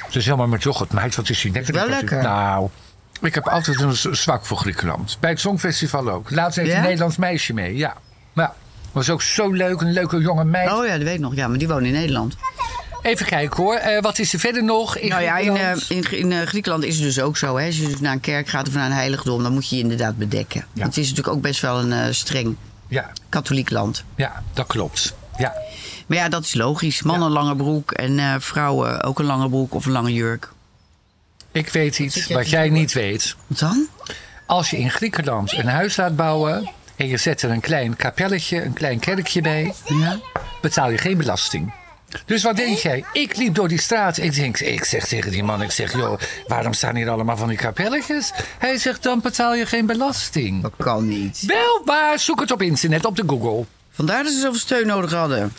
het 0.05 0.15
is 0.15 0.25
helemaal 0.25 0.47
met 0.47 0.63
yoghurt. 0.63 0.91
Meid, 0.93 1.15
wat 1.15 1.29
is 1.29 1.41
die 1.41 1.51
lekker. 1.51 1.73
wel 1.73 1.87
lekker. 1.89 2.21
Nou, 2.21 2.69
ik 3.21 3.35
heb 3.35 3.47
altijd 3.47 3.79
een 3.81 3.95
zwak 4.15 4.45
voor 4.45 4.57
Griekenland. 4.57 5.17
Bij 5.19 5.29
het 5.29 5.39
Songfestival 5.39 6.09
ook. 6.09 6.31
Laatst 6.31 6.57
heeft 6.57 6.69
Ja? 6.71 6.77
een 6.77 6.83
Nederlands 6.83 7.17
meisje 7.17 7.53
mee, 7.53 7.75
ja. 7.77 7.93
Maar 8.33 8.51
was 8.91 9.09
ook 9.09 9.21
zo 9.21 9.51
leuk, 9.51 9.81
een 9.81 9.91
leuke 9.93 10.17
jonge 10.17 10.43
meid. 10.43 10.71
Oh 10.71 10.85
ja, 10.85 10.93
dat 10.93 11.03
weet 11.03 11.13
ik 11.13 11.19
nog. 11.19 11.35
Ja, 11.35 11.47
maar 11.47 11.57
die 11.57 11.67
wonen 11.67 11.85
in 11.85 11.91
Nederland. 11.93 12.35
Even 13.01 13.25
kijken 13.25 13.63
hoor, 13.63 13.75
Eh, 13.75 14.01
wat 14.01 14.19
is 14.19 14.33
er 14.33 14.39
verder 14.39 14.63
nog? 14.63 14.97
In 14.97 15.09
nou 15.09 15.21
ja, 15.21 15.37
in, 15.37 15.55
eh, 15.55 15.71
Griekenland? 15.71 16.11
in, 16.11 16.17
in 16.19 16.31
eh, 16.31 16.47
Griekenland 16.47 16.83
is 16.83 16.95
het 16.95 17.03
dus 17.03 17.19
ook 17.21 17.37
zo. 17.37 17.57
Hè? 17.57 17.65
Als 17.65 17.77
je 17.77 17.87
dus 17.87 17.99
naar 17.99 18.13
een 18.13 18.19
kerk 18.19 18.47
gaat 18.47 18.67
of 18.67 18.73
naar 18.73 18.85
een 18.85 18.91
heiligdom, 18.91 19.43
dan 19.43 19.53
moet 19.53 19.69
je 19.69 19.75
je 19.75 19.81
inderdaad 19.81 20.17
bedekken. 20.17 20.65
Ja. 20.73 20.85
Het 20.85 20.97
is 20.97 21.09
natuurlijk 21.09 21.35
ook 21.35 21.41
best 21.41 21.61
wel 21.61 21.79
een 21.79 22.15
streng 22.15 22.55
ja, 22.87 23.09
katholiek 23.29 23.69
land. 23.69 24.03
ja, 24.15 24.43
dat 24.53 24.67
klopt. 24.67 25.15
Ja. 25.39 25.53
Maar 26.07 26.17
ja, 26.17 26.29
dat 26.29 26.43
is 26.43 26.53
logisch. 26.53 27.01
Mannen 27.01 27.27
een 27.27 27.33
lange 27.33 27.55
broek 27.55 27.91
en 27.91 28.19
eh, 28.19 28.35
vrouwen 28.39 29.03
ook 29.03 29.19
een 29.19 29.25
lange 29.25 29.49
broek 29.49 29.73
of 29.73 29.85
een 29.85 29.91
lange 29.91 30.13
jurk. 30.13 30.49
Ik 31.51 31.69
weet 31.69 31.99
iets 31.99 32.27
wat 32.27 32.49
jij 32.49 32.69
niet 32.69 32.93
weet. 32.93 33.35
Wat 33.47 33.59
dan? 33.59 33.87
Als 34.45 34.69
je 34.69 34.77
in 34.77 34.89
Griekenland 34.91 35.51
een 35.53 35.67
huis 35.67 35.95
laat 35.97 36.15
bouwen 36.15 36.69
en 36.95 37.07
je 37.07 37.17
zet 37.17 37.41
er 37.41 37.49
een 37.49 37.59
klein 37.59 37.95
kapelletje, 37.95 38.63
een 38.63 38.73
klein 38.73 38.99
kerkje 38.99 39.41
bij, 39.41 39.73
Ja? 39.85 40.19
betaal 40.61 40.89
je 40.89 40.97
geen 40.97 41.17
belasting. 41.17 41.73
Dus 42.25 42.43
wat 42.43 42.55
denk 42.55 42.77
jij? 42.77 43.05
Ik 43.13 43.35
liep 43.35 43.55
door 43.55 43.67
die 43.67 43.79
straat 43.81 44.17
en 44.17 44.23
ik 44.25 44.35
denk, 44.35 44.59
ik 44.59 44.83
zeg 44.83 45.07
tegen 45.07 45.31
die 45.31 45.43
man, 45.43 45.61
ik 45.61 45.71
zeg, 45.71 45.93
joh, 45.93 46.19
waarom 46.47 46.73
staan 46.73 46.95
hier 46.95 47.09
allemaal 47.09 47.37
van 47.37 47.47
die 47.47 47.57
kapelletjes? 47.57 48.31
Hij 48.59 48.77
zegt, 48.77 49.03
dan 49.03 49.19
betaal 49.21 49.55
je 49.55 49.65
geen 49.65 49.85
belasting. 49.85 50.61
Dat 50.61 50.73
kan 50.77 51.07
niet. 51.07 51.43
Wel, 51.47 51.81
maar 51.85 52.19
zoek 52.19 52.39
het 52.39 52.51
op 52.51 52.61
internet, 52.61 53.05
op 53.05 53.15
de 53.15 53.23
Google. 53.27 53.65
Vandaar 53.99 54.23
dat 54.23 54.33
ze 54.33 54.39
zoveel 54.39 54.59
steun 54.59 54.87
nodig 54.87 55.11
hadden. 55.11 55.53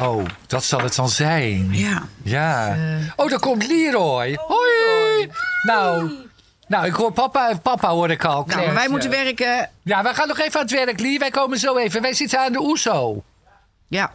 Oh, 0.00 0.24
dat 0.46 0.64
zal 0.64 0.80
het 0.80 0.94
dan 0.94 1.08
zijn. 1.08 1.68
Ja. 1.74 2.02
Ja. 2.22 2.76
Oh, 3.16 3.30
daar 3.30 3.38
komt 3.38 3.66
Leroy. 3.66 4.38
Hoi. 4.46 5.30
Nou, 5.62 6.10
nou, 6.66 6.86
ik 6.86 6.92
hoor 6.92 7.12
papa, 7.12 7.58
papa 7.62 7.88
hoor 7.88 8.10
ik 8.10 8.24
al. 8.24 8.44
Nou, 8.46 8.64
maar 8.64 8.74
wij 8.74 8.88
moeten 8.88 9.10
werken. 9.10 9.70
Ja, 9.82 10.02
wij 10.02 10.14
gaan 10.14 10.28
nog 10.28 10.38
even 10.38 10.54
aan 10.54 10.66
het 10.66 10.70
werk, 10.70 11.00
Lee. 11.00 11.18
Wij 11.18 11.30
komen 11.30 11.58
zo 11.58 11.76
even. 11.76 12.02
Wij 12.02 12.14
zitten 12.14 12.40
aan 12.40 12.52
de 12.52 12.60
OESO. 12.60 13.22
Ja. 13.88 14.12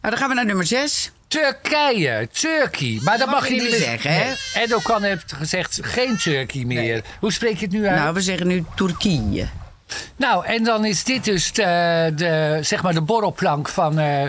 Nou, 0.00 0.14
dan 0.14 0.16
gaan 0.16 0.28
we 0.28 0.34
naar 0.34 0.46
nummer 0.46 0.66
6. 0.66 1.12
Turkije, 1.28 2.28
Turkey. 2.32 3.00
Maar 3.02 3.18
dat 3.18 3.28
mag, 3.30 3.48
je 3.48 3.54
niet 3.54 3.62
meer 3.62 3.80
zeggen, 3.80 4.14
hè? 4.14 4.24
Nee. 4.24 4.36
Erdogan 4.54 5.02
heeft 5.02 5.32
gezegd 5.32 5.78
geen 5.82 6.16
Turkey 6.16 6.64
meer. 6.64 7.04
Hoe 7.20 7.32
spreek 7.32 7.56
je 7.56 7.64
het 7.64 7.74
nu 7.74 7.86
uit? 7.86 7.98
Nou, 7.98 8.14
we 8.14 8.20
zeggen 8.20 8.46
nu 8.46 8.64
Turkije. 8.74 9.48
Nou, 10.16 10.46
en 10.46 10.64
dan 10.64 10.84
is 10.84 11.04
dit 11.04 11.24
dus 11.24 11.52
de, 11.52 12.12
de, 12.16 12.58
zeg 12.62 12.82
maar 12.82 12.94
de 12.94 13.00
borrelplank 13.00 13.68
van, 13.68 13.98
eh, 13.98 14.24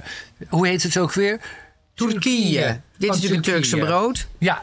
hoe 0.49 0.67
heet 0.67 0.83
het 0.83 0.97
ook 0.97 1.13
weer? 1.13 1.39
Turkije. 1.95 2.79
Dit 2.97 3.09
is 3.09 3.15
natuurlijk 3.15 3.47
een 3.47 3.53
Turkse 3.53 3.77
brood. 3.77 4.27
Ja. 4.37 4.61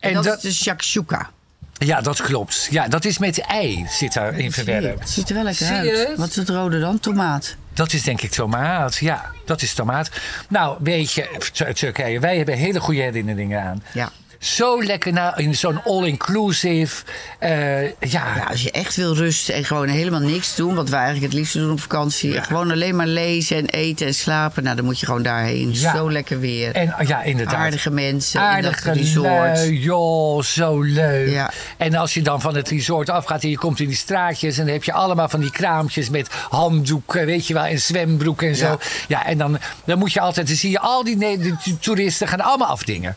En, 0.00 0.08
En 0.08 0.14
dat, 0.14 0.24
dat, 0.24 0.44
is 0.44 0.58
de 0.58 0.64
shakshuka. 0.64 1.30
ja, 1.78 2.00
dat 2.00 2.22
klopt. 2.22 2.68
Ja, 2.70 2.88
dat 2.88 3.04
is 3.04 3.18
met 3.18 3.38
ei 3.38 3.86
zit 3.90 4.12
daarin 4.12 4.44
Het 4.44 4.54
verwerkt. 4.54 5.10
ziet 5.10 5.28
er 5.28 5.34
wel 5.34 5.44
lekker 5.44 5.66
uit. 5.68 5.90
het? 6.08 6.18
Wat 6.18 6.28
is 6.28 6.36
het 6.36 6.48
rode 6.48 6.80
dan? 6.80 7.00
Tomaat. 7.00 7.56
Dat 7.74 7.92
is 7.92 8.02
denk 8.02 8.20
ik 8.20 8.30
tomaat. 8.30 8.96
Ja, 8.96 9.30
dat 9.44 9.62
is 9.62 9.74
tomaat. 9.74 10.10
Nou, 10.48 10.76
weet 10.80 11.12
je, 11.12 11.48
Tur- 11.52 11.74
Turkije, 11.74 12.20
wij 12.20 12.36
hebben 12.36 12.54
hele 12.56 12.80
goede 12.80 13.00
herinneringen 13.00 13.62
aan. 13.62 13.82
Ja. 13.92 14.10
Zo 14.44 14.82
lekker 14.82 15.12
nou, 15.12 15.42
in 15.42 15.54
zo'n 15.54 15.80
all-inclusive. 15.84 17.04
eh, 17.38 17.82
ja, 17.90 17.92
Ja, 18.00 18.44
als 18.50 18.62
je 18.62 18.70
echt 18.70 18.96
wil 18.96 19.14
rusten 19.14 19.54
en 19.54 19.64
gewoon 19.64 19.88
helemaal 19.88 20.20
niks 20.20 20.54
doen, 20.56 20.74
wat 20.74 20.88
wij 20.88 21.00
eigenlijk 21.00 21.32
het 21.32 21.40
liefste 21.40 21.58
doen 21.58 21.70
op 21.70 21.80
vakantie, 21.80 22.42
gewoon 22.42 22.70
alleen 22.70 22.96
maar 22.96 23.06
lezen 23.06 23.56
en 23.56 23.66
eten 23.66 24.06
en 24.06 24.14
slapen, 24.14 24.62
nou 24.62 24.76
dan 24.76 24.84
moet 24.84 25.00
je 25.00 25.06
gewoon 25.06 25.22
daarheen. 25.22 25.70
Ja. 25.72 25.96
Zo 25.96 26.10
lekker 26.10 26.40
weer. 26.40 26.74
En 26.74 26.94
ja, 27.06 27.22
inderdaad. 27.22 27.54
Aardige 27.54 27.90
mensen 27.90 28.40
in 28.40 28.46
Aardige 28.46 28.84
dat 28.84 28.96
resort. 28.96 29.26
lui, 29.56 29.78
joh, 29.78 30.42
zo 30.42 30.80
leuk. 30.82 31.28
Ja. 31.30 31.50
En 31.76 31.94
als 31.94 32.14
je 32.14 32.22
dan 32.22 32.40
van 32.40 32.54
het 32.56 32.68
resort 32.68 33.08
afgaat 33.10 33.42
en 33.42 33.50
je 33.50 33.58
komt 33.58 33.80
in 33.80 33.88
die 33.88 33.96
straatjes... 33.96 34.58
en 34.58 34.64
dan 34.64 34.72
heb 34.74 34.84
je 34.84 34.92
allemaal 34.92 35.28
van 35.28 35.40
die 35.40 35.50
kraampjes 35.50 36.08
met 36.10 36.28
handdoeken, 36.48 37.26
weet 37.26 37.46
je 37.46 37.54
wel, 37.54 37.64
en 37.64 37.80
zwembroeken 37.80 38.48
en 38.48 38.56
zo. 38.56 38.66
Ja, 38.66 38.78
Ja. 39.08 39.26
en 39.26 39.38
dan, 39.38 39.58
dan 39.84 39.98
moet 39.98 40.12
je 40.12 40.20
altijd, 40.20 40.46
dan 40.46 40.56
zie 40.56 40.70
je 40.70 40.80
al 40.80 41.04
die, 41.04 41.16
die 41.38 41.78
toeristen 41.80 42.28
gaan 42.28 42.40
allemaal 42.40 42.68
afdingen. 42.68 43.16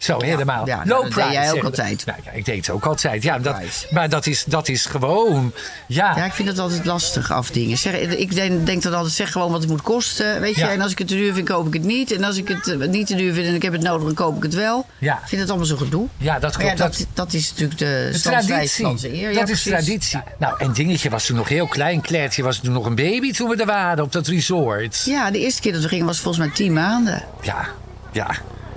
Zo, 0.00 0.20
helemaal. 0.20 0.66
ja, 0.66 0.82
Low 0.84 1.02
dat 1.02 1.08
price. 1.10 1.26
deed 1.28 1.32
jij 1.32 1.52
ook 1.52 1.64
altijd. 1.64 2.06
Nou, 2.06 2.18
ja, 2.24 2.30
ik 2.30 2.44
deed 2.44 2.56
het 2.56 2.70
ook 2.70 2.86
altijd. 2.86 3.22
Ja, 3.22 3.38
dat, 3.38 3.56
maar 3.90 4.08
dat 4.08 4.26
is, 4.26 4.44
dat 4.46 4.68
is 4.68 4.84
gewoon... 4.86 5.52
Ja, 5.86 6.16
Ja, 6.16 6.24
ik 6.24 6.32
vind 6.32 6.48
het 6.48 6.58
altijd 6.58 6.84
lastig 6.84 7.30
afdingen. 7.32 7.78
Zeg, 7.78 7.94
ik 7.98 8.34
denk, 8.34 8.66
denk 8.66 8.82
dan 8.82 8.94
altijd, 8.94 9.14
zeg 9.14 9.32
gewoon 9.32 9.50
wat 9.50 9.60
het 9.60 9.70
moet 9.70 9.82
kosten. 9.82 10.40
Weet 10.40 10.54
je, 10.56 10.64
en 10.64 10.80
als 10.80 10.92
ik 10.92 10.98
het 10.98 11.08
te 11.08 11.14
duur 11.14 11.34
vind, 11.34 11.48
koop 11.48 11.66
ik 11.66 11.72
het 11.72 11.82
niet. 11.84 12.12
En 12.12 12.24
als 12.24 12.36
ik 12.36 12.48
het 12.48 12.68
eh, 12.68 12.88
niet 12.88 13.06
te 13.06 13.14
duur 13.14 13.32
vind 13.34 13.46
en 13.46 13.54
ik 13.54 13.62
heb 13.62 13.72
het 13.72 13.82
nodig, 13.82 14.04
dan 14.04 14.14
koop 14.14 14.36
ik 14.36 14.42
het 14.42 14.54
wel. 14.54 14.86
Ja. 14.98 15.14
Ik 15.22 15.28
vind 15.28 15.40
het 15.40 15.50
allemaal 15.50 15.68
zo 15.68 15.76
gedoe. 15.76 16.06
ja, 16.16 16.38
dat 16.38 16.56
klopt. 16.56 16.78
dat, 16.78 17.06
dat 17.14 17.32
is 17.32 17.50
natuurlijk 17.50 17.78
de 17.78 18.08
De 18.12 18.20
traditie. 18.20 19.20
eer. 19.22 19.34
Dat 19.34 19.48
is 19.48 19.62
traditie. 19.62 20.20
Nou, 20.38 20.54
en 20.58 20.72
Dingetje 20.72 21.10
was 21.10 21.26
toen 21.26 21.36
nog 21.36 21.48
heel 21.48 21.66
klein. 21.66 22.00
Clairtje 22.00 22.42
was 22.42 22.58
toen 22.58 22.72
nog 22.72 22.86
een 22.86 22.94
baby 22.94 23.32
toen 23.32 23.48
we 23.48 23.56
er 23.56 23.66
waren 23.66 24.04
op 24.04 24.12
dat 24.12 24.26
resort. 24.26 25.02
Ja, 25.04 25.30
de 25.30 25.38
eerste 25.38 25.60
keer 25.60 25.72
dat 25.72 25.82
we 25.82 25.88
gingen 25.88 26.06
was 26.06 26.20
volgens 26.20 26.44
mij 26.46 26.54
tien 26.54 26.72
maanden. 26.72 27.22
Ja, 27.42 27.68
ja, 28.12 28.30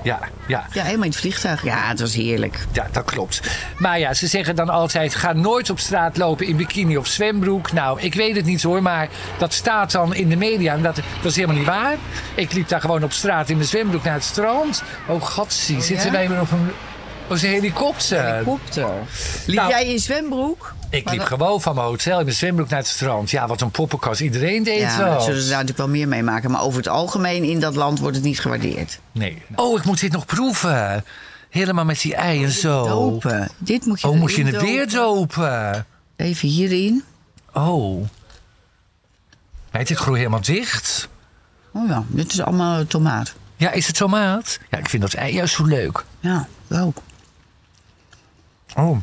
ja, 0.04 0.20
ja. 0.48 0.66
Ja, 0.72 0.84
helemaal 0.84 1.06
in 1.06 1.12
het 1.12 1.20
vliegtuig. 1.20 1.64
Ja, 1.64 1.88
het 1.88 2.00
was 2.00 2.14
heerlijk. 2.16 2.66
Ja, 2.72 2.88
dat 2.92 3.04
klopt. 3.04 3.42
Maar 3.78 4.00
ja, 4.00 4.14
ze 4.14 4.28
zeggen 4.28 4.56
dan 4.56 4.70
altijd: 4.70 5.16
ga 5.16 5.34
nooit 5.34 5.70
op 5.70 5.80
straat 5.80 6.18
lopen 6.18 6.48
in 6.48 6.58
bikini 6.58 6.98
of 6.98 7.08
zwembroek. 7.08 7.72
Nou, 7.72 8.02
ik 8.02 8.14
weet 8.14 8.36
het 8.36 8.46
niet 8.46 8.64
hoor, 8.64 8.82
maar 8.82 9.10
dat 9.38 9.54
staat 9.54 9.92
dan 9.92 10.14
in 10.16 10.30
de 10.30 10.36
media. 10.36 10.74
En 10.74 10.82
dat, 10.82 10.96
dat 10.96 11.32
is 11.32 11.36
helemaal 11.36 11.58
niet 11.58 11.66
waar. 11.66 11.96
Ik 12.36 12.54
liep 12.54 12.68
daar 12.68 12.82
gewoon 12.82 13.04
op 13.04 13.12
straat 13.12 13.50
in 13.50 13.58
mijn 13.58 13.68
zwembroek 13.68 14.04
naar 14.04 14.14
het 14.14 14.24
strand. 14.24 14.84
Oh, 15.08 15.24
gatsie, 15.24 15.82
zitten 15.82 16.12
wij 16.12 16.30
weer 16.30 16.42
op 16.42 16.52
een, 16.52 16.72
op 17.38 17.42
een 17.44 17.50
helikopter? 17.50 18.26
Helikopter. 18.26 18.90
Liep 19.46 19.56
Nou, 19.58 19.70
jij 19.70 19.86
in 19.86 20.00
zwembroek? 20.00 20.74
Ik 20.90 21.10
liep 21.10 21.22
gewoon 21.22 21.62
van 21.62 21.76
mijn 21.76 21.88
hotel 21.88 22.18
in 22.20 22.26
mijn 22.26 22.38
zwembroek 22.38 22.70
naar 22.70 22.80
het 22.80 22.88
strand. 22.88 23.30
Ja, 23.32 23.48
wat 23.48 23.62
een 23.62 23.72
poppenkast. 23.72 24.22
Iedereen 24.22 24.64
deed 24.64 24.80
Ja, 24.80 24.98
zo. 24.98 25.04
dat 25.06 25.24
zullen 25.24 25.42
ze 25.42 25.50
daar 25.50 25.60
natuurlijk 25.64 25.78
wel 25.78 25.88
meer 25.98 26.08
mee 26.08 26.24
maken. 26.24 26.52
Maar 26.52 26.62
over 26.62 26.78
het 26.78 26.88
algemeen 26.88 27.44
in 27.44 27.60
dat 27.60 27.76
land 27.76 28.00
wordt 28.00 28.16
het 28.16 28.26
niet 28.26 28.40
gewaardeerd. 28.40 29.00
Nee. 29.12 29.42
Oh, 29.56 29.78
ik 29.80 29.86
moet 29.86 30.00
dit 30.00 30.12
nog 30.12 30.26
proeven. 30.26 31.06
Helemaal 31.50 31.86
met 31.86 32.02
die 32.02 32.16
ei 32.16 32.44
en 32.44 32.52
zo. 32.52 32.88
Dopen. 32.88 33.50
Dit 33.58 33.86
moet 33.86 34.02
je 34.02 34.08
Oh, 34.08 34.16
moet 34.20 34.34
je 34.34 34.44
het 34.46 34.62
weer 34.62 34.90
dopen? 34.90 35.86
Even 36.16 36.48
hierin. 36.48 37.04
Oh. 37.54 38.06
Nee, 39.72 39.86
dit 39.86 39.98
groeit 39.98 40.18
helemaal 40.18 40.42
dicht. 40.42 41.08
Oh 41.72 41.88
ja, 41.90 42.04
dit 42.08 42.32
is 42.32 42.42
allemaal 42.42 42.86
tomaat. 42.88 43.34
Ja, 43.56 43.72
is 43.72 43.88
het 43.88 43.96
tomaat? 43.96 44.60
Ja, 44.70 44.78
ik 44.78 44.90
vind 44.90 45.02
dat 45.02 45.14
ei 45.14 45.34
juist 45.34 45.56
zo 45.56 45.64
leuk. 45.66 46.04
Ja, 46.20 46.48
ook. 46.72 46.98
Oh. 48.76 48.98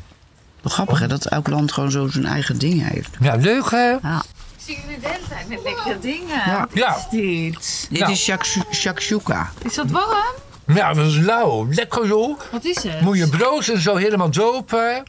Wel 0.62 0.72
grappig 0.72 0.98
hè, 0.98 1.06
dat 1.08 1.24
elk 1.26 1.48
land 1.48 1.72
gewoon 1.72 1.90
zo 1.90 2.08
zijn 2.08 2.26
eigen 2.26 2.58
ding 2.58 2.88
heeft. 2.88 3.10
Ja, 3.20 3.34
leuk 3.34 3.70
hè? 3.70 3.90
Ja. 4.02 4.22
Zie 4.56 4.76
je 4.76 4.98
de 5.00 5.08
hele 5.08 5.28
tijd 5.28 5.48
met 5.48 5.60
lekkere 5.64 5.98
dingen. 5.98 6.36
Ja. 6.46 6.68
Ja. 6.72 7.06
Dit. 7.10 7.86
Dit 7.90 8.00
Nou. 8.00 8.12
is 8.12 8.22
shakshu- 8.22 8.72
shakshuka. 8.72 9.50
Is 9.62 9.74
dat 9.74 9.90
warm? 9.90 10.34
Ja, 10.66 10.92
dat 10.94 11.06
is 11.06 11.16
lauw. 11.18 11.66
Lekker 11.70 12.06
joh. 12.06 12.40
Wat 12.52 12.64
is 12.64 12.82
het? 12.82 13.00
Moet 13.00 13.16
je 13.18 13.28
brood 13.28 13.68
en 13.68 13.80
zo 13.80 13.96
helemaal 13.96 14.30
dopen. 14.30 15.02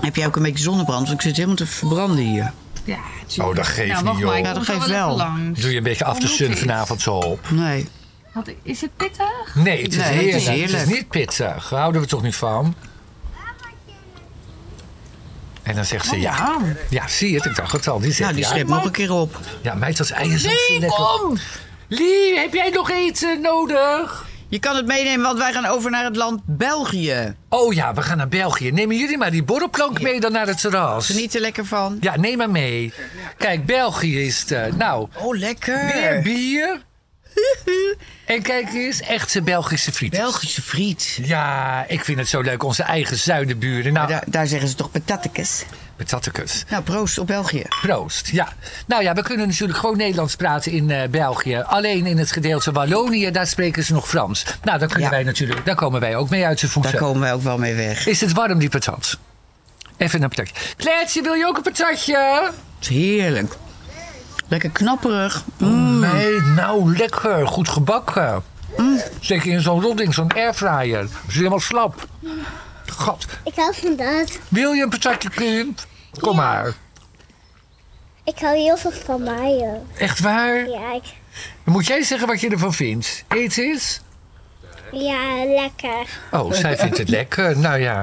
Heb 0.00 0.16
jij 0.16 0.26
ook 0.26 0.36
een 0.36 0.42
beetje 0.42 0.64
zonnebrand? 0.64 1.06
Want 1.08 1.18
ik 1.20 1.26
zit 1.26 1.34
helemaal 1.36 1.56
te 1.56 1.66
verbranden 1.66 2.24
hier. 2.24 2.52
Ja, 2.84 2.98
Oh, 3.38 3.54
dat 3.54 3.66
geeft 3.66 3.88
nou, 3.92 4.04
niet, 4.04 4.04
wacht 4.04 4.24
maar, 4.24 4.38
ik 4.38 4.44
joh. 4.44 4.46
Ja, 4.46 4.52
dat 4.54 4.64
zo 4.64 4.72
geeft 4.72 4.84
even 4.86 4.98
wel. 4.98 5.16
langs. 5.16 5.60
Doe 5.60 5.70
je 5.70 5.76
een 5.76 5.82
beetje 5.82 6.04
af 6.04 6.18
te 6.18 6.26
Hoe 6.26 6.34
sun 6.36 6.46
moet 6.46 6.56
dit? 6.56 6.64
vanavond 6.66 7.00
zo 7.00 7.14
op. 7.14 7.50
Nee. 7.50 7.88
Wat, 8.34 8.50
is 8.62 8.80
het 8.80 8.96
pittig? 8.96 9.54
Nee, 9.54 9.82
het 9.82 9.92
is, 9.92 9.96
Nee, 9.96 10.04
het 10.06 10.14
heerlijk. 10.14 10.36
is 10.36 10.46
Het 10.46 10.54
heerlijk. 10.54 10.82
is 10.82 10.88
niet 10.96 11.08
pittig. 11.08 11.68
Daar 11.68 11.78
houden 11.80 12.00
we 12.00 12.06
toch 12.06 12.22
niet 12.22 12.36
van. 12.36 12.74
En 15.68 15.74
dan 15.74 15.84
zegt 15.84 16.06
ze 16.06 16.20
ja. 16.20 16.56
Ja, 16.90 17.08
zie 17.08 17.30
je 17.30 17.36
het? 17.36 17.44
Ik 17.44 17.56
dacht 17.56 17.72
het 17.72 17.88
al. 17.88 17.98
Die 18.00 18.12
zegt 18.12 18.20
Nou, 18.36 18.50
die 18.52 18.58
ja. 18.58 18.64
nog 18.74 18.84
een 18.84 18.90
keer 18.90 19.12
op. 19.12 19.38
Ja, 19.62 19.74
meid, 19.74 19.96
dat 19.96 20.10
ei 20.10 20.32
is 20.34 20.46
ook 20.46 20.52
zo 20.68 20.78
lekker. 20.78 21.40
Lie, 21.88 22.38
heb 22.38 22.52
jij 22.54 22.70
nog 22.70 22.90
eten 22.90 23.40
nodig? 23.40 24.26
Je 24.48 24.58
kan 24.58 24.76
het 24.76 24.86
meenemen, 24.86 25.22
want 25.26 25.38
wij 25.38 25.52
gaan 25.52 25.66
over 25.66 25.90
naar 25.90 26.04
het 26.04 26.16
land 26.16 26.40
België. 26.44 27.34
Oh 27.48 27.72
ja, 27.74 27.94
we 27.94 28.02
gaan 28.02 28.16
naar 28.16 28.28
België. 28.28 28.70
Nemen 28.72 28.96
jullie 28.96 29.18
maar 29.18 29.30
die 29.30 29.42
borrelplank 29.44 30.00
mee 30.00 30.20
dan 30.20 30.32
naar 30.32 30.46
het 30.46 30.60
terras. 30.60 31.06
Geniet 31.06 31.34
er 31.34 31.40
lekker 31.40 31.66
van. 31.66 31.96
Ja, 32.00 32.16
neem 32.16 32.36
maar 32.36 32.50
mee. 32.50 32.92
Kijk, 33.38 33.66
België 33.66 34.26
is 34.26 34.40
het. 34.40 34.50
eh, 34.52 34.72
nou, 34.72 35.08
Oh, 35.18 35.36
lekker. 35.36 35.90
weer 35.94 36.22
bier. 36.22 36.82
En 38.24 38.42
kijk 38.42 38.72
eens, 38.72 39.00
echte 39.00 39.42
Belgische 39.42 39.92
friet. 39.92 40.10
Belgische 40.10 40.62
friet. 40.62 41.18
Ja, 41.22 41.84
ik 41.88 42.04
vind 42.04 42.18
het 42.18 42.28
zo 42.28 42.40
leuk. 42.40 42.62
Onze 42.62 42.82
eigen 42.82 43.16
zuidenburen. 43.18 43.92
Nou, 43.92 44.08
Daar, 44.08 44.22
daar 44.26 44.46
zeggen 44.46 44.68
ze 44.68 44.74
toch 44.74 44.90
patattekes. 44.90 45.64
patattekes. 45.96 46.64
Nou, 46.68 46.82
proost 46.82 47.18
op 47.18 47.26
België. 47.26 47.64
Proost, 47.82 48.28
ja. 48.28 48.48
Nou 48.86 49.02
ja, 49.02 49.14
we 49.14 49.22
kunnen 49.22 49.48
natuurlijk 49.48 49.78
gewoon 49.78 49.96
Nederlands 49.96 50.36
praten 50.36 50.72
in 50.72 50.90
eh, 50.90 51.08
België. 51.08 51.56
Alleen 51.56 52.06
in 52.06 52.18
het 52.18 52.32
gedeelte 52.32 52.72
Wallonië, 52.72 53.30
daar 53.30 53.46
spreken 53.46 53.84
ze 53.84 53.92
nog 53.92 54.08
Frans. 54.08 54.44
Nou, 54.62 54.78
daar, 54.78 54.88
kunnen 54.88 55.08
Ja. 55.08 55.14
wij 55.14 55.22
natuurlijk, 55.24 55.64
daar 55.64 55.74
komen 55.74 56.00
wij 56.00 56.16
ook 56.16 56.28
mee 56.30 56.46
uit 56.46 56.60
de 56.60 56.68
voeten. 56.68 56.92
Daar 56.92 57.00
komen 57.00 57.20
wij 57.20 57.32
ook 57.32 57.42
wel 57.42 57.58
mee 57.58 57.74
weg. 57.74 58.06
Is 58.06 58.20
het 58.20 58.32
warm, 58.32 58.58
die 58.58 58.68
patat? 58.68 59.18
Even 59.96 60.22
een 60.22 60.28
patatje. 60.28 60.54
Kleertje, 60.76 61.22
wil 61.22 61.34
je 61.34 61.46
ook 61.46 61.56
een 61.56 61.62
patatje? 61.62 62.16
Het 62.78 62.88
is 62.88 62.88
heerlijk. 62.88 63.56
Lekker 64.48 64.70
knapperig. 64.70 65.44
Nee, 66.00 66.40
nou 66.40 66.96
lekker. 66.96 67.46
Goed 67.46 67.68
gebakken. 67.68 68.42
Steek 69.20 69.44
je 69.44 69.50
in 69.50 69.60
zo'n 69.60 69.82
rodding, 69.82 70.14
zo'n 70.14 70.32
airfryer. 70.32 70.98
Het 71.00 71.10
is 71.28 71.34
helemaal 71.34 71.60
slap. 71.60 72.06
God. 72.92 73.26
Ik 73.44 73.52
hou 73.56 73.74
van 73.74 73.96
dat. 73.96 74.38
Wil 74.48 74.72
je 74.72 74.82
een 74.82 74.88
patatje, 74.88 75.30
kind? 75.30 75.86
Kom 76.20 76.36
maar. 76.36 76.72
Ik 78.24 78.38
hou 78.38 78.56
heel 78.56 78.76
veel 78.76 78.90
van 78.90 79.22
mayo. 79.22 79.86
Echt 79.98 80.20
waar? 80.20 80.68
Ja, 80.68 80.92
ik, 80.94 81.02
Dan 81.64 81.74
moet 81.74 81.86
jij 81.86 82.02
zeggen 82.02 82.28
wat 82.28 82.40
je 82.40 82.48
ervan 82.50 82.72
vindt. 82.74 83.24
Eet 83.28 83.56
eens. 83.58 84.00
ja, 84.92 85.44
lekker. 85.44 86.06
Oh, 86.30 86.52
zij 86.52 86.76
vindt 86.76 86.98
het 86.98 87.08
lekker. 87.08 87.58
Nou 87.58 87.78
ja. 87.78 88.02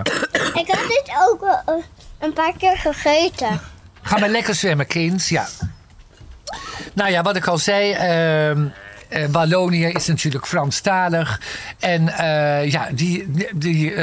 Ik 0.53 0.67
had 0.67 0.87
dit 0.87 1.11
ook 1.29 1.41
wel, 1.41 1.75
eh, 1.77 1.83
een 2.19 2.33
paar 2.33 2.53
keer 2.57 2.77
gegeten. 2.77 3.59
Ga 4.01 4.17
maar 4.17 4.29
lekker 4.29 4.55
zwemmen, 4.55 4.87
kind. 4.87 5.27
Ja. 5.27 5.47
Nou 6.93 7.11
ja, 7.11 7.21
wat 7.21 7.35
ik 7.35 7.47
al 7.47 7.57
zei. 7.57 7.91
ehm, 7.91 8.65
eh, 9.09 9.25
Wallonië 9.31 9.85
is 9.85 10.07
natuurlijk 10.07 10.47
Franstalig. 10.47 11.41
En 11.79 12.09
eh, 12.17 12.71
ja, 12.71 12.87
die, 12.91 13.27
die 13.55 13.93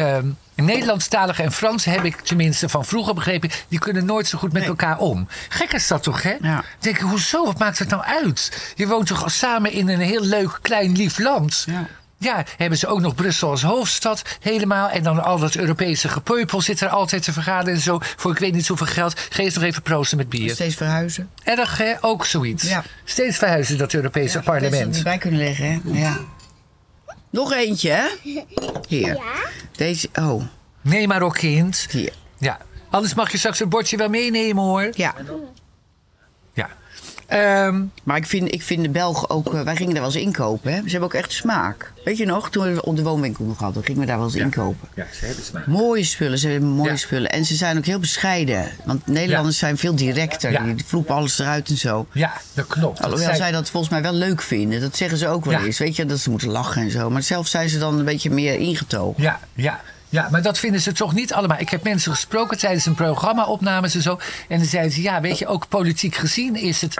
Nederlandstalig 0.54 1.40
en 1.40 1.52
Frans 1.52 1.84
heb 1.84 2.04
ik 2.04 2.20
tenminste 2.20 2.68
van 2.68 2.84
vroeger 2.84 3.14
begrepen. 3.14 3.50
Die 3.68 3.78
kunnen 3.78 4.04
nooit 4.04 4.26
zo 4.26 4.38
goed 4.38 4.52
met 4.52 4.64
elkaar 4.64 4.98
om. 4.98 5.28
Gek 5.48 5.72
is 5.72 5.88
dat 5.88 6.02
toch, 6.02 6.22
hè? 6.22 6.34
Ja. 6.40 6.64
Denk 6.78 6.98
hoezo? 6.98 7.44
Wat 7.44 7.58
maakt 7.58 7.78
het 7.78 7.88
nou 7.88 8.02
uit? 8.02 8.72
Je 8.76 8.86
woont 8.86 9.06
toch 9.06 9.30
samen 9.30 9.72
in 9.72 9.88
een 9.88 10.00
heel 10.00 10.24
leuk, 10.24 10.58
klein, 10.62 10.96
lief 10.96 11.18
land? 11.18 11.64
Ja. 11.66 11.86
Ja, 12.22 12.44
hebben 12.56 12.78
ze 12.78 12.86
ook 12.86 13.00
nog 13.00 13.14
Brussel 13.14 13.50
als 13.50 13.62
hoofdstad 13.62 14.22
helemaal. 14.40 14.88
En 14.88 15.02
dan 15.02 15.22
al 15.22 15.38
dat 15.38 15.54
Europese 15.54 16.08
gepeupel 16.08 16.60
zit 16.60 16.80
er 16.80 16.88
altijd 16.88 17.22
te 17.22 17.32
vergaderen 17.32 17.74
en 17.74 17.80
zo. 17.80 17.98
Voor 18.16 18.30
ik 18.32 18.38
weet 18.38 18.52
niet 18.52 18.64
zoveel 18.66 18.86
geld. 18.86 19.18
Ga 19.30 19.42
eens 19.42 19.54
nog 19.54 19.64
even 19.64 19.82
proosten 19.82 20.16
met 20.18 20.28
bier. 20.28 20.50
Steeds 20.54 20.74
verhuizen. 20.74 21.30
Erg, 21.44 21.78
hè? 21.78 21.92
Ook 22.00 22.24
zoiets. 22.24 22.62
Ja. 22.68 22.84
Steeds 23.04 23.36
verhuizen, 23.38 23.78
dat 23.78 23.92
Europese 23.92 24.34
Dat 24.34 24.44
ze 24.44 24.50
parlement. 24.50 24.96
erbij 24.96 25.18
kunnen 25.18 25.38
leggen, 25.40 25.66
hè? 25.66 26.00
Ja. 26.00 26.16
Nog 27.30 27.52
eentje, 27.52 27.90
hè? 27.90 28.06
Hier. 28.88 29.18
Deze, 29.76 30.08
oh, 30.20 30.42
Nee, 30.80 31.06
maar 31.06 31.22
ook 31.22 31.34
kind. 31.34 31.86
hier. 31.90 32.12
Ja. 32.38 32.58
Anders 32.90 33.14
mag 33.14 33.32
je 33.32 33.38
straks 33.38 33.58
het 33.58 33.68
bordje 33.68 33.96
wel 33.96 34.08
meenemen, 34.08 34.62
hoor. 34.62 34.82
Ja. 34.82 34.90
Ja. 34.94 35.14
Ehm, 37.32 37.82
Maar 38.02 38.16
ik 38.16 38.26
vind, 38.26 38.54
ik 38.54 38.62
vind 38.62 38.82
de 38.82 38.88
Belgen 38.88 39.30
ook... 39.30 39.54
eh, 39.54 39.60
wij 39.60 39.76
gingen 39.76 39.94
daar 39.94 40.02
wel 40.02 40.12
eens 40.12 40.22
inkopen, 40.22 40.72
hè? 40.72 40.76
Ze 40.78 40.88
hebben 40.90 41.02
ook 41.08 41.14
echt 41.14 41.32
smaak. 41.32 41.92
Weet 42.04 42.16
je 42.16 42.26
nog, 42.26 42.50
toen 42.50 42.74
we 42.74 42.82
op 42.84 42.96
de 42.96 43.02
woonwinkel 43.02 43.44
nog 43.44 43.58
hadden... 43.58 43.84
gingen 43.84 44.00
we 44.00 44.06
daar 44.06 44.16
wel 44.16 44.26
eens 44.26 44.34
inkopen. 44.34 44.88
ja, 44.94 45.06
ze 45.12 45.24
hebben 45.26 45.44
smaak. 45.44 45.66
Mooie 45.66 46.04
spullen, 46.04 46.38
ze 46.38 46.48
hebben 46.48 46.68
mooie 46.68 46.90
Ja. 46.90 46.96
spullen. 46.96 47.30
En 47.30 47.44
ze 47.44 47.54
zijn 47.54 47.78
ook 47.78 47.84
heel 47.84 47.98
bescheiden. 47.98 48.70
Want 48.84 49.06
Nederlanders 49.06 49.58
zijn 49.58 49.76
veel 49.78 49.94
directer. 49.94 50.62
Die 50.74 50.84
vloepen 50.86 51.14
alles 51.14 51.38
eruit 51.38 51.68
en 51.68 51.76
zo. 51.76 52.06
Ja, 52.12 52.32
dat 52.54 52.66
klopt. 52.66 53.02
Alhoewel 53.02 53.34
zij 53.34 53.50
dat 53.52 53.70
volgens 53.70 53.92
mij 53.92 54.02
wel 54.02 54.12
leuk 54.12 54.42
vinden. 54.42 54.80
Dat 54.80 54.96
zeggen 54.96 55.18
ze 55.18 55.28
ook 55.28 55.44
wel 55.44 55.60
eens. 55.64 55.78
Weet 55.78 55.96
je, 55.96 56.06
dat 56.06 56.18
ze 56.18 56.30
moeten 56.30 56.48
lachen 56.48 56.82
en 56.82 56.90
zo. 56.90 57.10
Maar 57.10 57.22
zelf 57.22 57.46
zijn 57.46 57.68
ze 57.68 57.78
dan 57.78 57.98
een 57.98 58.04
beetje 58.04 58.30
meer 58.30 58.54
ingetogen. 58.58 59.22
Ja, 59.22 59.40
ja. 59.54 59.80
Ja, 60.08 60.28
maar 60.30 60.42
dat 60.42 60.58
vinden 60.58 60.80
ze 60.80 60.92
toch 60.92 61.14
niet 61.14 61.32
allemaal. 61.32 61.58
Ik 61.60 61.68
heb 61.68 61.82
mensen 61.82 62.12
gesproken 62.12 62.58
tijdens 62.58 62.86
een 62.86 62.94
programma-opnames 62.94 63.94
en 63.94 64.02
zo. 64.02 64.18
En 64.48 64.58
dan 64.58 64.66
zeiden 64.66 64.92
ze, 64.92 65.02
ja, 65.02 65.20
weet 65.20 65.38
je, 65.38 65.46
ook 65.46 65.68
politiek 65.68 66.14
gezien 66.14 66.56
is 66.56 66.80
het 66.80 66.94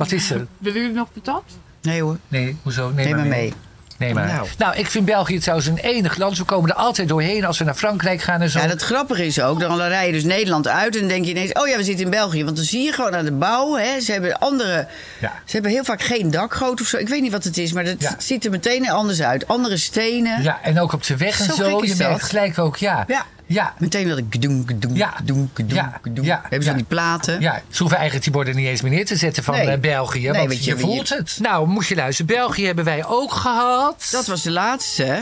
Wat 0.00 0.12
is 0.12 0.30
er? 0.30 0.46
Willen 0.58 0.80
jullie 0.80 0.96
nog 0.96 1.08
patat? 1.12 1.42
Nee 1.82 2.02
hoor. 2.02 2.16
Nee, 2.28 2.56
hoezo? 2.62 2.90
Neem, 2.94 3.06
Neem 3.06 3.16
maar 3.16 3.26
mee. 3.26 3.52
Nee, 3.98 4.14
maar. 4.14 4.26
Nou. 4.26 4.48
Nou. 4.58 4.76
ik 4.76 4.86
vind 4.86 5.04
België 5.04 5.38
trouwens 5.38 5.68
een 5.68 5.78
enig 5.78 6.16
land. 6.16 6.38
We 6.38 6.44
komen 6.44 6.70
er 6.70 6.76
altijd 6.76 7.08
doorheen 7.08 7.44
als 7.44 7.58
we 7.58 7.64
naar 7.64 7.74
Frankrijk 7.74 8.22
gaan 8.22 8.40
en 8.40 8.50
zo. 8.50 8.58
Ja, 8.58 8.66
dat 8.66 8.82
grappige 8.82 9.26
is 9.26 9.40
ook, 9.40 9.60
dan 9.60 9.80
rij 9.82 10.06
je 10.06 10.12
dus 10.12 10.24
Nederland 10.24 10.68
uit 10.68 10.94
en 10.94 11.00
dan 11.00 11.08
denk 11.08 11.24
je 11.24 11.30
ineens, 11.30 11.52
oh 11.52 11.68
ja, 11.68 11.76
we 11.76 11.84
zitten 11.84 12.04
in 12.04 12.10
België. 12.10 12.44
Want 12.44 12.56
dan 12.56 12.64
zie 12.64 12.82
je 12.82 12.92
gewoon 12.92 13.14
aan 13.16 13.24
de 13.24 13.32
bouw, 13.32 13.76
hè, 13.76 14.00
ze 14.00 14.12
hebben 14.12 14.38
andere, 14.38 14.86
Ja. 15.20 15.32
ze 15.44 15.52
hebben 15.52 15.70
heel 15.70 15.84
vaak 15.84 16.02
geen 16.02 16.30
dakgoot 16.30 16.80
of 16.80 16.86
zo. 16.86 16.96
Ik 16.96 17.08
weet 17.08 17.22
niet 17.22 17.32
wat 17.32 17.44
het 17.44 17.58
is, 17.58 17.72
maar 17.72 17.84
dat 17.84 18.14
ziet 18.18 18.44
er 18.44 18.50
meteen 18.50 18.90
anders 18.90 19.22
uit. 19.22 19.48
Andere 19.48 19.76
stenen. 19.76 20.42
Ja, 20.42 20.58
en 20.62 20.80
ook 20.80 20.92
op 20.92 21.02
de 21.06 21.16
weg 21.16 21.38
en 21.40 21.44
Zo 21.44 21.52
zo. 21.54 21.68
je 21.84 21.94
merkt 21.98 22.20
dat. 22.20 22.22
gelijk 22.22 22.58
ook, 22.58 22.76
ja. 22.76 23.04
Ja. 23.08 23.24
Ja. 23.52 23.74
Meteen 23.78 24.08
dat 24.08 24.18
ik 24.18 24.24
gedoen, 24.30 24.62
gedoen, 24.66 24.94
Ja. 24.94 25.10
gedoen, 25.16 25.50
gedoen, 25.54 25.74
Ja. 25.76 25.98
gedoen. 26.02 26.24
Ja. 26.24 26.40
Hebben 26.42 26.62
ze 26.62 26.68
Ja. 26.70 26.76
die 26.76 26.84
platen? 26.84 27.40
Ja, 27.40 27.62
ze 27.70 27.78
hoeven 27.78 27.96
eigenlijk 27.96 28.24
die 28.24 28.32
borden 28.36 28.56
niet 28.56 28.66
eens 28.66 28.80
meer 28.82 28.90
neer 28.90 29.06
te 29.06 29.16
zetten 29.16 29.44
van 29.44 29.54
Nee. 29.54 29.66
eh, 29.70 29.80
België. 29.80 30.18
Nee, 30.20 30.32
want 30.32 30.46
want 30.48 30.64
je, 30.64 30.70
je- 30.70 30.78
voelt 30.78 31.08
het. 31.08 31.38
Nou, 31.40 31.66
moest 31.68 31.88
je 31.88 31.94
luisteren. 31.94 32.34
België 32.34 32.66
hebben 32.66 32.84
wij 32.84 33.04
ook 33.06 33.32
gehad. 33.32 34.08
Dat 34.10 34.26
was 34.26 34.42
de 34.42 34.50
laatste, 34.50 35.02
hè? 35.04 35.20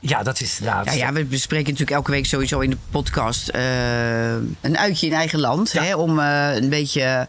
Ja, 0.00 0.22
dat 0.22 0.40
is 0.40 0.56
de 0.56 0.64
Ja, 0.64 0.74
laatste. 0.74 0.98
ja, 0.98 1.12
we 1.12 1.24
bespreken 1.24 1.64
natuurlijk 1.70 1.96
elke 1.96 2.10
week 2.10 2.26
sowieso 2.26 2.60
in 2.60 2.70
de 2.70 2.76
podcast 2.90 3.48
eh, 3.48 4.30
een 4.60 4.78
uitje 4.78 5.06
in 5.06 5.12
eigen 5.12 5.40
land. 5.40 5.72
Hè, 5.72 5.94
om 5.96 6.18
eh, 6.20 6.54
een 6.54 6.68
beetje 6.68 7.28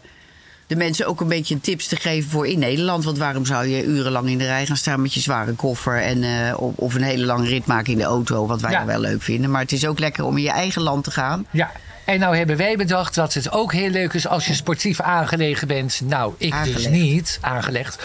de 0.68 0.76
mensen 0.76 1.06
ook 1.06 1.20
een 1.20 1.28
beetje 1.28 1.60
tips 1.60 1.86
te 1.86 1.96
geven 1.96 2.30
voor 2.30 2.46
in 2.46 2.58
Nederland. 2.58 3.04
Want 3.04 3.18
waarom 3.18 3.46
zou 3.46 3.66
je 3.66 3.84
urenlang 3.84 4.28
in 4.28 4.38
de 4.38 4.44
rij 4.44 4.66
gaan 4.66 4.76
staan 4.76 5.02
met 5.02 5.14
je 5.14 5.20
zware 5.20 5.52
koffer... 5.52 6.02
En, 6.02 6.22
eh, 6.22 6.60
of, 6.60 6.72
of 6.76 6.94
een 6.94 7.02
hele 7.02 7.24
lange 7.24 7.46
rit 7.48 7.66
maken 7.66 7.92
in 7.92 7.98
de 7.98 8.04
auto, 8.04 8.46
wat 8.46 8.60
wij 8.60 8.70
Ja. 8.70 8.84
wel 8.84 9.00
leuk 9.00 9.22
vinden. 9.22 9.50
Maar 9.50 9.60
het 9.60 9.72
is 9.72 9.86
ook 9.86 9.98
lekker 9.98 10.24
om 10.24 10.36
in 10.36 10.42
je 10.42 10.50
eigen 10.50 10.82
land 10.82 11.04
te 11.04 11.10
gaan. 11.10 11.46
Ja. 11.50 11.70
En 12.08 12.18
nou 12.18 12.36
hebben 12.36 12.56
wij 12.56 12.76
bedacht 12.76 13.14
dat 13.14 13.34
het 13.34 13.52
ook 13.52 13.72
heel 13.72 13.90
leuk 13.90 14.12
is 14.12 14.26
als 14.26 14.46
je 14.46 14.54
sportief 14.54 15.00
aangelegen 15.00 15.68
bent. 15.68 16.00
Nou, 16.04 16.34
ik 16.38 16.54
dus 16.64 16.86
niet, 16.88 17.38
aangelegd. 17.40 18.02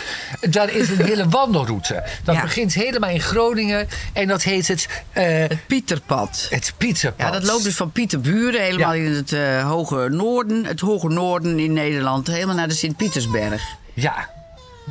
Dan 0.50 0.70
is 0.70 0.90
een 0.90 1.06
hele 1.06 1.30
wandelroute. 1.30 2.04
Dat 2.24 2.36
Ja. 2.36 2.42
begint 2.42 2.74
helemaal 2.74 3.10
in 3.10 3.20
Groningen 3.22 3.88
en 4.14 4.28
dat 4.28 4.44
heet 4.44 4.68
het... 4.68 4.88
eh, 5.12 5.24
Het 5.26 5.68
Pieterpad. 5.68 6.48
het 6.50 6.74
Pieterpad. 6.78 7.26
Ja, 7.28 7.32
dat 7.32 7.44
loopt 7.44 7.64
dus 7.64 7.76
van 7.76 7.92
Pieterburen 7.92 8.62
helemaal 8.62 8.94
Ja. 8.94 9.06
in 9.06 9.12
het 9.14 9.34
eh, 9.34 9.68
hoge 9.70 10.08
noorden. 10.12 10.66
Het 10.66 10.80
hoge 10.80 11.08
noorden 11.08 11.60
in 11.60 11.74
Nederland. 11.74 12.28
Helemaal 12.28 12.56
naar 12.56 12.68
de 12.68 12.74
Sint-Pietersberg. 12.74 13.62
Ja. 13.94 14.30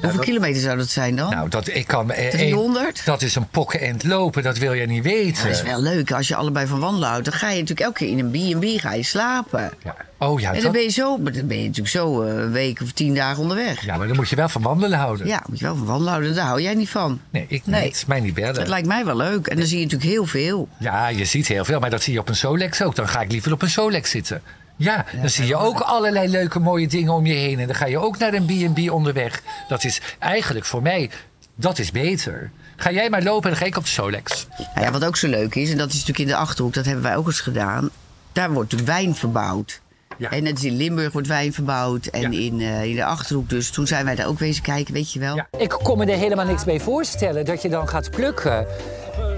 Hoeveel 0.00 0.20
kilometer 0.20 0.60
zou 0.60 0.76
dat 0.76 0.88
zijn 0.88 1.16
dan? 1.16 1.30
Nou, 1.30 1.48
dat, 1.48 1.68
ik 1.68 1.86
kan... 1.86 2.10
eh, 2.10 2.30
300? 2.30 2.84
één- 2.84 3.04
dat 3.04 3.22
is 3.22 3.34
een 3.34 3.48
pokken 3.48 3.80
end 3.80 4.04
lopen, 4.04 4.42
dat 4.42 4.58
wil 4.58 4.72
je 4.72 4.86
niet 4.86 5.02
weten. 5.02 5.42
Dat 5.46 5.52
is 5.54 5.62
wel 5.62 5.80
leuk 5.82 6.12
als 6.12 6.28
je 6.28 6.34
allebei 6.36 6.66
van 6.66 6.80
wandelen 6.80 7.08
houdt. 7.08 7.24
Dan 7.24 7.34
ga 7.34 7.46
je 7.50 7.52
natuurlijk 7.60 7.80
elke 7.80 7.98
keer 7.98 8.08
in 8.08 8.18
een 8.18 8.58
B&B 8.58 8.80
ga 8.80 8.92
je 8.94 9.02
slapen. 9.02 9.70
Ja. 9.84 9.96
Oh 10.18 10.40
ja, 10.40 10.48
en 10.48 10.54
dat- 10.54 10.62
dan 10.62 10.72
ben 10.72 10.82
je, 10.82 10.88
zo, 10.88 11.18
dan 11.22 11.46
ben 11.46 11.56
je 11.56 11.62
natuurlijk 11.62 11.88
zo 11.88 12.22
eh, 12.22 12.34
een 12.36 12.52
week 12.52 12.80
of 12.82 12.92
tien 12.92 13.14
dagen 13.14 13.42
onderweg. 13.42 13.84
ja, 13.84 13.96
maar 13.96 14.06
dan 14.06 14.16
moet 14.16 14.28
je 14.28 14.36
wel 14.36 14.48
van 14.48 14.62
wandelen 14.62 14.98
houden. 14.98 15.26
Ja, 15.26 15.42
moet 15.48 15.58
je 15.58 15.64
wel 15.64 15.76
van 15.76 15.86
wandelen 15.86 16.12
houden. 16.12 16.34
Daar 16.34 16.46
hou 16.46 16.60
jij 16.62 16.74
niet 16.74 16.88
van. 16.90 17.20
Nee, 17.30 17.44
ik 17.48 17.62
Nee. 17.66 17.84
niet. 17.84 18.04
Mij 18.06 18.20
niet 18.20 18.34
bellen. 18.34 18.54
Dat 18.54 18.68
lijkt 18.68 18.86
mij 18.86 19.04
wel 19.04 19.16
leuk. 19.16 19.46
En 19.46 19.56
dan 19.56 19.66
zie 19.66 19.78
je 19.78 19.84
natuurlijk 19.84 20.10
heel 20.12 20.26
veel. 20.26 20.68
Ja, 20.78 21.08
je 21.08 21.24
ziet 21.24 21.46
heel 21.48 21.64
veel, 21.64 21.80
maar 21.80 21.90
dat 21.90 22.02
zie 22.02 22.12
je 22.12 22.18
op 22.18 22.28
een 22.28 22.36
Solex 22.36 22.82
ook. 22.82 22.94
Dan 22.96 23.08
ga 23.08 23.20
ik 23.20 23.30
liever 23.32 23.52
op 23.52 23.62
een 23.62 23.70
Solex 23.70 24.10
zitten. 24.10 24.42
Ja, 24.76 25.04
dan 25.20 25.28
zie 25.30 25.46
je 25.46 25.56
ook 25.56 25.80
allerlei 25.80 26.28
leuke 26.28 26.58
mooie 26.58 26.86
dingen 26.88 27.12
om 27.12 27.26
je 27.26 27.34
heen. 27.34 27.58
En 27.60 27.66
dan 27.66 27.76
ga 27.76 27.86
je 27.86 27.98
ook 27.98 28.18
naar 28.18 28.34
een 28.34 28.44
B&B 28.72 28.90
onderweg. 28.90 29.42
Dat 29.68 29.84
is 29.84 30.00
eigenlijk 30.18 30.64
voor 30.66 30.82
mij, 30.82 31.10
dat 31.54 31.78
is 31.78 31.90
beter. 31.90 32.50
Ga 32.76 32.90
jij 32.90 33.10
maar 33.10 33.22
lopen 33.22 33.42
en 33.44 33.50
dan 33.50 33.58
ga 33.58 33.64
ik 33.66 33.76
op 33.76 33.82
de 33.82 33.88
Solex. 33.88 34.46
Nou 34.74 34.86
ja, 34.86 34.92
wat 34.92 35.04
ook 35.04 35.16
zo 35.16 35.28
leuk 35.28 35.54
is, 35.54 35.70
en 35.70 35.76
dat 35.78 35.88
is 35.88 35.92
natuurlijk 35.94 36.18
in 36.18 36.26
de 36.26 36.36
Achterhoek, 36.36 36.74
dat 36.74 36.84
hebben 36.84 37.02
wij 37.02 37.16
ook 37.16 37.26
eens 37.26 37.40
gedaan. 37.40 37.90
Daar 38.32 38.50
wordt 38.52 38.70
natuurlijk 38.72 38.98
wijn 38.98 39.14
verbouwd. 39.14 39.80
Ja. 40.18 40.30
En 40.30 40.42
net 40.42 40.52
als 40.52 40.64
in 40.64 40.76
Limburg 40.76 41.12
wordt 41.12 41.28
wijn 41.28 41.52
verbouwd. 41.52 42.06
En 42.06 42.32
Ja. 42.32 42.38
in, 42.38 42.60
eh, 42.60 42.84
in 42.84 42.94
de 42.96 43.04
Achterhoek 43.04 43.48
dus. 43.48 43.70
Toen 43.70 43.86
zijn 43.86 44.04
wij 44.04 44.14
daar 44.14 44.26
ook 44.26 44.38
wezen 44.38 44.62
kijken, 44.62 44.94
weet 44.94 45.12
je 45.12 45.18
wel. 45.18 45.36
Ja. 45.36 45.46
Ik 45.58 45.68
kon 45.68 45.98
me 45.98 46.04
er 46.06 46.18
helemaal 46.18 46.44
niks 46.44 46.64
bij 46.64 46.80
voorstellen 46.80 47.44
dat 47.44 47.62
je 47.62 47.68
dan 47.68 47.88
gaat 47.88 48.10
plukken. 48.10 48.66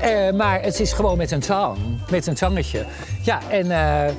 Eh, 0.01 0.33
maar 0.33 0.63
het 0.63 0.81
is 0.81 0.93
gewoon 0.93 1.17
met 1.17 1.31
een 1.31 1.41
tang. 1.41 1.79
Met 2.11 2.27
een 2.27 2.35
tangetje. 2.35 2.85
Ja, 3.23 3.41
en 3.51 3.71
eh, 3.71 4.13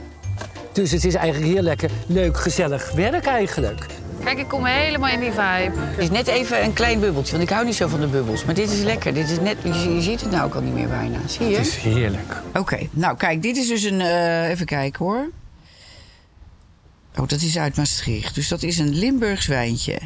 dus 0.76 0.92
het 0.92 1.06
is 1.06 1.14
eigenlijk 1.16 1.54
heel 1.54 1.62
lekker, 1.64 1.90
leuk, 2.08 2.38
gezellig 2.38 2.92
werk 2.92 3.26
eigenlijk. 3.26 3.86
Kijk, 4.24 4.38
ik 4.38 4.48
kom 4.48 4.66
helemaal 4.66 5.10
in 5.10 5.20
die 5.20 5.30
vibe. 5.32 5.72
Het 5.76 5.98
is 5.98 6.10
net 6.10 6.28
even 6.28 6.64
een 6.64 6.74
klein 6.74 7.00
bubbeltje, 7.00 7.32
want 7.32 7.44
ik 7.44 7.50
hou 7.50 7.66
niet 7.66 7.76
zo 7.76 7.88
van 7.88 8.00
de 8.00 8.08
bubbels. 8.08 8.46
Maar 8.46 8.56
dit 8.56 8.72
is 8.72 8.82
lekker. 8.82 9.14
Dit 9.14 9.30
is 9.30 9.40
net, 9.40 9.58
je, 9.64 9.94
je 9.96 10.02
ziet 10.02 10.22
het 10.22 10.32
nou 10.32 10.44
ook 10.46 10.56
al 10.56 10.62
niet 10.62 10.74
meer 10.74 10.88
bijna. 10.88 11.18
Zie 11.28 11.48
je? 11.48 11.58
Het 11.58 11.66
is 11.66 11.76
heerlijk. 11.76 12.34
Oké, 12.54 12.88
nou 12.92 13.18
kijk, 13.18 13.42
dit 13.42 13.58
is 13.58 13.68
dus 13.68 13.84
een. 13.84 14.02
eh, 14.02 14.50
even 14.50 14.66
kijken 14.66 15.06
hoor. 15.06 15.30
Oh, 17.20 17.28
dat 17.28 17.42
is 17.42 17.58
uit 17.58 17.76
Maastricht. 17.78 18.36
Dus 18.36 18.48
dat 18.48 18.64
is 18.64 18.78
een 18.78 18.96
Limburgs 18.96 19.48
wijntje. 19.48 20.00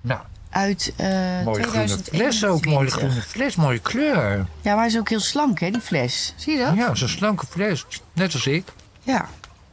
Nou, 0.00 0.20
Uit 0.50 0.92
eh 0.96 1.08
mooie 1.44 1.62
groene 1.62 1.88
fles 1.88 2.44
ook, 2.44 2.62
2021. 2.62 2.72
mooie 2.74 2.90
groene 2.90 3.22
fles, 3.22 3.56
mooie 3.56 3.78
kleur. 3.78 4.36
Ja, 4.36 4.46
maar 4.70 4.76
hij 4.76 4.86
is 4.86 4.98
ook 4.98 5.08
heel 5.08 5.20
slank, 5.20 5.60
hè, 5.60 5.70
die 5.70 5.80
fles. 5.80 6.34
Zie 6.36 6.52
je 6.52 6.64
dat? 6.64 6.74
Ja, 6.76 6.94
zo'n 6.94 7.08
slanke 7.08 7.46
fles. 7.46 7.86
Net 8.12 8.32
als 8.32 8.46
ik. 8.46 8.64
Ja. 9.02 9.28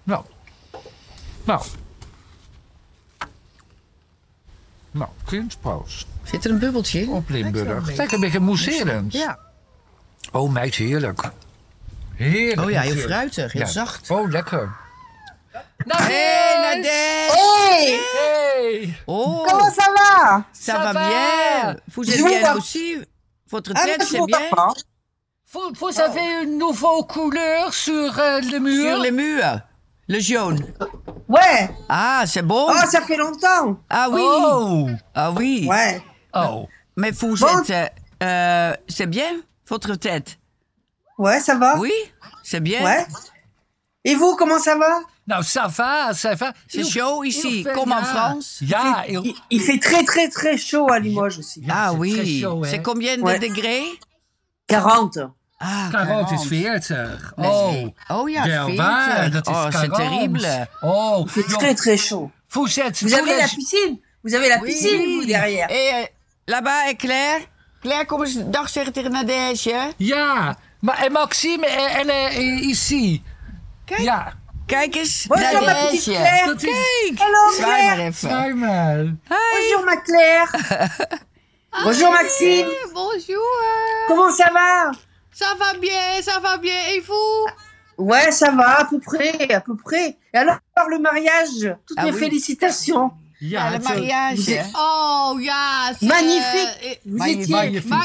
Nou. 0.09 0.23
Nou. 1.43 1.61
Nou, 4.91 5.09
kunstpaus. 5.25 6.05
Zit 6.23 6.45
er 6.45 6.51
een 6.51 6.59
bubbeltje 6.59 7.01
in? 7.01 7.09
Op 7.09 7.29
Limburg. 7.29 7.87
Lekker 7.95 8.13
een 8.13 8.19
beetje 8.19 8.39
mousserend. 8.39 9.13
Ja. 9.13 9.39
Oh, 10.31 10.51
meid, 10.51 10.75
heerlijk. 10.75 11.21
Heerlijk. 12.15 12.61
Oh 12.61 12.71
ja, 12.71 12.81
heel 12.81 12.95
fruitig, 12.95 13.51
heel 13.53 13.61
Ja. 13.61 13.67
zacht. 13.67 14.09
Oh, 14.09 14.29
lekker. 14.29 14.75
Hey, 15.87 16.61
Nadège! 16.61 17.31
Hey 17.31 17.99
Hey! 18.13 18.97
Oh, 19.05 19.45
Comment 19.47 19.73
ça 19.73 19.91
va 19.95 20.45
ça, 20.51 20.73
ça 20.73 20.77
va 20.77 20.93
va. 20.93 21.07
bien. 21.07 21.79
Vous 21.93 22.03
Je 22.03 22.11
êtes 22.11 22.25
bien 22.25 22.55
aussi? 22.55 22.97
Votre 23.49 23.73
tête, 23.73 24.03
c'est 24.03 24.25
bien? 24.25 24.49
Vous, 25.51 25.71
vous 25.79 25.99
avez 25.99 26.43
une 26.43 26.57
nouvelle 26.57 27.05
couleur 27.07 27.73
sur 27.73 28.19
euh, 28.19 28.39
le 28.41 28.59
mur 28.59 28.91
Sur 28.93 29.01
les 29.03 29.11
murs. 29.11 29.61
Le 30.09 30.19
jaune. 30.19 30.65
Ouais 31.27 31.69
Ah, 31.87 32.23
c'est 32.25 32.41
bon? 32.41 32.67
Oh, 32.69 32.89
ça 32.89 33.01
fait 33.01 33.15
longtemps 33.15 33.79
Ah 33.89 34.09
oui. 34.11 34.21
Oh! 34.23 34.89
Ah 35.13 35.31
oui. 35.31 35.67
Ouais. 35.69 36.01
Oh. 36.33 36.67
Mais 36.97 37.11
vous 37.11 37.35
Bon. 37.37 37.59
êtes... 37.63 37.93
euh, 38.23 38.73
c'est 38.87 39.05
bien, 39.07 39.39
votre 39.67 39.93
tête? 39.95 40.37
Ouais, 41.17 41.39
ça 41.39 41.55
va 41.55 41.77
Oui? 41.77 41.91
C'est 42.43 42.59
bien? 42.59 42.83
Ouais. 42.83 43.05
Et 44.03 44.15
vous, 44.15 44.35
comment 44.35 44.57
ça 44.59 44.75
va? 44.75 44.99
Nou, 45.27 45.43
ça 45.43 45.67
va, 45.67 46.13
ça 46.13 46.33
va. 46.33 46.53
C'est 46.67 46.83
chaud 46.83 47.23
ici, 47.23 47.63
comme 47.75 47.91
en. 47.91 48.01
France? 48.03 48.61
Il, 48.61 49.33
il 49.51 49.61
fait 49.61 49.77
très 49.77 50.03
très 50.03 50.27
très 50.29 50.57
chaud 50.57 50.91
à 50.91 50.97
Limoges 50.97 51.37
aussi. 51.37 51.63
Ah 51.69 51.93
oui. 51.93 52.43
c'est 52.65 52.81
combien 52.81 53.15
de 53.17 53.21
Ouais. 53.21 53.37
degrés? 53.37 53.83
40. 54.67 55.19
Ah, 55.61 55.89
40 55.91 56.31
is 56.31 56.45
40. 56.47 57.33
Oh. 57.35 57.93
Oh 58.07 58.29
ja, 58.29 58.45
Wel 58.45 58.65
40. 58.65 58.75
waar, 58.77 59.29
dat 59.31 59.47
is 59.47 59.53
oh, 59.53 59.65
c'est 59.69 59.89
40. 59.89 59.97
terrible. 59.97 60.67
Oh, 60.81 61.23
Il 61.25 61.31
fait 61.31 61.49
donc, 61.49 61.59
très 61.59 61.73
très 61.73 61.97
chaud. 61.97 62.31
vous 62.49 62.79
êtes... 62.79 62.99
Vous 63.01 63.13
avez 63.13 63.35
la 63.35 63.47
piscine? 63.47 63.99
Vous 64.23 64.33
avez 64.35 64.47
la 64.49 64.57
Oui. 64.61 64.69
piscine, 64.71 65.19
vous, 65.19 65.25
derrière 65.25 65.69
Et 65.69 65.91
euh, 65.93 66.05
là-bas, 66.45 66.89
et 66.89 66.95
Claire? 66.95 67.41
Claire, 67.81 68.05
kom 68.05 68.23
eens 68.23 68.35
dag 68.51 68.69
zeggen 68.69 68.93
tegen 68.93 69.11
Nadège. 69.11 69.93
Ja, 69.97 70.57
maar 70.79 70.97
en 71.05 71.11
Maxime, 71.11 71.65
elle 71.65 72.09
est 72.11 72.35
eh, 72.37 72.67
ici. 72.67 73.21
Kijk. 73.85 73.99
Ja. 74.01 74.33
Kijk 74.65 74.95
eens, 74.95 75.25
Bonjour, 75.27 75.61
ma 75.65 75.73
petite. 75.73 76.11
Claire. 76.11 76.45
Dat 76.45 76.63
is... 76.63 76.69
Kijk. 76.69 77.19
Hallo, 77.19 77.51
Zwaai 77.51 77.71
maar 77.71 77.95
Claire. 77.95 78.01
even. 78.01 78.29
Zwaai 78.29 78.53
maar. 78.53 78.97
Bonjour, 79.27 79.83
ma 79.85 79.95
Claire. 80.01 80.49
Bonjour, 81.83 82.11
Maxime. 82.11 82.67
Bonjour. 82.93 83.51
Comment 84.07 84.31
ça 84.35 84.49
va? 84.53 84.91
Ça 85.39 85.53
va 85.57 85.73
bien, 85.79 86.21
ça 86.21 86.39
va 86.39 86.57
bien. 86.57 86.73
Et 86.93 86.99
vous 86.99 87.47
Ouais, 87.97 88.31
ça 88.31 88.51
va, 88.51 88.81
à 88.81 88.85
peu 88.85 88.99
près, 88.99 89.53
à 89.53 89.61
peu 89.61 89.75
près. 89.75 90.17
Et 90.33 90.37
alors, 90.37 90.57
le 90.89 90.99
mariage 90.99 91.75
Toutes 91.87 91.97
Ah 91.97 92.05
mes 92.05 92.11
oui. 92.11 92.19
félicitations. 92.19 93.11
Ja, 93.41 93.71
le 93.71 93.79
mariage. 93.79 94.39
Oh, 94.77 95.37
c'est, 95.97 96.05
Magnifique. 96.05 96.43
euh, 96.85 96.93
Vous 97.05 97.17
Magnifique. 97.17 97.55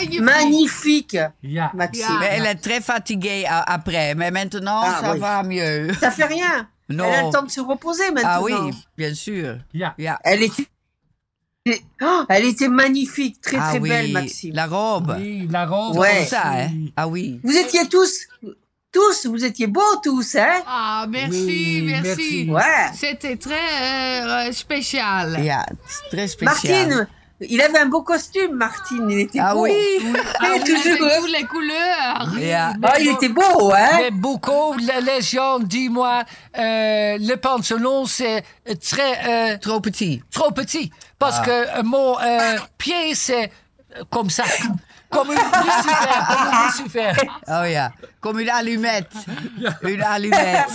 étiez 0.07 0.20
Magnifique. 0.20 1.16
Ja. 1.43 1.72
Maxime. 1.74 2.07
Mais 2.20 2.28
elle 2.32 2.47
est 2.47 2.55
très 2.55 2.80
fatiguée 2.80 3.45
a- 3.49 3.62
après. 3.72 4.14
Mais 4.14 4.30
maintenant, 4.30 4.82
Ah, 4.85 4.99
ça 5.03 5.12
oui. 5.14 5.18
va 5.18 5.43
mieux. 5.43 5.93
Ça 5.95 6.12
fait 6.12 6.26
rien. 6.26 6.68
Non. 6.89 7.05
Elle 7.05 7.14
a 7.14 7.22
le 7.24 7.32
temps 7.32 7.43
de 7.43 7.51
se 7.51 7.61
reposer 7.61 8.11
maintenant. 8.12 8.30
Ah 8.32 8.43
oui, 8.43 8.53
bien 8.97 9.12
sûr. 9.14 9.57
Elle 10.22 10.43
était, 10.45 10.66
Oh, 12.02 12.24
elle 12.28 12.44
était 12.44 12.68
magnifique, 12.68 13.40
très 13.40 13.56
ah 13.58 13.70
très 13.70 13.78
oui, 13.78 13.88
belle, 13.88 14.12
Maxime. 14.12 14.54
la 14.54 14.66
robe. 14.66 15.16
Oui, 15.18 15.48
la 15.50 15.64
robe. 15.64 15.96
Ouais. 15.96 16.18
Comme 16.18 16.26
ça, 16.26 16.42
hein? 16.46 16.68
Ah 16.94 17.08
oui. 17.08 17.40
Vous 17.42 17.56
étiez 17.56 17.88
tous, 17.88 18.26
tous, 18.92 19.24
vous 19.26 19.42
étiez 19.46 19.66
beaux 19.66 19.80
tous, 20.02 20.34
hein 20.34 20.60
Ah, 20.66 21.06
merci, 21.08 21.32
Oui, 21.46 21.82
merci. 21.86 22.04
merci. 22.04 22.50
Ouais. 22.50 22.92
C'était 22.94 23.36
très 23.36 23.54
euh, 24.48 24.52
spécial. 24.52 25.42
Ja, 25.42 25.64
très 26.10 26.28
spécial. 26.28 26.88
Martine, 26.88 27.08
il 27.40 27.60
avait 27.62 27.78
un 27.78 27.86
beau 27.86 28.02
costume, 28.02 28.52
Martine. 28.56 29.10
Il 29.10 29.20
était 29.20 29.38
Ah 29.40 29.54
beau. 29.54 29.62
oui. 29.62 29.72
Ah, 30.40 30.48
oui, 30.52 30.60
toujours. 30.64 31.06
avec 31.08 31.20
toutes 31.22 31.32
les 31.32 31.44
couleurs. 31.46 32.34
Ja. 32.38 32.74
Ah, 32.82 33.00
il 33.00 33.08
était 33.08 33.28
beau, 33.30 33.72
hein 33.74 33.88
Mais 34.02 34.10
beaucoup, 34.10 34.74
les, 34.76 35.22
gens, 35.22 35.58
dis-moi, 35.60 36.24
euh, 36.58 37.16
le 37.18 37.34
pantalon, 37.36 38.04
c'est 38.04 38.44
très... 38.82 39.54
euh, 39.54 39.56
Trop 39.58 39.80
petit. 39.80 40.22
trop 40.30 40.50
petit. 40.52 40.90
Parce 41.24 41.40
que 41.46 41.78
un 41.78 41.82
mot 41.82 42.18
euh, 42.20 42.58
pied, 42.78 43.14
c'est 43.14 43.50
comme 44.10 44.30
ça. 44.30 44.44
Comme 45.10 45.28
une 45.30 45.36
lucifer, 45.38 46.14
comme 46.28 46.46
une 46.50 46.66
lucifer. 46.66 47.12
Oh 47.46 47.64
ja, 47.72 47.92
comme 48.20 48.40
une 48.40 48.48
allumette. 48.50 49.12
Une 49.82 50.02
allumette. 50.02 50.72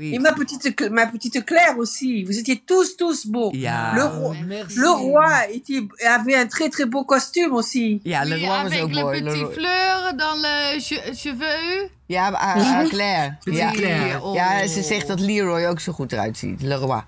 Et 0.00 0.18
ma 0.18 0.32
petite, 0.32 0.80
ma 0.90 1.06
petite 1.06 1.44
Claire 1.44 1.76
aussi. 1.78 2.22
Vous 2.24 2.38
étiez 2.38 2.62
tous, 2.64 2.96
tous 2.96 3.26
beaux. 3.26 3.50
Le, 3.52 4.04
roi, 4.04 4.34
Merci. 4.46 4.78
le 4.78 4.90
roi 4.90 5.48
était, 5.50 5.80
avait 6.06 6.36
un 6.36 6.46
très, 6.46 6.68
très 6.68 6.84
beau 6.84 7.04
costume 7.04 7.52
aussi. 7.54 8.00
Ja, 8.04 8.24
le 8.24 8.36
Oui, 8.36 8.46
roi 8.46 8.56
avec 8.58 8.82
ook 8.84 8.94
le 8.94 9.00
mooi. 9.02 9.20
Le 9.20 9.30
petit 9.32 9.42
roi- 9.44 9.52
fleur 9.52 10.14
dans 10.14 10.36
le 10.36 10.78
che- 10.78 11.14
cheveux. 11.16 11.90
Ja, 12.08 12.30
ah, 12.34 12.54
ah, 12.58 12.84
Claire. 12.88 13.34
Petit 13.44 13.56
Ja. 13.58 13.70
Claire. 13.72 14.20
Oh. 14.22 14.34
ja, 14.36 14.66
ze 14.68 14.82
zegt 14.82 15.08
dat 15.08 15.20
Leroy 15.20 15.66
ook 15.66 15.80
zo 15.80 15.92
goed 15.92 16.12
eruit 16.12 16.38
ziet. 16.38 16.62
Le 16.62 16.74
roi. 16.76 17.00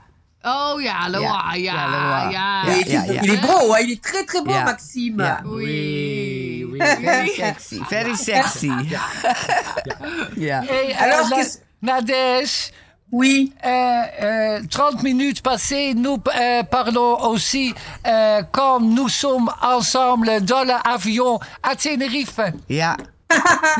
Oh 0.44 0.74
roi. 0.74 0.82
ja. 0.82 2.30
Ja, 2.30 2.62
il, 3.22 3.30
est 3.32 3.36
beau, 3.38 3.72
hein, 3.74 3.78
il 3.82 3.92
est 3.92 4.02
très, 4.02 4.24
très 4.24 4.40
beau. 4.40 4.52
Maxime. 4.52 5.36
Oui, 5.44 6.64
oui. 6.70 6.78
Very 6.78 7.30
sexy. 7.30 7.80
Very 7.90 8.16
sexy. 8.28 8.70
Et 10.36 10.52
euh, 10.52 10.60
Alors, 10.98 11.28
la- 11.30 11.36
qu'est-ce- 11.36 11.58
Nadège, 11.82 12.70
Oui. 13.12 13.52
euh, 13.64 14.02
euh, 14.22 14.60
30 14.70 15.02
minutes 15.02 15.42
passées, 15.42 15.94
nous 15.94 16.18
euh, 16.38 16.62
parlons 16.64 17.20
aussi 17.30 17.74
euh, 18.06 18.42
quand 18.52 18.80
nous 18.80 19.08
sommes 19.08 19.50
ensemble 19.62 20.40
dans 20.44 20.64
l'avion 20.64 21.38
à 21.62 21.74
Tenerife. 21.76 22.40
Ja. 22.68 22.96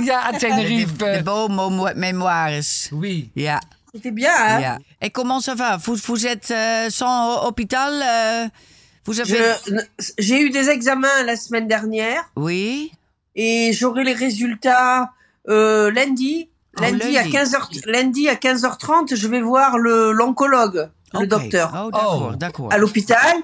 Ja, 0.02 0.20
à 0.28 0.32
Tenerife. 0.38 0.96
de 0.98 1.22
beau 1.22 1.48
mo- 1.48 1.88
mémoires. 1.94 2.50
Oui. 2.92 3.30
Ja. 3.36 3.60
C'était 3.94 4.10
bien, 4.10 4.32
hein. 4.36 4.78
Et 5.00 5.10
comment 5.10 5.40
ça 5.40 5.54
va? 5.54 5.76
Vous, 5.78 5.94
vous 6.06 6.26
êtes 6.26 6.50
euh, 6.50 6.90
sans 6.90 7.46
hôpital? 7.46 7.92
euh, 8.04 8.48
vous 9.04 9.20
avez... 9.20 9.38
J'ai 10.18 10.40
eu 10.42 10.50
des 10.50 10.68
examens 10.68 11.22
la 11.24 11.36
semaine 11.36 11.66
dernière 11.66 12.30
Oui. 12.36 12.92
et 13.34 13.72
j'aurai 13.72 14.04
les 14.04 14.12
résultats 14.12 15.12
euh, 15.48 15.90
lundi. 15.90 16.50
Oh, 16.76 16.82
Lundi, 16.82 17.16
à 17.16 17.22
lundi. 17.24 17.32
15h, 17.36 17.90
lundi 17.90 18.28
à 18.28 18.34
15h30, 18.34 19.16
je 19.16 19.26
vais 19.28 19.40
voir 19.40 19.78
le 19.78 20.12
l'oncologue, 20.12 20.90
le 21.18 21.26
docteur, 21.26 21.72
Oh, 21.86 21.90
d'accord, 21.90 22.30
Oh. 22.32 22.36
d'accord. 22.36 22.72
à 22.72 22.78
l'hôpital. 22.78 23.34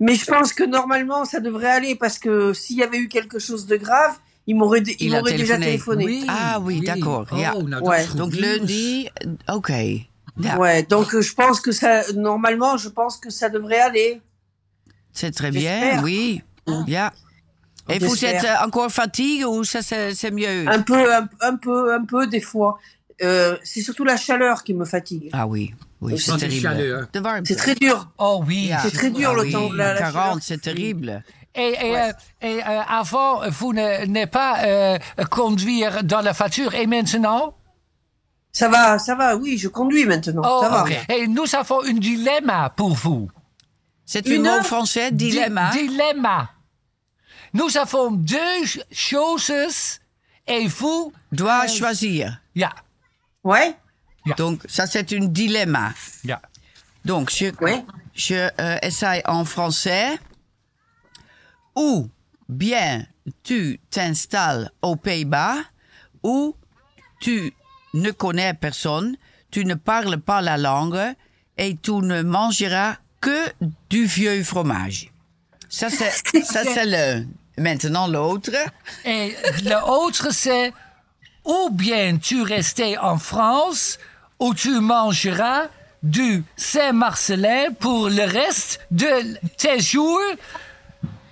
Mais 0.00 0.14
je 0.14 0.26
pense 0.26 0.52
que 0.52 0.62
normalement, 0.62 1.24
ça 1.24 1.40
devrait 1.40 1.70
aller 1.70 1.94
parce 1.96 2.18
que 2.20 2.52
s'il 2.52 2.76
y 2.76 2.82
avait 2.84 2.98
eu 2.98 3.08
quelque 3.08 3.38
chose 3.40 3.66
de 3.66 3.76
grave, 3.76 4.16
il 4.48 4.56
m'aurait 4.56 4.80
dé- 4.80 4.96
il 4.98 5.06
Il 5.08 5.14
a 5.14 5.18
m'aurait 5.18 5.36
déjà 5.36 5.56
téléphoné. 5.58 6.22
Ah 6.28 6.58
oui, 6.60 6.80
d'accord, 6.80 7.26
Oh, 7.30 7.62
dat 7.62 7.80
Ouais. 7.82 8.04
Donc 8.16 8.34
lundi. 8.34 9.08
Ja, 10.40 10.56
Ouais, 10.58 10.82
donc 10.84 11.18
je 11.20 11.34
pense 11.34 11.60
que 11.60 11.72
ça, 11.72 12.02
normalement, 12.14 12.76
je 12.76 12.88
pense 12.88 13.16
que 13.16 13.30
ça 13.30 13.48
devrait 13.48 13.80
aller. 13.80 14.20
c'est 15.12 15.32
très 15.32 15.50
bien, 15.50 16.02
oui. 16.02 16.42
Ja. 16.86 17.12
Et 17.88 17.98
vous 17.98 18.22
êtes 18.24 18.44
euh, 18.44 18.64
encore 18.66 18.90
fatigué 18.92 19.44
ou 19.46 19.64
ça 19.64 19.80
c'est 19.82 20.14
c'est 20.14 20.30
mieux? 20.30 20.68
Un 20.68 20.82
peu, 20.82 21.00
un, 21.18 21.26
un 21.40 21.56
peu, 21.56 21.94
un 21.94 22.04
peu 22.04 22.26
des 22.26 22.42
fois. 22.42 22.78
Euh, 23.22 23.56
c'est 23.64 23.80
surtout 23.80 24.04
la 24.04 24.16
chaleur 24.16 24.62
qui 24.62 24.74
me 24.74 24.84
fatigue. 24.84 25.30
Ah 25.32 25.46
oui, 25.46 25.74
oui, 26.02 26.18
c'est 26.18 26.30
Wat 26.30 26.36
is 26.36 26.40
terrible. 26.40 26.62
chaleur? 26.62 27.06
De 27.12 27.20
warmte. 27.20 27.46
C'est 27.48 27.56
très 27.56 27.74
dur. 27.74 27.96
Oh 28.18 28.44
oui. 28.46 28.70
C'est 28.82 28.92
très 28.92 29.10
dur 29.10 29.30
Ah 29.32 29.36
le 29.38 29.42
oui, 29.42 29.52
temps. 29.52 29.72
La, 29.72 29.94
la 29.94 29.98
40, 30.00 30.12
chaleur. 30.12 30.38
c'est 30.42 30.60
terrible. 30.60 31.24
Et, 31.58 31.74
et, 31.88 31.98
euh, 31.98 32.12
et, 32.40 32.62
euh, 32.62 32.82
avant, 32.88 33.48
vous 33.50 33.72
n'avez 33.72 34.26
pas 34.26 34.60
euh, 34.64 34.98
conduire 35.30 36.04
dans 36.04 36.20
la 36.20 36.32
voiture. 36.32 36.74
Et 36.74 36.86
maintenant? 36.86 37.54
Ça 38.52 38.68
va, 38.68 38.98
ça 38.98 39.14
va. 39.14 39.36
Oui, 39.36 39.58
je 39.58 39.68
conduis 39.68 40.06
maintenant. 40.06 40.42
Oh, 40.44 40.60
ça 40.62 40.68
va. 40.68 40.82
ok. 40.84 40.92
Et 41.10 41.26
nous 41.26 41.54
avons 41.54 41.82
un 41.84 41.92
dilemma 41.92 42.70
pour 42.70 42.94
vous. 42.94 43.30
C'est 44.06 44.26
Une 44.26 44.46
un 44.46 44.58
mot 44.58 44.62
français, 44.64 45.10
dilemma. 45.12 45.70
Di- 45.72 45.86
dilemma. 45.88 46.50
Nous 47.52 47.76
avons 47.76 48.10
deux 48.10 48.64
ch- 48.64 48.80
choses 48.90 49.52
et 50.46 50.66
vous, 50.66 51.12
Doit 51.32 51.66
choisir. 51.66 52.40
ja, 52.54 52.70
Ouais. 53.44 53.74
Donc 54.36 54.62
ça 54.68 54.86
c'est 54.86 55.12
un 55.12 55.24
dilemma. 55.26 55.92
ja. 56.24 56.40
Donc 57.04 57.30
je, 57.30 57.46
Ouais. 57.62 57.84
je 58.14 58.34
euh, 58.60 58.76
essaye 58.82 59.22
en 59.26 59.44
français. 59.44 60.18
Ou 61.78 62.08
bien 62.48 63.06
tu 63.44 63.78
t'installes 63.88 64.70
aux 64.82 64.96
Pays-Bas, 64.96 65.58
ou 66.24 66.56
tu 67.20 67.54
ne 67.94 68.10
connais 68.10 68.52
personne, 68.52 69.16
tu 69.52 69.64
ne 69.64 69.74
parles 69.74 70.18
pas 70.18 70.42
la 70.42 70.56
langue 70.56 71.14
et 71.56 71.76
tu 71.76 71.92
ne 71.92 72.22
mangeras 72.22 72.96
que 73.20 73.52
du 73.90 74.06
vieux 74.06 74.42
fromage. 74.42 75.12
Ça 75.68 75.88
c'est 75.88 76.10
ça 76.44 76.64
c'est 76.64 76.86
l'un. 76.86 77.26
Maintenant 77.56 78.08
l'autre. 78.08 78.50
Et 79.04 79.36
l'autre, 79.64 80.32
c'est 80.32 80.72
ou 81.44 81.70
bien 81.70 82.18
tu 82.18 82.42
restais 82.42 82.98
en 82.98 83.18
France, 83.18 83.98
ou 84.40 84.52
tu 84.52 84.80
mangeras 84.80 85.66
du 86.02 86.44
Saint-Marcelin 86.56 87.72
pour 87.78 88.08
le 88.08 88.24
reste 88.24 88.80
de 88.90 89.38
tes 89.56 89.80
jours, 89.80 90.20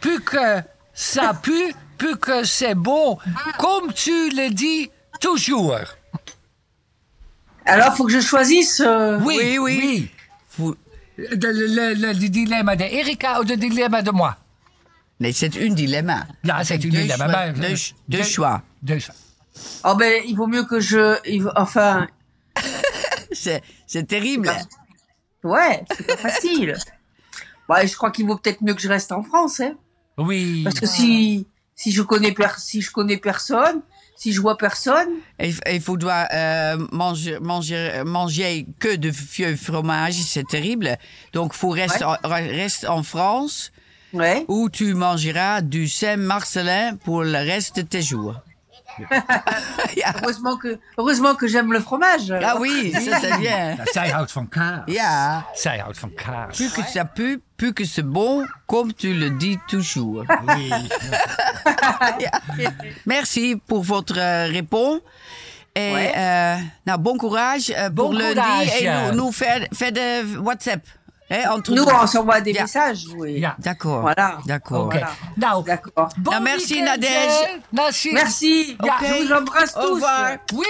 plus 0.07 0.20
que 0.20 0.62
ça 0.94 1.34
pue, 1.34 1.74
plus 1.98 2.16
que 2.16 2.44
c'est 2.44 2.76
bon, 2.76 3.18
comme 3.59 3.92
tu 3.92 4.30
le 4.30 4.50
dis 4.54 4.88
toujours. 5.20 5.74
Alors, 7.64 7.96
faut 7.96 8.04
que 8.04 8.12
je 8.12 8.20
choisisse. 8.20 8.80
euh, 8.80 9.18
Oui, 9.24 9.36
Oui, 9.40 9.59
oui. 9.59 10.11
Vous- 10.59 10.76
Le, 11.18 11.34
le- 11.34 11.94
le- 11.94 12.12
le 12.12 12.28
dilemma 12.28 12.76
de 12.76 12.84
Erika 12.84 13.40
ou 13.40 13.42
le 13.44 13.57
dilemma 13.57 14.02
de 14.02 14.11
moi? 14.12 14.36
Nee, 15.18 15.32
c'est 15.32 15.57
un 15.57 15.72
dilemma. 15.72 16.26
Ja, 16.44 16.62
c'est 16.62 16.74
un 16.74 16.78
Deux 16.78 16.90
dilemma. 16.90 17.16
choix- 17.16 17.26
maar- 17.32 17.52
deux, 17.54 17.61
deux 18.09 18.18
deux- 18.18 18.22
choix. 18.22 18.62
deux 18.82 18.98
choix. 18.98 19.14
Oh 19.84 19.94
ben, 19.96 20.22
il 20.26 20.36
vaut 20.36 20.46
mieux 20.46 20.64
que 20.64 20.78
je. 20.78 21.16
il 21.26 21.42
vaut- 21.42 21.57
enfin, 21.57 22.07
C'est 23.32 23.62
c'est 23.86 24.07
terrible. 24.07 24.52
ouais, 25.42 25.84
c'est 25.96 26.07
pas 26.07 26.16
facile. 26.18 26.76
Ouais, 27.68 27.86
je 27.88 27.96
crois 27.96 28.11
qu'il 28.12 28.26
vaut 28.26 28.36
peut-être 28.36 28.61
mieux 28.62 28.74
que 28.74 28.82
je 28.82 28.88
reste 28.88 29.11
en 29.11 29.22
France, 29.22 29.61
hein. 29.61 29.72
Oui. 30.19 30.62
Parce 30.64 30.81
que 30.81 30.87
si 30.87 31.47
si 31.75 31.93
je 31.93 32.01
connais 32.03 32.33
per- 32.33 32.57
si 32.59 32.81
je 32.81 32.91
connais 32.91 33.19
personne, 33.19 33.83
si 34.17 34.33
je 34.33 34.41
vois 34.41 34.57
personne, 34.57 35.09
Et, 35.39 35.53
et 35.67 35.79
vous 35.79 35.99
doit 35.99 36.27
euh, 36.33 36.79
manger, 36.91 37.39
manger, 37.39 38.03
manger 38.07 38.67
que 38.79 38.97
de 38.97 39.11
vieux 39.11 39.57
fromage, 39.57 40.14
c'est 40.14 40.47
terrible. 40.49 40.97
Donc, 41.35 41.55
vous 41.55 41.69
reste, 41.69 42.01
Ouais. 42.01 42.17
en, 42.25 42.29
reste 42.31 42.87
en 42.89 43.03
France 43.03 43.73
ouais. 44.14 44.47
où 44.49 44.71
tu 44.71 44.95
mangeras 44.95 45.61
du 45.61 45.87
Saint-Marcelin 45.87 46.97
pour 47.05 47.23
le 47.23 47.33
reste 47.37 47.77
de 47.77 47.83
tes 47.83 48.01
jours. 48.01 48.41
Heureusement 50.22 50.57
que 50.57 50.78
heureusement 50.99 51.34
que 51.34 51.47
j'aime 51.47 51.72
le 51.72 51.80
fromage. 51.80 52.32
Ah 52.42 52.57
oui, 52.59 52.92
ça 52.92 53.20
c'est 53.20 53.36
bien. 53.38 53.76
Zij 53.92 54.11
houdt 54.12 54.32
van 54.32 54.49
kaas. 54.49 54.80
Ja. 54.86 55.47
Zij 55.55 55.78
houdt 55.80 55.99
van 55.99 56.12
kaas. 56.14 56.57
Plus 56.57 56.72
que 56.72 56.82
ça 56.82 57.05
pue, 57.05 57.40
plus 57.57 57.72
que 57.72 57.84
c'est 57.84 58.07
bon, 58.07 58.47
comme 58.66 58.92
tu 58.94 59.12
le 59.14 59.30
dis 59.30 59.59
toujours. 59.68 60.24
Oui. 60.47 60.70
Merci 63.07 63.61
pour 63.66 63.82
votre 63.82 64.18
euh, 64.18 64.49
réponse. 64.53 65.01
Et 65.74 65.92
Ouais. 65.92 66.12
euh, 66.16 66.57
nou, 66.86 66.99
bon 66.99 67.18
courage 67.18 67.70
euh, 67.76 67.90
pour 67.90 68.11
Bon 68.11 68.18
lundi. 68.18 68.34
courage. 68.40 68.68
Et 68.80 68.88
nous, 69.12 69.16
nous 69.26 69.32
faire, 69.32 69.66
faire 69.74 69.92
de 69.92 70.38
WhatsApp. 70.38 70.80
Hein, 71.29 71.51
entre 71.51 71.72
Nous, 71.74 71.85
nous. 71.85 71.91
on 71.91 72.07
s'envoie 72.07 72.41
des 72.41 72.53
Ja. 72.53 72.62
messages, 72.62 73.05
oui. 73.16 73.41
Ja. 73.41 73.57
D'accord. 73.59 74.01
Voilà. 74.03 74.39
D'accord. 74.47 74.87
Oké. 74.87 75.01
Voilà. 75.37 75.61
D'accord. 75.62 76.09
bon 76.18 76.31
Nou, 76.33 76.41
merci, 76.41 76.81
Nadège. 76.83 77.61
Merci. 77.72 78.11
Merci. 78.12 78.77
Ja. 78.85 78.95
Je 79.03 79.24
vous 79.27 79.33
embrasse 79.33 79.74
Au 79.77 79.81
tous. 79.81 79.95
revoir. 79.95 80.31
Oui. 80.53 80.64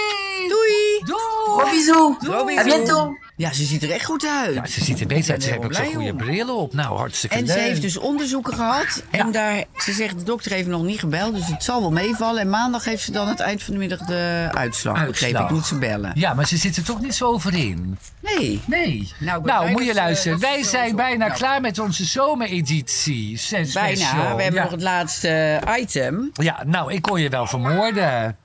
Doei. 0.48 1.00
Gros 1.04 1.70
bisous. 1.70 2.18
Gros 2.24 2.32
À 2.32 2.44
bisous. 2.44 2.64
bientôt. 2.64 3.14
Ja, 3.36 3.52
ze 3.52 3.64
ziet 3.64 3.82
er 3.82 3.90
echt 3.90 4.04
goed 4.04 4.26
uit. 4.26 4.54
Ja, 4.54 4.66
ze 4.66 4.84
ziet 4.84 5.00
er 5.00 5.06
beter 5.06 5.32
uit. 5.32 5.42
Ze 5.42 5.50
heeft 5.50 5.64
ook 5.64 5.74
zo'n 5.74 5.94
goede 5.94 6.14
bril 6.14 6.56
op. 6.58 6.72
Nou, 6.74 6.96
hartstikke 6.98 7.36
En 7.36 7.46
ze 7.46 7.54
leuk. 7.54 7.62
heeft 7.62 7.82
dus 7.82 7.96
onderzoeken 7.96 8.54
gehad. 8.54 9.02
En 9.10 9.32
daar, 9.32 9.64
ze 9.76 9.92
zegt, 9.92 10.18
de 10.18 10.24
dokter 10.24 10.52
heeft 10.52 10.68
nog 10.68 10.82
niet 10.82 10.98
gebeld. 10.98 11.34
Dus 11.34 11.46
het 11.46 11.64
zal 11.64 11.80
wel 11.80 11.92
meevallen. 11.92 12.40
En 12.40 12.50
maandag 12.50 12.84
heeft 12.84 13.02
ze 13.02 13.12
dan 13.12 13.28
het 13.28 13.40
eind 13.40 13.62
van 13.62 13.72
de 13.72 13.78
middag 13.78 13.98
de 13.98 14.48
uitslag. 14.52 14.94
Begreep 14.94 15.14
ik, 15.16 15.22
Uitslag. 15.22 15.50
moet 15.50 15.66
ze 15.66 15.78
bellen. 15.78 16.10
Ja, 16.14 16.34
maar 16.34 16.46
ze 16.46 16.56
zit 16.56 16.76
er 16.76 16.82
toch 16.84 17.00
niet 17.00 17.14
zo 17.14 17.26
over 17.26 17.54
in. 17.54 17.98
Nee. 18.20 18.60
Nee. 18.66 19.12
Nou, 19.18 19.44
Nou, 19.44 19.70
moet 19.70 19.80
je 19.82 19.88
ze- 19.88 19.94
luisteren. 19.94 20.38
Wij 20.40 20.62
zijn 20.62 20.96
bijna 20.96 21.26
nou. 21.26 21.38
klaar 21.38 21.60
met 21.60 21.78
onze 21.78 22.04
zomereditie. 22.04 23.40
Bijna. 23.72 24.36
We 24.36 24.42
hebben 24.42 24.52
ja. 24.52 24.62
nog 24.62 24.70
het 24.70 24.82
laatste 24.82 25.60
item. 25.78 26.30
Ja, 26.32 26.62
nou, 26.66 26.92
ik 26.92 27.02
kon 27.02 27.20
je 27.20 27.28
wel 27.28 27.46
vermoorden. 27.46 28.36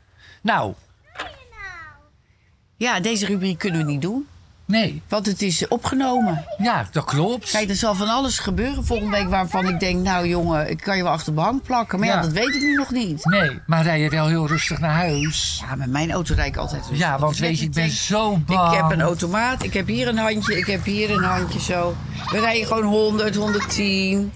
Nou, 0.41 0.73
Ja, 2.77 2.99
deze 2.99 3.25
rubriek 3.25 3.57
kunnen 3.57 3.85
we 3.85 3.91
niet 3.91 4.01
doen. 4.01 4.27
Nee. 4.71 5.01
Want 5.07 5.25
het 5.25 5.41
is 5.41 5.67
opgenomen. 5.67 6.45
Ja, 6.57 6.85
dat 6.91 7.05
klopt. 7.05 7.51
Kijk, 7.51 7.69
er 7.69 7.75
zal 7.75 7.95
van 7.95 8.07
alles 8.09 8.39
gebeuren 8.39 8.85
volgende 8.85 9.17
week 9.17 9.29
waarvan 9.29 9.67
ik 9.67 9.79
denk... 9.79 10.03
nou 10.03 10.27
jongen, 10.27 10.69
ik 10.69 10.77
kan 10.77 10.97
je 10.97 11.03
wel 11.03 11.11
achter 11.11 11.33
behang 11.33 11.61
plakken. 11.61 11.99
Maar 11.99 12.07
ja, 12.07 12.15
Ja. 12.15 12.21
dat 12.21 12.31
weet 12.31 12.55
ik 12.55 12.61
nu 12.61 12.73
nog 12.75 12.91
niet. 12.91 13.25
Nee, 13.25 13.59
maar 13.65 13.83
rij 13.83 13.99
je 13.99 14.09
wel 14.09 14.27
heel 14.27 14.47
rustig 14.47 14.79
naar 14.79 14.91
huis? 14.95 15.63
Ja, 15.69 15.75
met 15.75 15.89
mijn 15.89 16.11
auto 16.11 16.33
rijd 16.33 16.47
ik 16.47 16.57
altijd 16.57 16.81
rustig. 16.81 16.97
Ja, 17.07 17.19
want 17.19 17.37
weet 17.37 17.59
je, 17.59 17.65
ik 17.65 17.71
ben 17.71 17.89
zo 17.89 18.37
bang. 18.37 18.71
Ik 18.71 18.77
heb 18.81 18.91
een 18.91 19.01
automaat, 19.01 19.63
ik 19.63 19.73
heb 19.73 19.87
hier 19.87 20.07
een 20.07 20.17
handje, 20.17 20.57
ik 20.57 20.65
heb 20.65 20.85
hier 20.85 21.11
een 21.11 21.23
handje 21.23 21.59
zo. 21.59 21.95
We 22.31 22.39
rijden 22.39 22.67
gewoon 22.67 22.83
100, 22.83 23.35
110. 23.35 24.31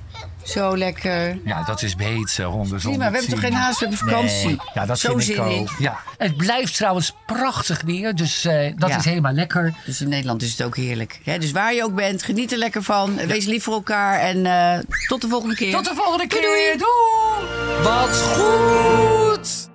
Zo 0.45 0.77
lekker. 0.77 1.37
Ja, 1.45 1.63
dat 1.63 1.81
is 1.81 1.95
beter, 1.95 2.45
100 2.45 2.81
Prima, 2.81 2.97
we 2.97 3.03
hebben 3.03 3.29
toch 3.29 3.39
geen 3.39 3.53
haast, 3.53 3.79
we 3.79 3.87
hebben 3.87 4.07
vakantie. 4.09 4.45
Nee, 4.47 4.57
ja, 4.73 4.85
dat 4.85 4.99
Zo 4.99 5.09
vind 5.09 5.23
zin 5.23 5.35
ik 5.35 5.41
ook. 5.41 5.69
Ja. 5.79 5.99
Het 6.17 6.37
blijft 6.37 6.75
trouwens 6.75 7.13
prachtig 7.25 7.81
weer, 7.85 8.15
dus 8.15 8.45
eh, 8.45 8.73
dat 8.75 8.89
Ja. 8.89 8.97
is 8.97 9.05
helemaal 9.05 9.33
lekker. 9.33 9.73
Dus 9.85 10.01
in 10.01 10.09
Nederland 10.09 10.41
is 10.41 10.51
het 10.51 10.61
ook 10.63 10.75
heerlijk. 10.75 11.19
Hè, 11.23 11.37
dus 11.39 11.51
waar 11.51 11.73
je 11.73 11.83
ook 11.83 11.95
bent, 11.95 12.23
geniet 12.23 12.51
er 12.51 12.57
lekker 12.57 12.83
van. 12.83 13.15
Wees 13.15 13.45
lief 13.45 13.63
voor 13.63 13.73
elkaar 13.73 14.19
en 14.19 14.45
eh, 14.45 14.79
tot 15.07 15.21
de 15.21 15.27
volgende 15.27 15.55
keer. 15.55 15.71
Tot 15.71 15.85
de 15.85 15.95
volgende 15.95 16.27
keer. 16.27 16.41
Doei. 16.41 16.77
Doei. 16.77 17.83
Wat 17.83 18.17
goed. 18.17 19.73